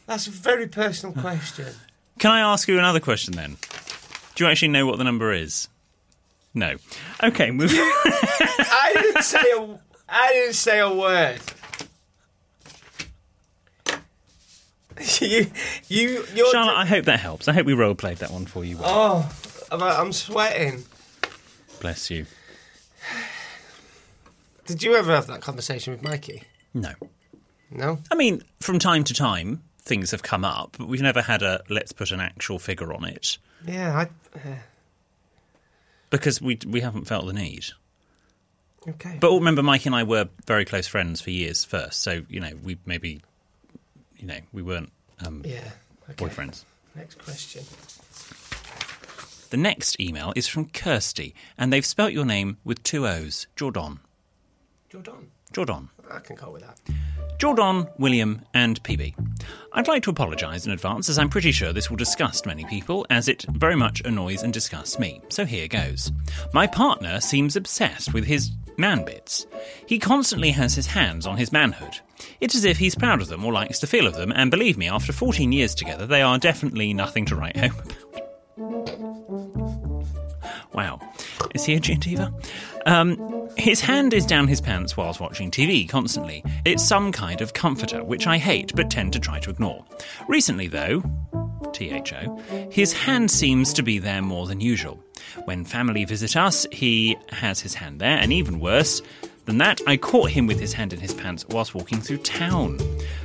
That's 0.05 0.27
a 0.27 0.31
very 0.31 0.67
personal 0.67 1.19
question. 1.19 1.73
Can 2.19 2.29
I 2.29 2.41
ask 2.41 2.67
you 2.67 2.77
another 2.77 2.99
question 2.99 3.33
then? 3.33 3.57
Do 4.35 4.43
you 4.43 4.49
actually 4.49 4.67
know 4.67 4.85
what 4.85 4.99
the 4.99 5.03
number 5.03 5.33
is? 5.33 5.69
No. 6.53 6.75
Okay, 7.23 7.49
move 7.49 7.71
on. 7.71 7.77
I 7.79 8.91
didn't 8.93 9.23
say 9.23 9.51
a. 9.57 9.79
I 10.07 10.33
didn't 10.33 10.53
say 10.53 10.79
a 10.79 10.93
word. 10.93 11.41
you, 15.19 15.47
you, 15.87 16.25
you're. 16.35 16.51
Charlotte, 16.51 16.77
I 16.77 16.85
hope 16.85 17.05
that 17.05 17.19
helps. 17.19 17.47
I 17.47 17.53
hope 17.53 17.65
we 17.65 17.73
role 17.73 17.95
played 17.95 18.17
that 18.17 18.29
one 18.29 18.45
for 18.45 18.63
you. 18.63 18.77
well. 18.77 18.85
oh, 19.27 19.48
I'm, 19.71 20.11
sweating. 20.13 20.83
Bless 21.79 22.09
you. 22.09 22.25
Did 24.65 24.83
you 24.83 24.95
ever 24.95 25.13
have 25.13 25.27
that 25.27 25.41
conversation 25.41 25.93
with 25.93 26.03
Mikey? 26.03 26.43
No. 26.73 26.93
No. 27.71 27.99
I 28.11 28.15
mean, 28.15 28.43
from 28.59 28.79
time 28.79 29.03
to 29.05 29.13
time, 29.13 29.63
things 29.81 30.11
have 30.11 30.23
come 30.23 30.43
up, 30.45 30.75
but 30.77 30.87
we've 30.87 31.01
never 31.01 31.21
had 31.21 31.41
a 31.41 31.63
let's 31.69 31.91
put 31.91 32.11
an 32.11 32.19
actual 32.19 32.59
figure 32.59 32.93
on 32.93 33.03
it 33.05 33.37
Yeah. 33.65 34.05
I, 34.35 34.59
because 36.09 36.41
we 36.41 36.57
we 36.67 36.81
haven't 36.81 37.05
felt 37.05 37.25
the 37.25 37.33
need. 37.33 37.65
okay. 38.87 39.17
But 39.19 39.31
remember, 39.33 39.61
Mike 39.63 39.85
and 39.85 39.95
I 39.95 40.03
were 40.03 40.29
very 40.45 40.65
close 40.65 40.87
friends 40.87 41.21
for 41.21 41.29
years 41.31 41.63
first, 41.63 42.01
so 42.01 42.23
you 42.29 42.39
know 42.39 42.51
we 42.63 42.77
maybe, 42.85 43.21
you 44.17 44.27
know, 44.27 44.39
we 44.51 44.61
weren't 44.61 44.91
um, 45.25 45.43
yeah. 45.45 45.61
Okay. 46.09 46.25
boyfriends. 46.25 46.63
Next 46.95 47.23
question. 47.23 47.63
The 49.49 49.57
next 49.57 49.99
email 49.99 50.31
is 50.35 50.47
from 50.47 50.69
Kirsty, 50.69 51.33
and 51.57 51.73
they've 51.73 51.85
spelt 51.85 52.13
your 52.13 52.25
name 52.25 52.57
with 52.63 52.83
two 52.83 53.07
O's. 53.07 53.47
Jordan. 53.55 53.99
Jordan. 54.89 55.31
Jordan. 55.51 55.89
I 56.11 56.19
can 56.19 56.35
go 56.35 56.51
with 56.51 56.61
that. 56.61 56.79
Jordan, 57.39 57.87
William, 57.97 58.41
and 58.53 58.81
PB. 58.83 59.15
I'd 59.73 59.87
like 59.87 60.03
to 60.03 60.11
apologise 60.11 60.65
in 60.67 60.71
advance 60.71 61.09
as 61.09 61.17
I'm 61.17 61.29
pretty 61.29 61.51
sure 61.51 61.73
this 61.73 61.89
will 61.89 61.97
disgust 61.97 62.45
many 62.45 62.65
people, 62.65 63.07
as 63.09 63.27
it 63.27 63.43
very 63.53 63.75
much 63.75 64.01
annoys 64.05 64.43
and 64.43 64.53
disgusts 64.53 64.99
me. 64.99 65.21
So 65.29 65.45
here 65.45 65.67
goes. 65.67 66.11
My 66.53 66.67
partner 66.67 67.19
seems 67.19 67.55
obsessed 67.55 68.13
with 68.13 68.25
his 68.25 68.51
man 68.77 69.03
bits. 69.03 69.47
He 69.87 69.97
constantly 69.97 70.51
has 70.51 70.75
his 70.75 70.87
hands 70.87 71.25
on 71.25 71.37
his 71.37 71.51
manhood. 71.51 71.99
It's 72.39 72.55
as 72.55 72.65
if 72.65 72.77
he's 72.77 72.95
proud 72.95 73.21
of 73.21 73.29
them 73.29 73.43
or 73.43 73.53
likes 73.53 73.79
to 73.79 73.87
feel 73.87 74.05
of 74.05 74.15
them, 74.15 74.31
and 74.31 74.51
believe 74.51 74.77
me, 74.77 74.89
after 74.89 75.11
14 75.11 75.51
years 75.51 75.73
together, 75.73 76.05
they 76.05 76.21
are 76.21 76.37
definitely 76.37 76.93
nothing 76.93 77.25
to 77.25 77.35
write 77.35 77.57
home 77.57 77.73
about. 78.13 78.28
Wow. 80.73 80.99
Is 81.55 81.65
he 81.65 81.75
a 81.75 81.79
Gentiva? 81.79 82.33
Um, 82.85 83.49
his 83.57 83.81
hand 83.81 84.13
is 84.13 84.25
down 84.25 84.47
his 84.47 84.61
pants 84.61 84.95
whilst 84.95 85.19
watching 85.19 85.51
TV 85.51 85.87
constantly. 85.87 86.43
It's 86.65 86.83
some 86.83 87.11
kind 87.11 87.41
of 87.41 87.53
comforter, 87.53 88.03
which 88.03 88.27
I 88.27 88.37
hate 88.37 88.75
but 88.75 88.89
tend 88.89 89.13
to 89.13 89.19
try 89.19 89.39
to 89.39 89.49
ignore. 89.49 89.85
Recently, 90.27 90.67
though, 90.67 91.01
THO, 91.73 92.69
his 92.71 92.93
hand 92.93 93.31
seems 93.31 93.73
to 93.73 93.83
be 93.83 93.99
there 93.99 94.21
more 94.21 94.47
than 94.47 94.61
usual. 94.61 95.03
When 95.45 95.65
family 95.65 96.05
visit 96.05 96.35
us, 96.35 96.65
he 96.71 97.17
has 97.29 97.59
his 97.59 97.73
hand 97.73 97.99
there, 97.99 98.17
and 98.17 98.33
even 98.33 98.59
worse 98.59 99.01
than 99.49 99.57
that, 99.57 99.81
I 99.87 99.97
caught 99.97 100.29
him 100.29 100.45
with 100.45 100.59
his 100.59 100.73
hand 100.73 100.93
in 100.93 100.99
his 100.99 101.13
pants 101.13 101.43
whilst 101.49 101.73
walking 101.73 101.99
through 101.99 102.19
town. 102.19 102.79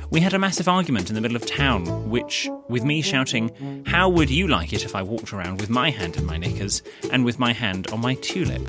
We 0.09 0.19
had 0.19 0.33
a 0.33 0.39
massive 0.39 0.67
argument 0.67 1.09
in 1.09 1.15
the 1.15 1.21
middle 1.21 1.37
of 1.37 1.45
town, 1.45 2.09
which, 2.09 2.49
with 2.67 2.83
me 2.83 3.01
shouting, 3.03 3.83
How 3.85 4.09
would 4.09 4.31
you 4.31 4.47
like 4.47 4.73
it 4.73 4.83
if 4.83 4.95
I 4.95 5.03
walked 5.03 5.33
around 5.33 5.61
with 5.61 5.69
my 5.69 5.91
hand 5.91 6.17
in 6.17 6.25
my 6.25 6.37
knickers 6.37 6.81
and 7.11 7.23
with 7.23 7.37
my 7.37 7.53
hand 7.53 7.87
on 7.91 8.01
my 8.01 8.15
tulip? 8.15 8.67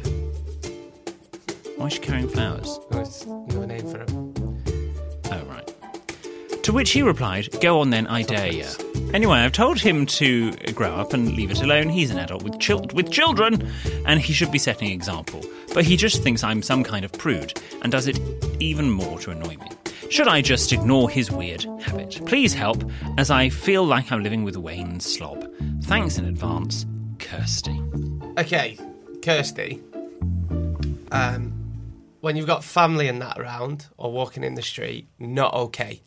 Why 1.76 1.86
is 1.86 1.94
she 1.94 1.98
carrying 2.00 2.28
flowers? 2.28 2.78
No, 2.90 3.00
it's 3.00 3.24
no 3.26 3.64
name 3.64 3.88
for 3.90 4.02
it. 4.02 4.10
Oh, 5.32 5.44
right. 5.46 5.74
To 6.66 6.72
which 6.72 6.90
he 6.90 7.02
replied, 7.02 7.48
Go 7.60 7.78
on 7.78 7.90
then, 7.90 8.08
I 8.08 8.22
dare. 8.22 8.66
Anyway, 9.14 9.38
I've 9.38 9.52
told 9.52 9.78
him 9.78 10.04
to 10.06 10.50
grow 10.74 10.96
up 10.96 11.12
and 11.12 11.36
leave 11.36 11.52
it 11.52 11.62
alone. 11.62 11.88
He's 11.88 12.10
an 12.10 12.18
adult 12.18 12.42
with, 12.42 12.58
chil- 12.58 12.88
with 12.92 13.08
children, 13.08 13.70
and 14.04 14.20
he 14.20 14.32
should 14.32 14.50
be 14.50 14.58
setting 14.58 14.88
an 14.88 14.92
example. 14.94 15.44
But 15.74 15.84
he 15.84 15.96
just 15.96 16.24
thinks 16.24 16.42
I'm 16.42 16.62
some 16.62 16.82
kind 16.82 17.04
of 17.04 17.12
prude, 17.12 17.56
and 17.82 17.92
does 17.92 18.08
it 18.08 18.18
even 18.58 18.90
more 18.90 19.16
to 19.20 19.30
annoy 19.30 19.56
me. 19.58 19.70
Should 20.10 20.26
I 20.26 20.42
just 20.42 20.72
ignore 20.72 21.08
his 21.08 21.30
weird 21.30 21.62
habit? 21.82 22.20
Please 22.26 22.52
help, 22.52 22.82
as 23.16 23.30
I 23.30 23.48
feel 23.48 23.84
like 23.84 24.10
I'm 24.10 24.24
living 24.24 24.42
with 24.42 24.56
Wayne 24.56 24.98
Slob. 24.98 25.48
Thanks 25.84 26.18
in 26.18 26.24
advance, 26.24 26.84
Kirsty. 27.20 27.80
Okay, 28.38 28.76
Kirsty. 29.22 29.80
Um, 31.12 31.52
when 32.22 32.34
you've 32.34 32.48
got 32.48 32.64
family 32.64 33.06
and 33.06 33.22
that 33.22 33.38
around 33.38 33.86
or 33.96 34.10
walking 34.10 34.42
in 34.42 34.56
the 34.56 34.62
street, 34.62 35.06
not 35.20 35.54
okay. 35.54 36.02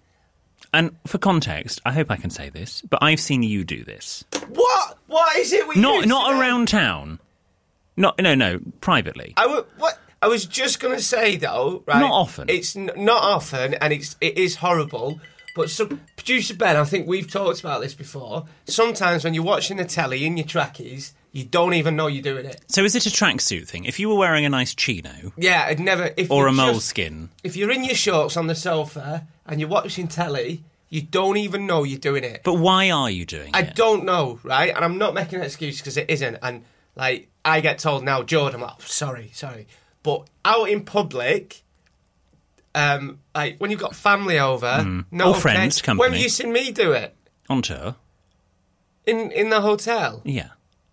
And 0.73 0.95
for 1.07 1.17
context, 1.17 1.81
I 1.85 1.91
hope 1.93 2.11
I 2.11 2.15
can 2.15 2.29
say 2.29 2.49
this, 2.49 2.81
but 2.83 2.99
I've 3.01 3.19
seen 3.19 3.41
you 3.43 3.63
do 3.63 3.83
this. 3.83 4.23
What? 4.49 4.97
What 5.07 5.35
is 5.37 5.51
it? 5.53 5.67
We 5.67 5.75
Not 5.75 6.05
not 6.07 6.27
today? 6.29 6.39
around 6.39 6.67
town. 6.67 7.19
Not 7.97 8.19
no 8.21 8.35
no 8.35 8.59
privately. 8.81 9.33
I 9.35 9.43
w- 9.43 9.65
what 9.77 9.99
I 10.21 10.27
was 10.27 10.45
just 10.45 10.79
going 10.79 10.95
to 10.95 11.03
say 11.03 11.35
though, 11.37 11.83
right? 11.87 11.99
Not 11.99 12.11
often. 12.11 12.49
It's 12.49 12.75
n- 12.75 12.91
not 12.95 13.23
often, 13.23 13.73
and 13.75 13.91
it's 13.93 14.15
it 14.21 14.37
is 14.37 14.57
horrible. 14.57 15.19
But 15.55 15.69
some, 15.71 15.99
producer 16.15 16.53
Ben, 16.53 16.77
I 16.77 16.83
think 16.83 17.07
we've 17.07 17.29
talked 17.29 17.59
about 17.59 17.81
this 17.81 17.95
before. 17.95 18.45
Sometimes 18.65 19.23
when 19.23 19.33
you're 19.33 19.43
watching 19.43 19.77
the 19.77 19.83
telly 19.83 20.23
in 20.25 20.37
your 20.37 20.45
trackies, 20.45 21.13
you 21.33 21.43
don't 21.43 21.73
even 21.73 21.95
know 21.95 22.05
you're 22.07 22.21
doing 22.21 22.45
it. 22.45 22.61
So 22.67 22.83
is 22.85 22.95
it 22.95 23.07
a 23.07 23.09
tracksuit 23.09 23.67
thing? 23.67 23.83
If 23.85 23.99
you 23.99 24.07
were 24.09 24.15
wearing 24.15 24.45
a 24.45 24.49
nice 24.49 24.73
chino 24.75 25.33
Yeah, 25.35 25.65
I'd 25.67 25.79
never. 25.79 26.11
If 26.15 26.29
or 26.31 26.47
a 26.47 26.51
just- 26.51 26.57
moleskin, 26.57 27.29
If 27.43 27.57
you're 27.57 27.71
in 27.71 27.83
your 27.83 27.95
shorts 27.95 28.37
on 28.37 28.47
the 28.47 28.55
sofa 28.55 29.27
and 29.49 29.59
you're 29.59 29.67
watching 29.69 30.07
telly, 30.07 30.63
you 30.89 31.01
don't 31.01 31.35
even 31.37 31.67
know 31.67 31.83
you're 31.83 31.99
doing 31.99 32.23
it. 32.23 32.41
but 32.45 32.53
why 32.55 32.89
are 32.89 33.09
you 33.11 33.25
doing 33.25 33.51
I 33.53 33.59
it? 33.59 33.67
I 33.67 33.73
don't 33.73 34.05
know, 34.05 34.39
right? 34.43 34.73
And 34.75 34.85
I'm 34.85 34.97
not 34.97 35.13
making 35.13 35.39
an 35.39 35.45
excuse 35.45 35.79
because 35.79 35.97
it 35.97 36.09
isn't. 36.09 36.37
And 36.41 36.63
like, 36.95 37.27
I 37.43 37.59
get 37.61 37.79
told 37.79 38.03
now, 38.03 38.23
Jordan, 38.23 38.61
I'm 38.61 38.67
like, 38.67 38.75
oh, 38.79 38.83
sorry, 38.85 39.29
sorry. 39.33 39.67
But 40.03 40.27
out 40.45 40.69
in 40.69 40.85
public, 40.85 41.61
um, 42.75 43.19
like 43.35 43.57
when 43.59 43.71
you've 43.71 43.79
got 43.79 43.95
family 43.95 44.39
over, 44.39 44.83
no 45.11 45.25
Mm. 45.25 45.27
Or 45.27 45.31
okay. 45.31 45.39
friends, 45.41 45.79
When 45.81 45.97
company. 45.97 46.13
have 46.15 46.21
you 46.23 46.29
seen 46.29 46.51
me 46.53 46.71
do 46.71 46.91
it 46.93 47.15
On 47.49 47.61
tour, 47.61 47.95
in 49.05 49.31
in 49.31 49.49
the 49.49 49.61
hotel? 49.61 50.21
yeah, 50.23 50.49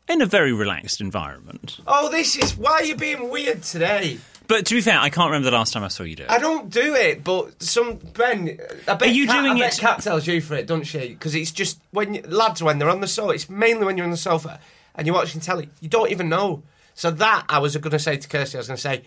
in 0.08 0.20
a 0.22 0.26
very 0.26 0.52
relaxed 0.52 1.00
environment. 1.00 1.78
Oh, 1.86 2.08
this 2.10 2.36
is 2.36 2.56
why 2.56 2.72
are 2.72 2.84
you're 2.84 2.96
being 2.96 3.30
weird 3.30 3.62
today. 3.62 4.18
But 4.48 4.66
to 4.66 4.74
be 4.74 4.80
fair, 4.80 4.98
I 4.98 5.10
can't 5.10 5.28
remember 5.30 5.50
the 5.50 5.56
last 5.56 5.72
time 5.72 5.82
I 5.82 5.88
saw 5.88 6.02
you 6.04 6.16
do 6.16 6.22
it. 6.24 6.30
I 6.30 6.38
don't 6.38 6.70
do 6.70 6.94
it, 6.94 7.24
but 7.24 7.62
some 7.62 7.96
Ben. 7.96 8.58
I 8.86 8.94
bet 8.94 9.02
Are 9.02 9.06
you 9.12 9.26
Kat, 9.26 9.42
doing 9.42 9.56
I 9.56 9.58
bet 9.66 9.78
it- 9.78 9.80
Kat 9.80 10.00
tells 10.02 10.26
you 10.26 10.40
for 10.40 10.54
it, 10.54 10.66
doesn't 10.66 10.84
she? 10.84 11.08
Because 11.08 11.34
it's 11.34 11.50
just 11.52 11.80
when 11.90 12.14
you, 12.14 12.22
lads 12.22 12.62
when 12.62 12.78
they're 12.78 12.90
on 12.90 13.00
the 13.00 13.08
sofa. 13.08 13.32
It's 13.32 13.48
mainly 13.50 13.84
when 13.84 13.96
you're 13.96 14.04
on 14.04 14.10
the 14.12 14.16
sofa 14.16 14.60
and 14.94 15.06
you're 15.06 15.16
watching 15.16 15.40
telly. 15.40 15.68
You 15.80 15.88
don't 15.88 16.10
even 16.10 16.28
know. 16.28 16.62
So 16.94 17.10
that 17.10 17.44
I 17.48 17.58
was 17.58 17.76
going 17.76 17.90
to 17.90 17.98
say 17.98 18.16
to 18.16 18.28
Kirsty, 18.28 18.56
I 18.56 18.60
was 18.60 18.68
going 18.68 18.76
to 18.76 18.80
say 18.80 19.02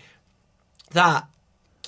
that 0.92 1.28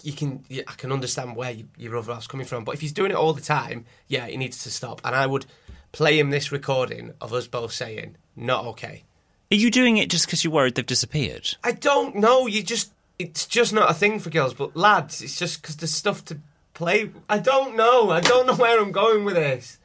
you 0.04 0.14
can. 0.14 0.44
You, 0.50 0.64
I 0.68 0.74
can 0.74 0.92
understand 0.92 1.36
where 1.36 1.52
you, 1.52 1.68
your 1.78 1.98
other 1.98 2.14
half's 2.14 2.28
coming 2.28 2.46
from, 2.48 2.64
but 2.64 2.74
if 2.74 2.82
he's 2.82 2.92
doing 2.94 3.12
it 3.12 3.18
all 3.18 3.34
the 3.34 3.42
time, 3.42 3.86
yeah, 4.08 4.28
he 4.28 4.38
needs 4.38 4.64
to 4.64 4.72
stop. 4.72 5.02
And 5.04 5.16
I 5.16 5.28
would 5.28 5.46
play 5.92 6.18
him 6.18 6.30
this 6.30 6.52
recording 6.52 7.14
of 7.22 7.34
us 7.34 7.48
both 7.48 7.72
saying, 7.74 8.16
"Not 8.36 8.66
okay." 8.66 9.04
Are 9.52 9.56
you 9.56 9.70
doing 9.70 9.98
it 9.98 10.10
just 10.10 10.26
because 10.26 10.44
you're 10.44 10.54
worried 10.54 10.76
they've 10.76 10.86
disappeared? 10.86 11.56
I 11.64 11.74
don't 11.74 12.16
know. 12.16 12.48
You 12.48 12.64
just 12.64 12.92
it's 13.22 13.46
just 13.46 13.74
not 13.74 13.90
a 13.90 13.94
thing 13.94 14.20
for 14.20 14.30
girls, 14.30 14.54
but 14.54 14.76
lads, 14.76 15.22
it's 15.22 15.38
just 15.38 15.62
because 15.62 15.78
there's 15.78 15.94
stuff 15.94 16.26
to 16.26 16.40
play. 16.74 17.12
I 17.30 17.38
don't 17.38 17.76
know. 17.76 18.10
I 18.10 18.20
don't 18.20 18.48
know 18.48 18.56
where 18.56 18.80
I'm 18.80 18.92
going 18.92 19.24
with 19.24 19.36
this. 19.36 19.78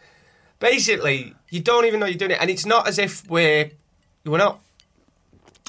Basically, 0.59 1.35
you 1.51 1.61
don't 1.61 1.85
even 1.85 2.01
know 2.01 2.07
you're 2.07 2.17
doing 2.17 2.31
it, 2.31 2.39
and 2.41 2.51
it's 2.51 2.65
not 2.65 2.89
as 2.89 2.99
if 2.99 3.29
we're 3.29 3.71
we're 4.25 4.39
not. 4.39 4.61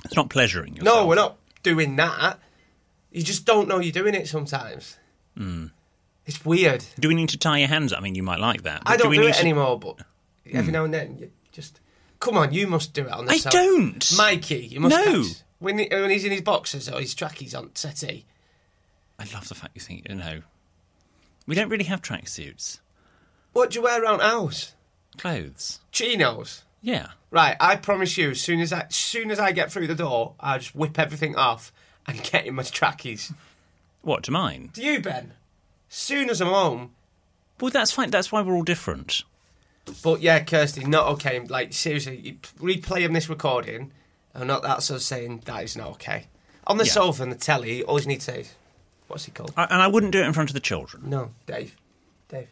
It's 0.05 0.15
not 0.15 0.30
pleasuring 0.30 0.76
yourself. 0.76 0.99
No, 0.99 1.07
we're 1.07 1.15
not 1.15 1.38
doing 1.63 1.97
that. 1.97 2.39
You 3.11 3.24
just 3.24 3.45
don't 3.45 3.68
know 3.68 3.80
you're 3.80 3.91
doing 3.91 4.15
it 4.15 4.28
sometimes. 4.28 4.97
Hmm. 5.36 5.68
It's 6.26 6.45
weird. 6.45 6.86
Do 6.99 7.07
we 7.07 7.15
need 7.15 7.30
to 7.30 7.38
tie 7.38 7.59
your 7.59 7.68
hands? 7.68 7.91
up? 7.91 7.99
I 7.99 8.01
mean, 8.01 8.15
you 8.15 8.24
might 8.24 8.39
like 8.39 8.63
that. 8.63 8.84
I 8.86 8.97
don't 8.97 9.09
we 9.09 9.18
do, 9.18 9.24
need 9.24 9.30
it 9.30 9.36
to- 9.36 9.41
anymore, 9.41 9.80
but 9.80 9.97
every 10.45 10.68
hmm. 10.68 10.72
now 10.72 10.86
and 10.86 10.93
then 10.93 11.18
you 11.20 11.32
just 11.51 11.82
come 12.20 12.38
on. 12.38 12.53
You 12.53 12.68
must 12.68 12.93
do 12.93 13.05
it 13.05 13.11
on 13.11 13.26
the 13.26 13.34
I 13.34 13.39
don't. 13.39 14.18
Mikey. 14.18 14.68
You 14.72 14.80
must 14.80 14.95
No. 14.95 15.24
catch- 15.24 15.43
when 15.60 15.80
he, 15.80 15.88
when 15.89 16.10
he's 16.10 16.26
in 16.26 16.32
his 16.32 16.41
boxers 16.41 16.89
or 16.89 16.99
his 16.99 17.14
trackies 17.16 17.53
on 17.55 17.72
settee. 17.76 18.26
I 19.20 19.26
love 19.34 19.47
the 19.49 19.55
fact 19.55 19.72
you 19.76 19.82
think 19.82 20.08
you 20.08 20.16
know. 20.16 20.41
We 21.45 21.55
don't 21.55 21.70
really 21.70 21.86
have 21.86 22.01
tracksuits, 22.01 22.80
What 23.53 23.72
do 23.72 23.80
you 23.80 23.84
wear 23.84 24.01
around 24.03 24.20
house? 24.20 24.74
clothes. 25.18 25.80
Chinos. 25.91 26.64
Yeah. 26.82 27.08
Right, 27.32 27.58
I 27.60 27.76
promise 27.76 28.18
you, 28.18 28.32
as 28.32 28.41
soon 28.41 28.60
as 28.60 28.72
I, 28.72 28.82
as 28.82 28.95
soon 28.95 29.32
as 29.32 29.39
I 29.39 29.51
get 29.51 29.72
through 29.72 29.88
the 29.88 29.95
door, 29.95 30.34
I'll 30.39 30.60
just 30.60 30.76
whip 30.76 30.99
everything 30.99 31.36
off 31.36 31.72
and 32.05 32.22
get 32.24 32.45
in 32.45 32.55
my 32.55 32.64
trackies. 32.64 33.34
What 34.03 34.24
to 34.24 34.32
mine? 34.32 34.70
Do 34.74 34.82
you, 34.84 35.01
Ben? 35.01 35.34
Soon 35.89 36.30
as 36.30 36.39
I'm 36.39 36.47
home. 36.49 36.91
Well, 37.60 37.72
that's 37.72 37.91
fine. 37.91 38.12
That's 38.12 38.32
why 38.32 38.41
we're 38.41 38.53
all 38.55 38.64
different. 38.64 39.24
But 40.03 40.22
yeah, 40.22 40.43
Kirsty, 40.43 40.86
not 40.86 41.08
okay. 41.14 41.39
Like, 41.39 41.74
seriously, 41.74 42.18
you 42.18 42.34
replay 42.60 42.99
him 42.99 43.14
this 43.14 43.28
recording, 43.30 43.91
and 44.38 44.47
not 44.47 44.61
that's 44.61 44.89
us 44.91 45.03
saying 45.03 45.41
that 45.45 45.63
is 45.63 45.75
not 45.75 45.89
okay. 45.89 46.27
On 46.67 46.77
the 46.77 46.85
Yeah. 46.85 46.91
sofa 46.91 47.23
and 47.23 47.31
the 47.31 47.38
telly, 47.38 47.83
all 47.83 47.99
you 47.99 48.07
need 48.07 48.19
to 48.19 48.25
say 48.25 48.39
is, 48.41 48.53
what's 49.07 49.25
he 49.25 49.31
called? 49.31 49.53
I, 49.57 49.63
and 49.65 49.81
I 49.81 49.88
wouldn't 49.88 50.11
do 50.11 50.21
it 50.21 50.25
in 50.25 50.33
front 50.33 50.49
of 50.49 50.53
the 50.53 50.59
children. 50.59 51.09
No, 51.09 51.31
Dave. 51.45 51.75
Dave. 52.29 52.47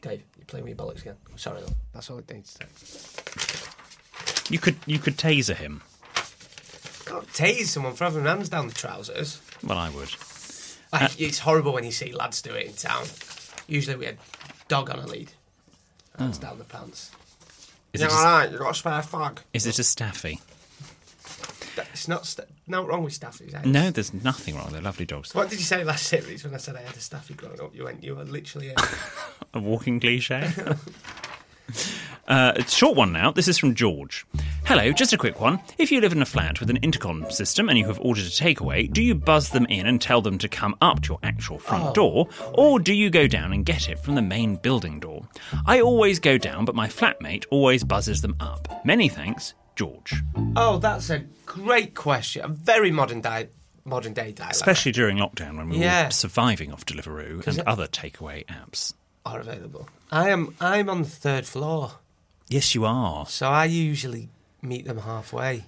Dave, 0.00 0.22
you're 0.36 0.46
playing 0.46 0.64
with 0.64 0.76
your 0.76 0.86
bollocks 0.86 1.02
again. 1.02 1.16
Sorry, 1.36 1.60
though. 1.60 1.72
That's 1.92 2.10
all 2.10 2.18
it 2.18 2.30
needs 2.32 2.54
to 2.54 2.66
say. 2.74 4.52
You 4.52 4.58
could 4.58 4.76
you 4.86 4.98
could 4.98 5.16
taser 5.16 5.54
him. 5.54 5.82
Can't 7.06 7.26
tase 7.28 7.66
someone 7.66 7.94
for 7.94 8.04
having 8.04 8.24
hands 8.24 8.48
down 8.48 8.68
the 8.68 8.74
trousers. 8.74 9.40
Well, 9.62 9.78
I 9.78 9.90
would. 9.90 10.10
Like, 10.92 11.02
uh, 11.02 11.08
it's 11.18 11.38
horrible 11.38 11.72
when 11.72 11.84
you 11.84 11.92
see 11.92 12.12
lads 12.12 12.42
do 12.42 12.52
it 12.52 12.66
in 12.66 12.72
town. 12.74 13.04
Usually 13.66 13.96
we 13.96 14.06
had 14.06 14.18
dog 14.68 14.90
on 14.90 14.98
a 14.98 15.06
lead. 15.06 15.32
Hands 16.18 16.36
hmm. 16.36 16.42
down 16.42 16.58
the 16.58 16.64
pants. 16.64 17.10
Is 17.92 18.00
yeah, 18.00 18.08
it, 18.08 18.12
all 18.12 18.24
right, 18.24 18.50
you 18.50 18.58
got 18.58 18.70
a 18.70 18.74
spare 18.74 19.02
fag. 19.02 19.38
is 19.52 19.66
it 19.66 19.78
a 19.78 19.84
staffy? 19.84 20.40
It's 21.92 22.08
not 22.08 22.26
st- 22.26 22.48
no 22.66 22.84
wrong 22.86 23.02
with 23.04 23.18
staffies. 23.18 23.54
eh? 23.54 23.62
No, 23.64 23.90
there's 23.90 24.12
nothing 24.12 24.56
wrong. 24.56 24.70
They're 24.72 24.82
lovely 24.82 25.06
dogs. 25.06 25.34
What 25.34 25.48
did 25.50 25.58
you 25.58 25.64
say 25.64 25.84
last 25.84 26.06
series 26.06 26.44
when 26.44 26.54
I 26.54 26.58
said 26.58 26.76
I 26.76 26.82
had 26.82 26.96
a 26.96 27.00
staffy 27.00 27.34
growing 27.34 27.60
up? 27.60 27.74
You 27.74 27.84
went, 27.84 28.02
you 28.04 28.14
were 28.16 28.24
literally. 28.24 28.70
A... 28.70 28.74
A 29.54 29.60
walking 29.60 30.00
cliche. 30.00 30.50
Uh, 32.28 32.52
it's 32.54 32.72
a 32.72 32.76
short 32.76 32.96
one 32.96 33.12
now. 33.12 33.32
This 33.32 33.48
is 33.48 33.58
from 33.58 33.74
George. 33.74 34.24
Hello, 34.64 34.92
just 34.92 35.12
a 35.12 35.18
quick 35.18 35.40
one. 35.40 35.58
If 35.76 35.90
you 35.90 36.00
live 36.00 36.12
in 36.12 36.22
a 36.22 36.26
flat 36.26 36.60
with 36.60 36.70
an 36.70 36.76
intercom 36.78 37.28
system 37.30 37.68
and 37.68 37.76
you 37.76 37.84
have 37.86 37.98
ordered 38.00 38.24
a 38.24 38.28
takeaway, 38.28 38.90
do 38.90 39.02
you 39.02 39.14
buzz 39.16 39.50
them 39.50 39.66
in 39.66 39.86
and 39.86 40.00
tell 40.00 40.22
them 40.22 40.38
to 40.38 40.48
come 40.48 40.76
up 40.80 41.02
to 41.02 41.08
your 41.10 41.18
actual 41.24 41.58
front 41.58 41.94
door, 41.94 42.28
or 42.54 42.78
do 42.78 42.94
you 42.94 43.10
go 43.10 43.26
down 43.26 43.52
and 43.52 43.66
get 43.66 43.88
it 43.88 43.98
from 43.98 44.14
the 44.14 44.22
main 44.22 44.54
building 44.56 45.00
door? 45.00 45.26
I 45.66 45.80
always 45.80 46.20
go 46.20 46.38
down, 46.38 46.64
but 46.64 46.76
my 46.76 46.86
flatmate 46.86 47.44
always 47.50 47.82
buzzes 47.82 48.22
them 48.22 48.36
up. 48.38 48.84
Many 48.84 49.08
thanks, 49.08 49.54
George. 49.74 50.14
oh, 50.56 50.78
that's 50.78 51.10
a 51.10 51.24
great 51.54 51.94
question. 51.94 52.44
A 52.44 52.48
very 52.48 52.90
modern 52.90 53.20
di- 53.20 53.48
modern 53.84 54.12
day 54.12 54.32
dialect. 54.32 54.56
Especially 54.56 54.92
during 54.92 55.16
lockdown 55.18 55.56
when 55.56 55.68
we 55.68 55.78
Yeah. 55.78 56.06
were 56.06 56.10
surviving 56.10 56.72
off 56.72 56.86
Deliveroo 56.86 57.46
and 57.46 57.60
other 57.62 57.86
takeaway 57.86 58.44
apps. 58.46 58.94
are 59.24 59.38
available. 59.40 59.88
I 60.10 60.30
am. 60.30 60.54
I'm 60.60 60.88
on 60.90 61.02
the 61.02 61.08
third 61.08 61.46
floor, 61.46 61.92
Yes, 62.48 62.74
you 62.74 62.84
are. 62.84 63.26
so 63.26 63.48
I 63.48 63.66
usually 63.66 64.28
meet 64.60 64.84
them 64.84 64.98
halfway. 64.98 65.66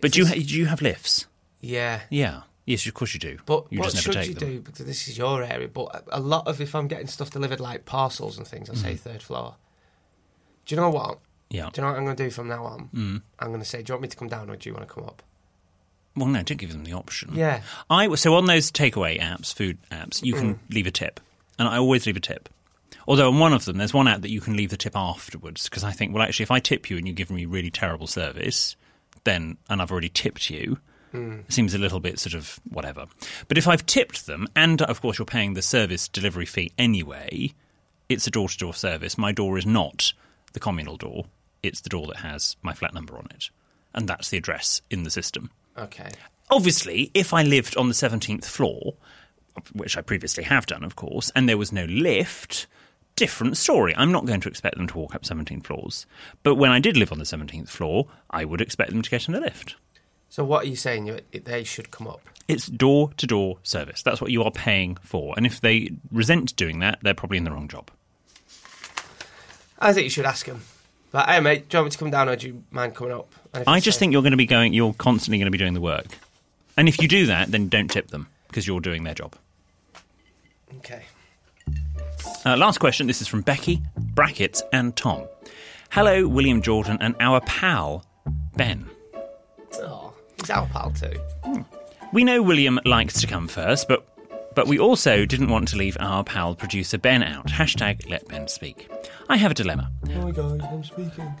But 0.00 0.12
do 0.12 0.20
you, 0.20 0.26
ha- 0.26 0.34
do 0.34 0.40
you 0.58 0.66
have 0.66 0.82
lifts? 0.82 1.26
Yeah. 1.60 2.00
Yeah. 2.10 2.42
Yes, 2.66 2.84
of 2.86 2.92
course 2.94 3.14
you 3.14 3.20
do. 3.20 3.38
But 3.46 3.66
you 3.70 3.78
what 3.78 3.92
just 3.92 4.06
never 4.06 4.18
should 4.24 4.28
you 4.28 4.34
them. 4.34 4.48
do? 4.56 4.60
Because 4.60 4.84
this 4.86 5.08
is 5.08 5.16
your 5.16 5.42
area. 5.42 5.68
But 5.68 6.04
a 6.12 6.20
lot 6.20 6.46
of 6.48 6.60
if 6.60 6.74
I'm 6.74 6.86
getting 6.88 7.06
stuff 7.06 7.30
delivered 7.30 7.60
like 7.60 7.84
parcels 7.86 8.36
and 8.38 8.46
things, 8.46 8.68
I'll 8.68 8.76
Mm. 8.76 8.82
say 8.82 8.94
third 8.96 9.22
floor. 9.22 9.54
Do 10.66 10.74
you 10.74 10.80
know 10.80 10.90
what? 10.90 11.18
Yeah. 11.50 11.70
Do 11.72 11.80
you 11.80 11.82
know 11.86 11.92
what 11.92 11.98
I'm 11.98 12.04
going 12.04 12.16
to 12.16 12.24
do 12.24 12.30
from 12.30 12.48
now 12.48 12.64
on? 12.64 12.90
Mm. 12.94 13.22
I'm 13.38 13.48
going 13.48 13.60
to 13.60 13.66
say, 13.66 13.82
do 13.82 13.90
you 13.90 13.94
want 13.94 14.02
me 14.02 14.08
to 14.08 14.16
come 14.16 14.28
down 14.28 14.50
or 14.50 14.56
do 14.56 14.68
you 14.68 14.74
want 14.74 14.86
to 14.88 14.92
come 14.92 15.04
up? 15.04 15.22
Well, 16.16 16.26
no, 16.26 16.42
don't 16.42 16.56
give 16.56 16.72
them 16.72 16.84
the 16.84 16.92
option. 16.94 17.32
Yeah. 17.34 17.60
I 17.90 18.12
so 18.14 18.34
on 18.34 18.46
those 18.46 18.72
takeaway 18.72 19.20
apps, 19.20 19.54
food 19.54 19.78
apps, 19.92 20.22
you 20.24 20.34
Mm. 20.34 20.38
can 20.38 20.60
leave 20.70 20.86
a 20.86 20.90
tip, 20.90 21.20
and 21.58 21.68
I 21.68 21.76
always 21.76 22.06
leave 22.06 22.16
a 22.16 22.20
tip. 22.20 22.48
Although 23.06 23.28
on 23.28 23.38
one 23.38 23.52
of 23.52 23.64
them, 23.66 23.76
there's 23.76 23.94
one 23.94 24.08
app 24.08 24.22
that 24.22 24.30
you 24.30 24.40
can 24.40 24.56
leave 24.56 24.70
the 24.70 24.76
tip 24.76 24.96
afterwards 24.96 25.68
because 25.68 25.84
I 25.84 25.92
think, 25.92 26.12
well, 26.14 26.22
actually, 26.22 26.44
if 26.44 26.50
I 26.50 26.58
tip 26.58 26.90
you 26.90 26.96
and 26.96 27.06
you 27.06 27.12
give 27.12 27.30
me 27.30 27.44
really 27.44 27.70
terrible 27.70 28.06
service, 28.06 28.74
then 29.24 29.58
and 29.68 29.80
I've 29.82 29.92
already 29.92 30.08
tipped 30.08 30.50
you, 30.50 30.78
Mm. 31.14 31.50
seems 31.52 31.72
a 31.74 31.78
little 31.78 32.00
bit 32.00 32.18
sort 32.18 32.34
of 32.34 32.58
whatever. 32.68 33.06
But 33.46 33.58
if 33.58 33.68
I've 33.68 33.86
tipped 33.86 34.26
them, 34.26 34.48
and 34.56 34.82
of 34.82 35.00
course 35.00 35.18
you're 35.18 35.24
paying 35.26 35.54
the 35.54 35.62
service 35.62 36.08
delivery 36.08 36.46
fee 36.46 36.72
anyway, 36.78 37.52
it's 38.08 38.26
a 38.26 38.30
door-to-door 38.30 38.74
service. 38.74 39.16
My 39.16 39.30
door 39.32 39.56
is 39.58 39.66
not 39.66 40.12
the 40.52 40.60
communal 40.60 40.96
door; 40.96 41.26
it's 41.66 41.80
the 41.80 41.88
door 41.88 42.06
that 42.08 42.18
has 42.18 42.56
my 42.62 42.72
flat 42.72 42.94
number 42.94 43.16
on 43.16 43.26
it, 43.30 43.50
and 43.94 44.08
that's 44.08 44.30
the 44.30 44.38
address 44.38 44.80
in 44.90 45.02
the 45.02 45.10
system. 45.10 45.50
Okay. 45.78 46.10
Obviously, 46.50 47.10
if 47.12 47.34
I 47.34 47.42
lived 47.42 47.76
on 47.76 47.88
the 47.88 47.94
17th 47.94 48.44
floor, 48.44 48.94
which 49.72 49.96
I 49.96 50.00
previously 50.00 50.44
have 50.44 50.66
done, 50.66 50.84
of 50.84 50.96
course, 50.96 51.30
and 51.34 51.48
there 51.48 51.58
was 51.58 51.72
no 51.72 51.84
lift, 51.86 52.66
different 53.16 53.56
story. 53.56 53.94
I'm 53.96 54.12
not 54.12 54.26
going 54.26 54.40
to 54.40 54.48
expect 54.48 54.76
them 54.76 54.86
to 54.86 54.98
walk 54.98 55.14
up 55.14 55.24
17 55.24 55.62
floors. 55.62 56.06
But 56.42 56.56
when 56.56 56.70
I 56.70 56.78
did 56.78 56.96
live 56.96 57.10
on 57.10 57.18
the 57.18 57.24
17th 57.24 57.68
floor, 57.68 58.06
I 58.30 58.44
would 58.44 58.60
expect 58.60 58.90
them 58.90 59.02
to 59.02 59.10
get 59.10 59.28
in 59.28 59.34
a 59.34 59.40
lift. 59.40 59.74
So 60.28 60.44
what 60.44 60.64
are 60.64 60.68
you 60.68 60.76
saying? 60.76 61.06
You 61.06 61.20
they 61.32 61.64
should 61.64 61.90
come 61.90 62.06
up. 62.06 62.20
It's 62.48 62.66
door 62.66 63.10
to 63.16 63.26
door 63.26 63.58
service. 63.62 64.02
That's 64.02 64.20
what 64.20 64.30
you 64.30 64.42
are 64.44 64.50
paying 64.50 64.96
for. 65.02 65.34
And 65.36 65.46
if 65.46 65.60
they 65.60 65.92
resent 66.12 66.54
doing 66.56 66.80
that, 66.80 66.98
they're 67.02 67.14
probably 67.14 67.38
in 67.38 67.44
the 67.44 67.50
wrong 67.50 67.68
job. 67.68 67.90
I 69.78 69.92
think 69.92 70.04
you 70.04 70.10
should 70.10 70.26
ask 70.26 70.46
him. 70.46 70.62
Like, 71.12 71.28
hey 71.28 71.40
mate, 71.40 71.68
do 71.68 71.76
you 71.76 71.80
want 71.80 71.86
me 71.86 71.90
to 71.92 71.98
come 71.98 72.10
down 72.10 72.28
or 72.28 72.36
do 72.36 72.48
you 72.48 72.62
mind 72.70 72.94
coming 72.94 73.12
up? 73.12 73.32
I 73.66 73.80
just 73.80 73.98
think 73.98 74.12
you're 74.12 74.22
going 74.22 74.32
to 74.32 74.36
be 74.36 74.46
going, 74.46 74.74
you're 74.74 74.92
constantly 74.94 75.38
going 75.38 75.46
to 75.46 75.50
be 75.50 75.58
doing 75.58 75.74
the 75.74 75.80
work. 75.80 76.06
And 76.76 76.88
if 76.88 77.00
you 77.00 77.08
do 77.08 77.26
that, 77.26 77.50
then 77.50 77.68
don't 77.68 77.90
tip 77.90 78.08
them 78.08 78.28
because 78.48 78.66
you're 78.66 78.80
doing 78.80 79.04
their 79.04 79.14
job. 79.14 79.34
Okay. 80.76 81.04
Uh, 82.44 82.56
last 82.56 82.78
question. 82.78 83.06
This 83.06 83.22
is 83.22 83.28
from 83.28 83.40
Becky, 83.42 83.80
Brackets, 83.96 84.62
and 84.72 84.94
Tom. 84.94 85.26
Hello, 85.90 86.28
William 86.28 86.60
Jordan, 86.60 86.98
and 87.00 87.14
our 87.20 87.40
pal, 87.42 88.04
Ben. 88.56 88.86
Oh, 89.74 90.12
he's 90.38 90.50
our 90.50 90.66
pal 90.66 90.90
too. 90.92 91.64
We 92.12 92.24
know 92.24 92.42
William 92.42 92.78
likes 92.84 93.20
to 93.20 93.26
come 93.26 93.48
first, 93.48 93.88
but 93.88 94.06
but 94.56 94.66
we 94.66 94.78
also 94.78 95.24
didn't 95.24 95.50
want 95.50 95.68
to 95.68 95.76
leave 95.76 95.96
our 96.00 96.24
pal 96.24 96.56
producer 96.56 96.98
Ben 96.98 97.22
out. 97.22 97.46
Hashtag 97.46 98.08
let 98.10 98.26
Ben 98.26 98.48
speak. 98.48 98.90
I 99.28 99.36
have 99.36 99.52
a 99.52 99.54
dilemma. 99.54 99.92
My 100.08 100.32
god, 100.32 100.60
I'm 100.62 100.82
speaking. 100.82 101.32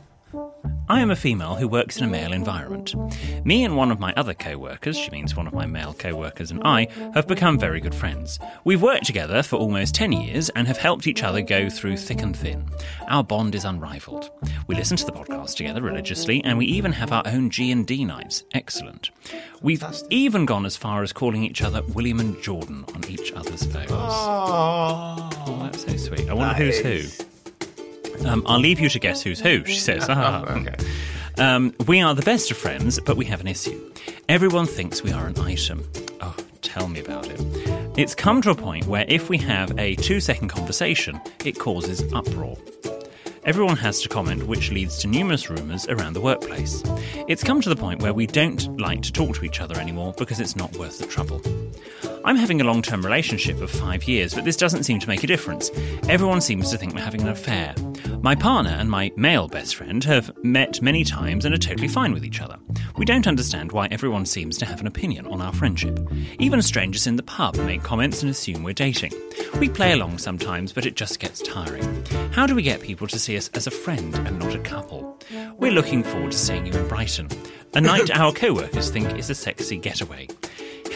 I 0.88 1.00
am 1.00 1.10
a 1.10 1.16
female 1.16 1.56
who 1.56 1.66
works 1.66 1.96
in 1.96 2.04
a 2.04 2.08
male 2.08 2.32
environment. 2.32 2.94
Me 3.44 3.64
and 3.64 3.76
one 3.76 3.90
of 3.90 3.98
my 3.98 4.12
other 4.16 4.34
co 4.34 4.56
workers, 4.56 4.96
she 4.96 5.10
means 5.10 5.34
one 5.34 5.48
of 5.48 5.52
my 5.52 5.66
male 5.66 5.92
co 5.92 6.14
workers 6.14 6.52
and 6.52 6.62
I, 6.64 6.86
have 7.12 7.26
become 7.26 7.58
very 7.58 7.80
good 7.80 7.94
friends. 7.94 8.38
We've 8.64 8.82
worked 8.82 9.04
together 9.04 9.42
for 9.42 9.56
almost 9.56 9.96
10 9.96 10.12
years 10.12 10.48
and 10.50 10.68
have 10.68 10.78
helped 10.78 11.08
each 11.08 11.24
other 11.24 11.42
go 11.42 11.68
through 11.68 11.96
thick 11.96 12.22
and 12.22 12.36
thin. 12.36 12.68
Our 13.08 13.24
bond 13.24 13.56
is 13.56 13.64
unrivaled. 13.64 14.30
We 14.68 14.76
listen 14.76 14.96
to 14.98 15.04
the 15.04 15.12
podcast 15.12 15.56
together 15.56 15.82
religiously 15.82 16.40
and 16.44 16.56
we 16.56 16.66
even 16.66 16.92
have 16.92 17.10
our 17.10 17.24
own 17.26 17.50
G&D 17.50 18.04
nights. 18.04 18.44
Excellent. 18.54 19.10
We've 19.62 19.84
even 20.10 20.46
gone 20.46 20.66
as 20.66 20.76
far 20.76 21.02
as 21.02 21.12
calling 21.12 21.42
each 21.42 21.62
other 21.62 21.82
William 21.94 22.20
and 22.20 22.40
Jordan 22.42 22.84
on 22.94 23.04
each 23.08 23.32
other's 23.32 23.64
phones. 23.64 23.90
Oh, 23.90 25.28
that's 25.62 25.84
so 25.84 25.96
sweet. 25.96 26.28
I 26.28 26.34
wonder 26.34 26.54
who's 26.54 26.78
who. 26.78 27.26
Um, 28.24 28.42
I'll 28.46 28.58
leave 28.60 28.80
you 28.80 28.88
to 28.88 28.98
guess 28.98 29.22
who's 29.22 29.40
who, 29.40 29.64
she 29.64 29.78
says. 29.78 30.06
Ah. 30.08 30.44
okay. 30.44 30.74
Um, 31.38 31.74
we 31.86 32.00
are 32.00 32.14
the 32.14 32.22
best 32.22 32.50
of 32.50 32.56
friends, 32.56 32.98
but 33.00 33.16
we 33.18 33.26
have 33.26 33.40
an 33.40 33.46
issue. 33.46 33.78
Everyone 34.28 34.64
thinks 34.66 35.02
we 35.02 35.12
are 35.12 35.26
an 35.26 35.38
item. 35.38 35.86
Oh, 36.22 36.34
tell 36.62 36.88
me 36.88 37.00
about 37.00 37.28
it. 37.28 37.40
It's 37.98 38.14
come 38.14 38.40
to 38.42 38.50
a 38.50 38.54
point 38.54 38.86
where 38.86 39.04
if 39.08 39.28
we 39.28 39.36
have 39.38 39.78
a 39.78 39.96
two 39.96 40.20
second 40.20 40.48
conversation, 40.48 41.20
it 41.44 41.58
causes 41.58 42.02
uproar. 42.14 42.56
Everyone 43.44 43.76
has 43.76 44.00
to 44.02 44.08
comment, 44.08 44.48
which 44.48 44.72
leads 44.72 44.98
to 44.98 45.06
numerous 45.06 45.48
rumours 45.48 45.86
around 45.88 46.14
the 46.14 46.20
workplace. 46.20 46.82
It's 47.28 47.44
come 47.44 47.60
to 47.60 47.68
the 47.68 47.76
point 47.76 48.02
where 48.02 48.12
we 48.12 48.26
don't 48.26 48.80
like 48.80 49.02
to 49.02 49.12
talk 49.12 49.36
to 49.36 49.44
each 49.44 49.60
other 49.60 49.78
anymore 49.78 50.14
because 50.18 50.40
it's 50.40 50.56
not 50.56 50.76
worth 50.76 50.98
the 50.98 51.06
trouble. 51.06 51.40
I'm 52.26 52.34
having 52.34 52.60
a 52.60 52.64
long 52.64 52.82
term 52.82 53.02
relationship 53.02 53.60
of 53.60 53.70
five 53.70 54.02
years, 54.02 54.34
but 54.34 54.44
this 54.44 54.56
doesn't 54.56 54.82
seem 54.82 54.98
to 54.98 55.06
make 55.06 55.22
a 55.22 55.28
difference. 55.28 55.70
Everyone 56.08 56.40
seems 56.40 56.72
to 56.72 56.76
think 56.76 56.92
we're 56.92 57.00
having 57.00 57.20
an 57.20 57.28
affair. 57.28 57.72
My 58.20 58.34
partner 58.34 58.72
and 58.72 58.90
my 58.90 59.12
male 59.14 59.46
best 59.46 59.76
friend 59.76 60.02
have 60.02 60.32
met 60.42 60.82
many 60.82 61.04
times 61.04 61.44
and 61.44 61.54
are 61.54 61.58
totally 61.58 61.86
fine 61.86 62.12
with 62.12 62.24
each 62.24 62.40
other. 62.40 62.58
We 62.96 63.04
don't 63.04 63.28
understand 63.28 63.70
why 63.70 63.86
everyone 63.92 64.26
seems 64.26 64.58
to 64.58 64.66
have 64.66 64.80
an 64.80 64.88
opinion 64.88 65.28
on 65.28 65.40
our 65.40 65.52
friendship. 65.52 66.00
Even 66.40 66.60
strangers 66.62 67.06
in 67.06 67.14
the 67.14 67.22
pub 67.22 67.54
make 67.58 67.84
comments 67.84 68.22
and 68.22 68.30
assume 68.30 68.64
we're 68.64 68.72
dating. 68.74 69.12
We 69.60 69.68
play 69.68 69.92
along 69.92 70.18
sometimes, 70.18 70.72
but 70.72 70.84
it 70.84 70.96
just 70.96 71.20
gets 71.20 71.40
tiring. 71.42 72.04
How 72.32 72.44
do 72.44 72.56
we 72.56 72.62
get 72.64 72.80
people 72.80 73.06
to 73.06 73.20
see 73.20 73.36
us 73.36 73.50
as 73.54 73.68
a 73.68 73.70
friend 73.70 74.12
and 74.26 74.40
not 74.40 74.52
a 74.52 74.58
couple? 74.58 75.16
We're 75.58 75.70
looking 75.70 76.02
forward 76.02 76.32
to 76.32 76.38
seeing 76.38 76.66
you 76.66 76.72
in 76.72 76.88
Brighton. 76.88 77.28
A 77.74 77.80
night 77.80 78.10
our 78.10 78.32
co 78.32 78.52
workers 78.52 78.90
think 78.90 79.16
is 79.16 79.30
a 79.30 79.34
sexy 79.36 79.76
getaway. 79.76 80.26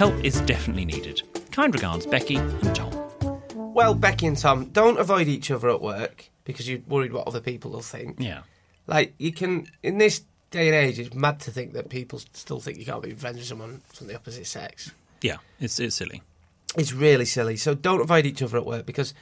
Help 0.01 0.25
is 0.25 0.41
definitely 0.41 0.87
needed. 0.87 1.21
Kind 1.53 1.75
regards, 1.75 2.07
Becky 2.07 2.37
and 2.37 2.75
Tom. 2.75 2.91
Well, 3.55 3.93
Becky 3.93 4.29
and 4.29 4.39
Tom, 4.39 4.71
don't 4.71 4.99
avoid 4.99 5.29
each 5.29 5.51
other 5.51 5.69
at 5.69 5.83
work 5.83 6.31
because 6.45 6.67
you're 6.67 6.81
worried 6.89 7.13
what 7.13 7.29
other 7.29 7.43
people 7.43 7.73
will 7.73 7.83
think. 7.83 8.17
Yeah. 8.19 8.45
Like, 8.87 9.13
you 9.19 9.31
can, 9.31 9.67
in 9.83 9.99
this 9.99 10.23
day 10.51 10.69
and 10.69 10.75
age, 10.75 10.99
it's 10.99 11.15
mad 11.15 11.39
to 11.41 11.51
think 11.51 11.75
that 11.75 11.91
people 11.91 12.19
still 12.33 12.61
think 12.61 12.79
you 12.79 12.87
can't 12.87 13.03
be 13.03 13.13
friends 13.13 13.37
with 13.37 13.47
someone 13.47 13.83
from 13.89 14.07
the 14.07 14.15
opposite 14.15 14.47
sex. 14.47 14.91
Yeah, 15.21 15.37
it's, 15.61 15.79
it's 15.79 15.97
silly. 15.97 16.23
It's 16.79 16.95
really 16.95 17.27
silly. 17.27 17.59
So 17.59 17.75
don't 17.75 18.01
avoid 18.01 18.25
each 18.25 18.41
other 18.41 18.57
at 18.57 18.65
work 18.65 18.87
because 18.87 19.13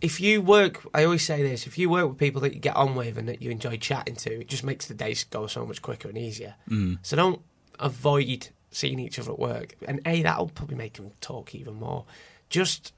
if 0.00 0.20
you 0.20 0.42
work, 0.42 0.84
I 0.94 1.04
always 1.04 1.24
say 1.24 1.44
this: 1.44 1.64
if 1.64 1.78
you 1.78 1.90
work 1.90 2.08
with 2.08 2.18
people 2.18 2.40
that 2.40 2.54
you 2.54 2.58
get 2.58 2.74
on 2.74 2.96
with 2.96 3.16
and 3.16 3.28
that 3.28 3.40
you 3.40 3.52
enjoy 3.52 3.76
chatting 3.76 4.16
to, 4.16 4.40
it 4.40 4.48
just 4.48 4.64
makes 4.64 4.86
the 4.86 4.94
days 4.94 5.22
go 5.22 5.46
so 5.46 5.64
much 5.64 5.80
quicker 5.80 6.08
and 6.08 6.18
easier. 6.18 6.56
Mm. 6.68 6.98
So 7.02 7.14
don't 7.14 7.40
avoid 7.78 8.48
seeing 8.76 8.98
each 8.98 9.18
other 9.18 9.32
at 9.32 9.38
work, 9.38 9.74
and 9.88 10.00
a 10.06 10.22
that'll 10.22 10.48
probably 10.50 10.76
make 10.76 10.94
them 10.94 11.10
talk 11.20 11.54
even 11.54 11.74
more. 11.74 12.04
Just, 12.50 12.92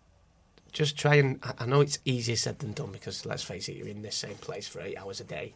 just 0.72 0.98
try 0.98 1.14
and. 1.16 1.38
I- 1.42 1.54
I 1.60 1.66
know 1.66 1.80
it's 1.80 1.98
easier 2.04 2.36
said 2.36 2.58
than 2.58 2.72
done 2.72 2.90
because 2.92 3.24
let's 3.24 3.42
face 3.44 3.68
it, 3.68 3.76
you're 3.76 3.86
in 3.88 4.02
this 4.02 4.16
same 4.16 4.34
place 4.36 4.66
for 4.66 4.80
eight 4.80 4.96
hours 4.98 5.20
a 5.20 5.24
day, 5.24 5.54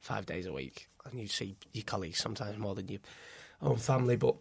five 0.00 0.26
days 0.26 0.46
a 0.46 0.52
week, 0.52 0.88
and 1.10 1.18
you 1.20 1.28
see 1.28 1.56
your 1.72 1.84
colleagues 1.84 2.18
sometimes 2.18 2.58
more 2.58 2.74
than 2.74 2.88
your 2.88 3.00
own 3.62 3.76
family. 3.76 4.16
But 4.16 4.34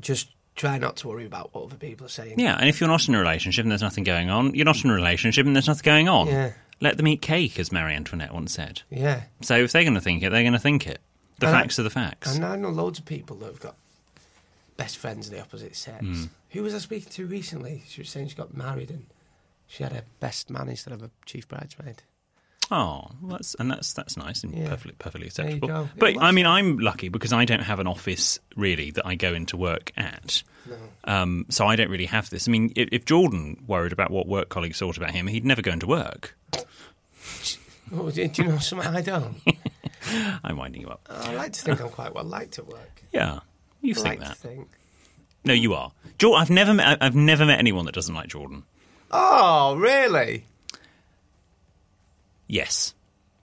just 0.00 0.28
try 0.54 0.78
not 0.78 0.96
to 0.96 1.08
worry 1.08 1.26
about 1.26 1.52
what 1.54 1.64
other 1.64 1.76
people 1.76 2.06
are 2.06 2.10
saying. 2.10 2.38
Yeah, 2.38 2.56
and 2.58 2.68
if 2.68 2.80
you're 2.80 2.88
not 2.88 3.08
in 3.08 3.14
a 3.14 3.18
relationship 3.18 3.64
and 3.64 3.70
there's 3.72 3.82
nothing 3.82 4.04
going 4.04 4.30
on, 4.30 4.54
you're 4.54 4.64
not 4.64 4.82
in 4.84 4.90
a 4.90 4.94
relationship 4.94 5.46
and 5.46 5.54
there's 5.56 5.66
nothing 5.68 5.84
going 5.84 6.08
on. 6.08 6.28
Yeah. 6.28 6.52
Let 6.80 6.96
them 6.98 7.06
eat 7.08 7.22
cake, 7.22 7.58
as 7.58 7.72
Marie 7.72 7.94
Antoinette 7.94 8.32
once 8.34 8.52
said. 8.52 8.82
Yeah. 8.90 9.22
So 9.40 9.56
if 9.56 9.72
they're 9.72 9.82
going 9.84 9.94
to 9.94 10.00
think 10.00 10.22
it, 10.22 10.30
they're 10.30 10.42
going 10.42 10.52
to 10.52 10.58
think 10.58 10.86
it. 10.86 11.00
The 11.38 11.46
And 11.48 11.56
I- 11.56 11.60
facts 11.62 11.78
are 11.78 11.82
the 11.82 11.90
facts. 11.90 12.34
And 12.34 12.44
I 12.44 12.56
know 12.56 12.68
loads 12.70 12.98
of 12.98 13.04
people 13.06 13.36
that 13.38 13.46
have 13.46 13.60
got 13.60 13.76
best 14.76 14.96
friends 14.98 15.26
of 15.28 15.32
the 15.34 15.40
opposite 15.40 15.74
sex. 15.76 16.04
Mm. 16.04 16.28
Who 16.50 16.62
was 16.62 16.74
I 16.74 16.78
speaking 16.78 17.10
to 17.12 17.26
recently? 17.26 17.82
She 17.88 18.00
was 18.00 18.10
saying 18.10 18.28
she 18.28 18.34
got 18.36 18.56
married 18.56 18.90
and 18.90 19.06
she 19.66 19.82
had 19.82 19.92
a 19.92 20.02
best 20.20 20.50
man 20.50 20.68
instead 20.68 20.92
of 20.92 21.02
a 21.02 21.10
chief 21.24 21.48
bridesmaid. 21.48 22.02
Oh, 22.68 23.06
well, 23.22 23.36
that's 23.36 23.54
and 23.56 23.70
that's 23.70 23.92
that's 23.92 24.16
nice 24.16 24.42
and 24.42 24.52
Yeah. 24.52 24.68
perfectly 24.68 24.94
perfectly 24.98 25.28
acceptable. 25.28 25.88
But 25.96 26.20
I 26.20 26.32
mean, 26.32 26.46
I'm 26.46 26.78
lucky 26.78 27.08
because 27.08 27.32
I 27.32 27.44
don't 27.44 27.62
have 27.62 27.78
an 27.78 27.86
office 27.86 28.40
really 28.56 28.90
that 28.92 29.06
I 29.06 29.14
go 29.14 29.34
into 29.34 29.56
work 29.56 29.92
at. 29.96 30.42
No. 30.68 30.76
Um, 31.04 31.46
so 31.48 31.66
I 31.66 31.76
don't 31.76 31.90
really 31.90 32.06
have 32.06 32.28
this. 32.28 32.48
I 32.48 32.50
mean, 32.50 32.72
if, 32.74 32.88
if 32.90 33.04
Jordan 33.04 33.62
worried 33.68 33.92
about 33.92 34.10
what 34.10 34.26
work 34.26 34.48
colleagues 34.48 34.80
thought 34.80 34.96
about 34.96 35.12
him, 35.12 35.28
he'd 35.28 35.44
never 35.44 35.62
go 35.62 35.70
into 35.72 35.86
work. 35.86 36.36
Oh, 37.94 38.10
do 38.10 38.20
you 38.34 38.44
know 38.44 38.58
something 38.58 38.88
I 38.88 39.00
don't? 39.00 39.36
I'm 40.44 40.56
winding 40.56 40.82
you 40.82 40.88
up. 40.88 41.06
I 41.08 41.32
like 41.34 41.52
to 41.52 41.60
think 41.62 41.80
I'm 41.80 41.88
quite 41.88 42.12
well 42.14 42.24
liked 42.24 42.58
at 42.58 42.66
work. 42.66 43.02
Yeah, 43.12 43.40
you 43.82 43.92
I 43.92 44.00
think 44.00 44.20
that? 44.20 44.36
think. 44.36 44.68
No, 45.44 45.52
you 45.52 45.74
are. 45.74 45.92
Jor- 46.18 46.36
I've 46.36 46.50
never 46.50 46.74
met. 46.74 46.98
I've 47.00 47.14
never 47.14 47.44
met 47.44 47.58
anyone 47.58 47.84
that 47.86 47.94
doesn't 47.94 48.14
like 48.14 48.28
Jordan. 48.28 48.64
Oh, 49.10 49.76
really? 49.76 50.44
Yes. 52.48 52.94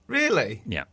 Really? 0.06 0.62
Yeah. 0.66 0.84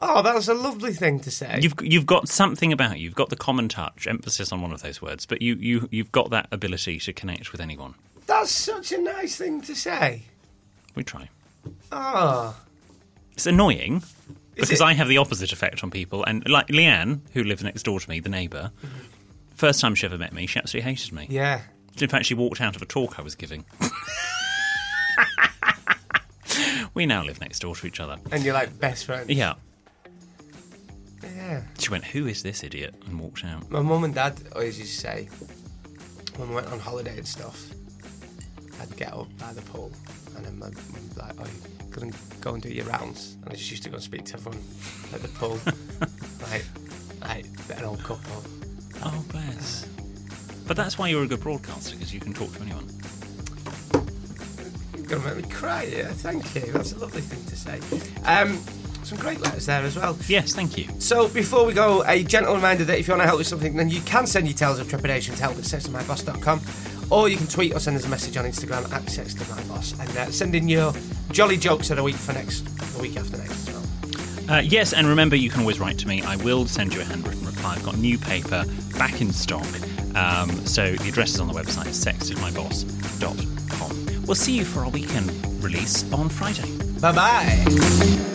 Oh, 0.00 0.22
that's 0.22 0.46
a 0.48 0.54
lovely 0.54 0.92
thing 0.92 1.18
to 1.20 1.30
say. 1.30 1.58
You've 1.60 1.74
you've 1.82 2.06
got 2.06 2.28
something 2.28 2.72
about 2.72 2.98
you. 2.98 3.04
You've 3.04 3.14
got 3.16 3.30
the 3.30 3.36
common 3.36 3.68
touch. 3.68 4.06
Emphasis 4.06 4.52
on 4.52 4.62
one 4.62 4.72
of 4.72 4.80
those 4.82 5.02
words, 5.02 5.26
but 5.26 5.42
you 5.42 5.54
you 5.56 5.88
you've 5.90 6.12
got 6.12 6.30
that 6.30 6.46
ability 6.52 6.98
to 7.00 7.12
connect 7.12 7.50
with 7.52 7.60
anyone. 7.60 7.94
That's 8.26 8.50
such 8.50 8.92
a 8.92 8.98
nice 8.98 9.36
thing 9.36 9.60
to 9.62 9.74
say. 9.74 10.22
We 10.94 11.02
try. 11.02 11.28
Oh, 11.90 12.56
It's 13.32 13.46
annoying 13.46 14.02
because? 14.58 14.80
I 14.80 14.92
have 14.94 15.08
the 15.08 15.18
opposite 15.18 15.52
effect 15.52 15.82
on 15.82 15.90
people. 15.90 16.24
And 16.24 16.48
like 16.48 16.68
Leanne, 16.68 17.20
who 17.32 17.44
lives 17.44 17.62
next 17.62 17.82
door 17.84 18.00
to 18.00 18.10
me, 18.10 18.20
the 18.20 18.28
neighbour, 18.28 18.70
first 19.54 19.80
time 19.80 19.94
she 19.94 20.06
ever 20.06 20.18
met 20.18 20.32
me, 20.32 20.46
she 20.46 20.58
absolutely 20.58 20.90
hated 20.90 21.12
me. 21.12 21.26
yeah. 21.30 21.62
In 22.00 22.08
fact, 22.08 22.26
she 22.26 22.34
walked 22.34 22.60
out 22.60 22.76
of 22.76 22.82
a 22.82 22.86
talk 22.86 23.18
I 23.18 23.22
was 23.22 23.34
giving. 23.34 23.64
we 26.94 27.06
now 27.06 27.24
live 27.24 27.40
next 27.40 27.58
door 27.58 27.74
to 27.74 27.86
each 27.88 27.98
other. 27.98 28.16
And 28.30 28.44
you're 28.44 28.54
like 28.54 28.78
best 28.78 29.04
friends. 29.04 29.28
Yeah. 29.30 29.54
Yeah. 31.24 31.62
She 31.78 31.90
went, 31.90 32.04
"Who 32.04 32.28
is 32.28 32.44
this 32.44 32.62
idiot?" 32.62 32.94
and 33.06 33.18
walked 33.18 33.44
out. 33.44 33.68
My 33.68 33.80
mum 33.80 34.04
and 34.04 34.14
dad 34.14 34.40
always 34.54 34.78
used 34.78 34.94
to 34.94 35.00
say, 35.00 35.28
when 36.36 36.50
we 36.50 36.54
went 36.54 36.68
on 36.68 36.78
holiday 36.78 37.16
and 37.16 37.26
stuff, 37.26 37.68
I'd 38.80 38.96
get 38.96 39.12
up 39.12 39.26
by 39.38 39.52
the 39.52 39.62
pool, 39.62 39.90
and 40.38 40.46
then 40.46 40.58
my 40.58 40.66
mum 40.66 41.10
like, 41.16 41.34
"Oh, 41.38 41.44
you 41.44 41.90
couldn't 41.90 42.14
go 42.40 42.54
and 42.54 42.62
do 42.62 42.68
your 42.70 42.86
rounds," 42.86 43.36
and 43.42 43.52
I 43.52 43.56
just 43.56 43.70
used 43.70 43.82
to 43.82 43.90
go 43.90 43.94
and 43.96 44.02
speak 44.02 44.24
to 44.26 44.34
everyone 44.34 44.60
at 45.12 45.20
the 45.20 45.28
pool, 45.28 45.58
like, 46.50 46.64
like 47.20 47.46
an 47.76 47.84
old 47.84 48.02
couple. 48.02 48.42
Oh, 49.04 49.24
bless. 49.30 49.86
But 50.66 50.76
that's 50.76 50.98
why 50.98 51.08
you're 51.08 51.24
a 51.24 51.26
good 51.26 51.40
broadcaster 51.40 51.94
because 51.94 52.12
you 52.12 52.20
can 52.20 52.32
talk 52.32 52.52
to 52.54 52.62
anyone. 52.62 52.88
You're 54.96 55.06
gonna 55.06 55.34
make 55.34 55.44
me 55.44 55.50
cry. 55.50 55.84
Yeah, 55.84 56.08
thank 56.08 56.54
you. 56.54 56.72
That's 56.72 56.92
a 56.92 56.98
lovely 56.98 57.22
thing 57.22 57.44
to 57.46 57.56
say. 57.56 57.80
Um, 58.24 58.58
some 59.04 59.18
great 59.18 59.40
letters 59.40 59.64
there 59.66 59.82
as 59.82 59.96
well. 59.96 60.18
Yes, 60.28 60.52
thank 60.52 60.76
you. 60.76 60.86
So 60.98 61.28
before 61.28 61.64
we 61.64 61.72
go, 61.72 62.04
a 62.06 62.22
gentle 62.22 62.54
reminder 62.54 62.84
that 62.84 62.98
if 62.98 63.08
you 63.08 63.12
want 63.12 63.22
to 63.22 63.26
help 63.26 63.38
with 63.38 63.46
something, 63.46 63.74
then 63.76 63.88
you 63.88 64.02
can 64.02 64.26
send 64.26 64.46
your 64.46 64.54
tales 64.56 64.78
of 64.78 64.88
trepidation 64.88 65.34
to 65.36 65.42
help 65.42 65.56
at 65.56 65.64
sextedmyboss.com 65.64 66.60
or 67.10 67.28
you 67.28 67.36
can 67.36 67.46
tweet 67.46 67.74
or 67.74 67.80
send 67.80 67.96
us 67.96 68.04
a 68.04 68.08
message 68.08 68.36
on 68.36 68.44
Instagram 68.44 68.90
at 68.92 69.02
sextedmyboss 69.02 69.98
and 70.00 70.16
uh, 70.16 70.30
send 70.30 70.54
in 70.54 70.68
your 70.68 70.92
jolly 71.30 71.56
jokes 71.56 71.90
of 71.90 71.96
the 71.96 72.02
week 72.02 72.16
for 72.16 72.32
next, 72.32 72.60
the 72.94 73.02
week 73.02 73.16
after 73.16 73.36
next 73.36 73.68
as 73.68 73.74
well. 73.74 73.84
Uh, 74.50 74.60
yes, 74.60 74.92
and 74.92 75.06
remember, 75.06 75.36
you 75.36 75.50
can 75.50 75.60
always 75.60 75.78
write 75.78 75.98
to 75.98 76.08
me. 76.08 76.22
I 76.22 76.36
will 76.36 76.66
send 76.66 76.94
you 76.94 77.00
a 77.00 77.04
handwritten 77.04 77.44
reply. 77.44 77.74
I've 77.74 77.84
got 77.84 77.98
new 77.98 78.18
paper 78.18 78.64
back 78.96 79.20
in 79.20 79.32
stock. 79.32 79.66
Um, 80.14 80.50
so 80.66 80.94
the 80.94 81.08
address 81.08 81.34
is 81.34 81.40
on 81.40 81.48
the 81.48 81.54
website, 81.54 81.88
sextedmyboss.com. 81.88 84.24
We'll 84.26 84.34
see 84.34 84.56
you 84.56 84.64
for 84.64 84.80
our 84.80 84.90
weekend 84.90 85.30
release 85.62 86.10
on 86.12 86.28
Friday. 86.28 86.76
Bye 87.00 87.12
bye. 87.12 88.34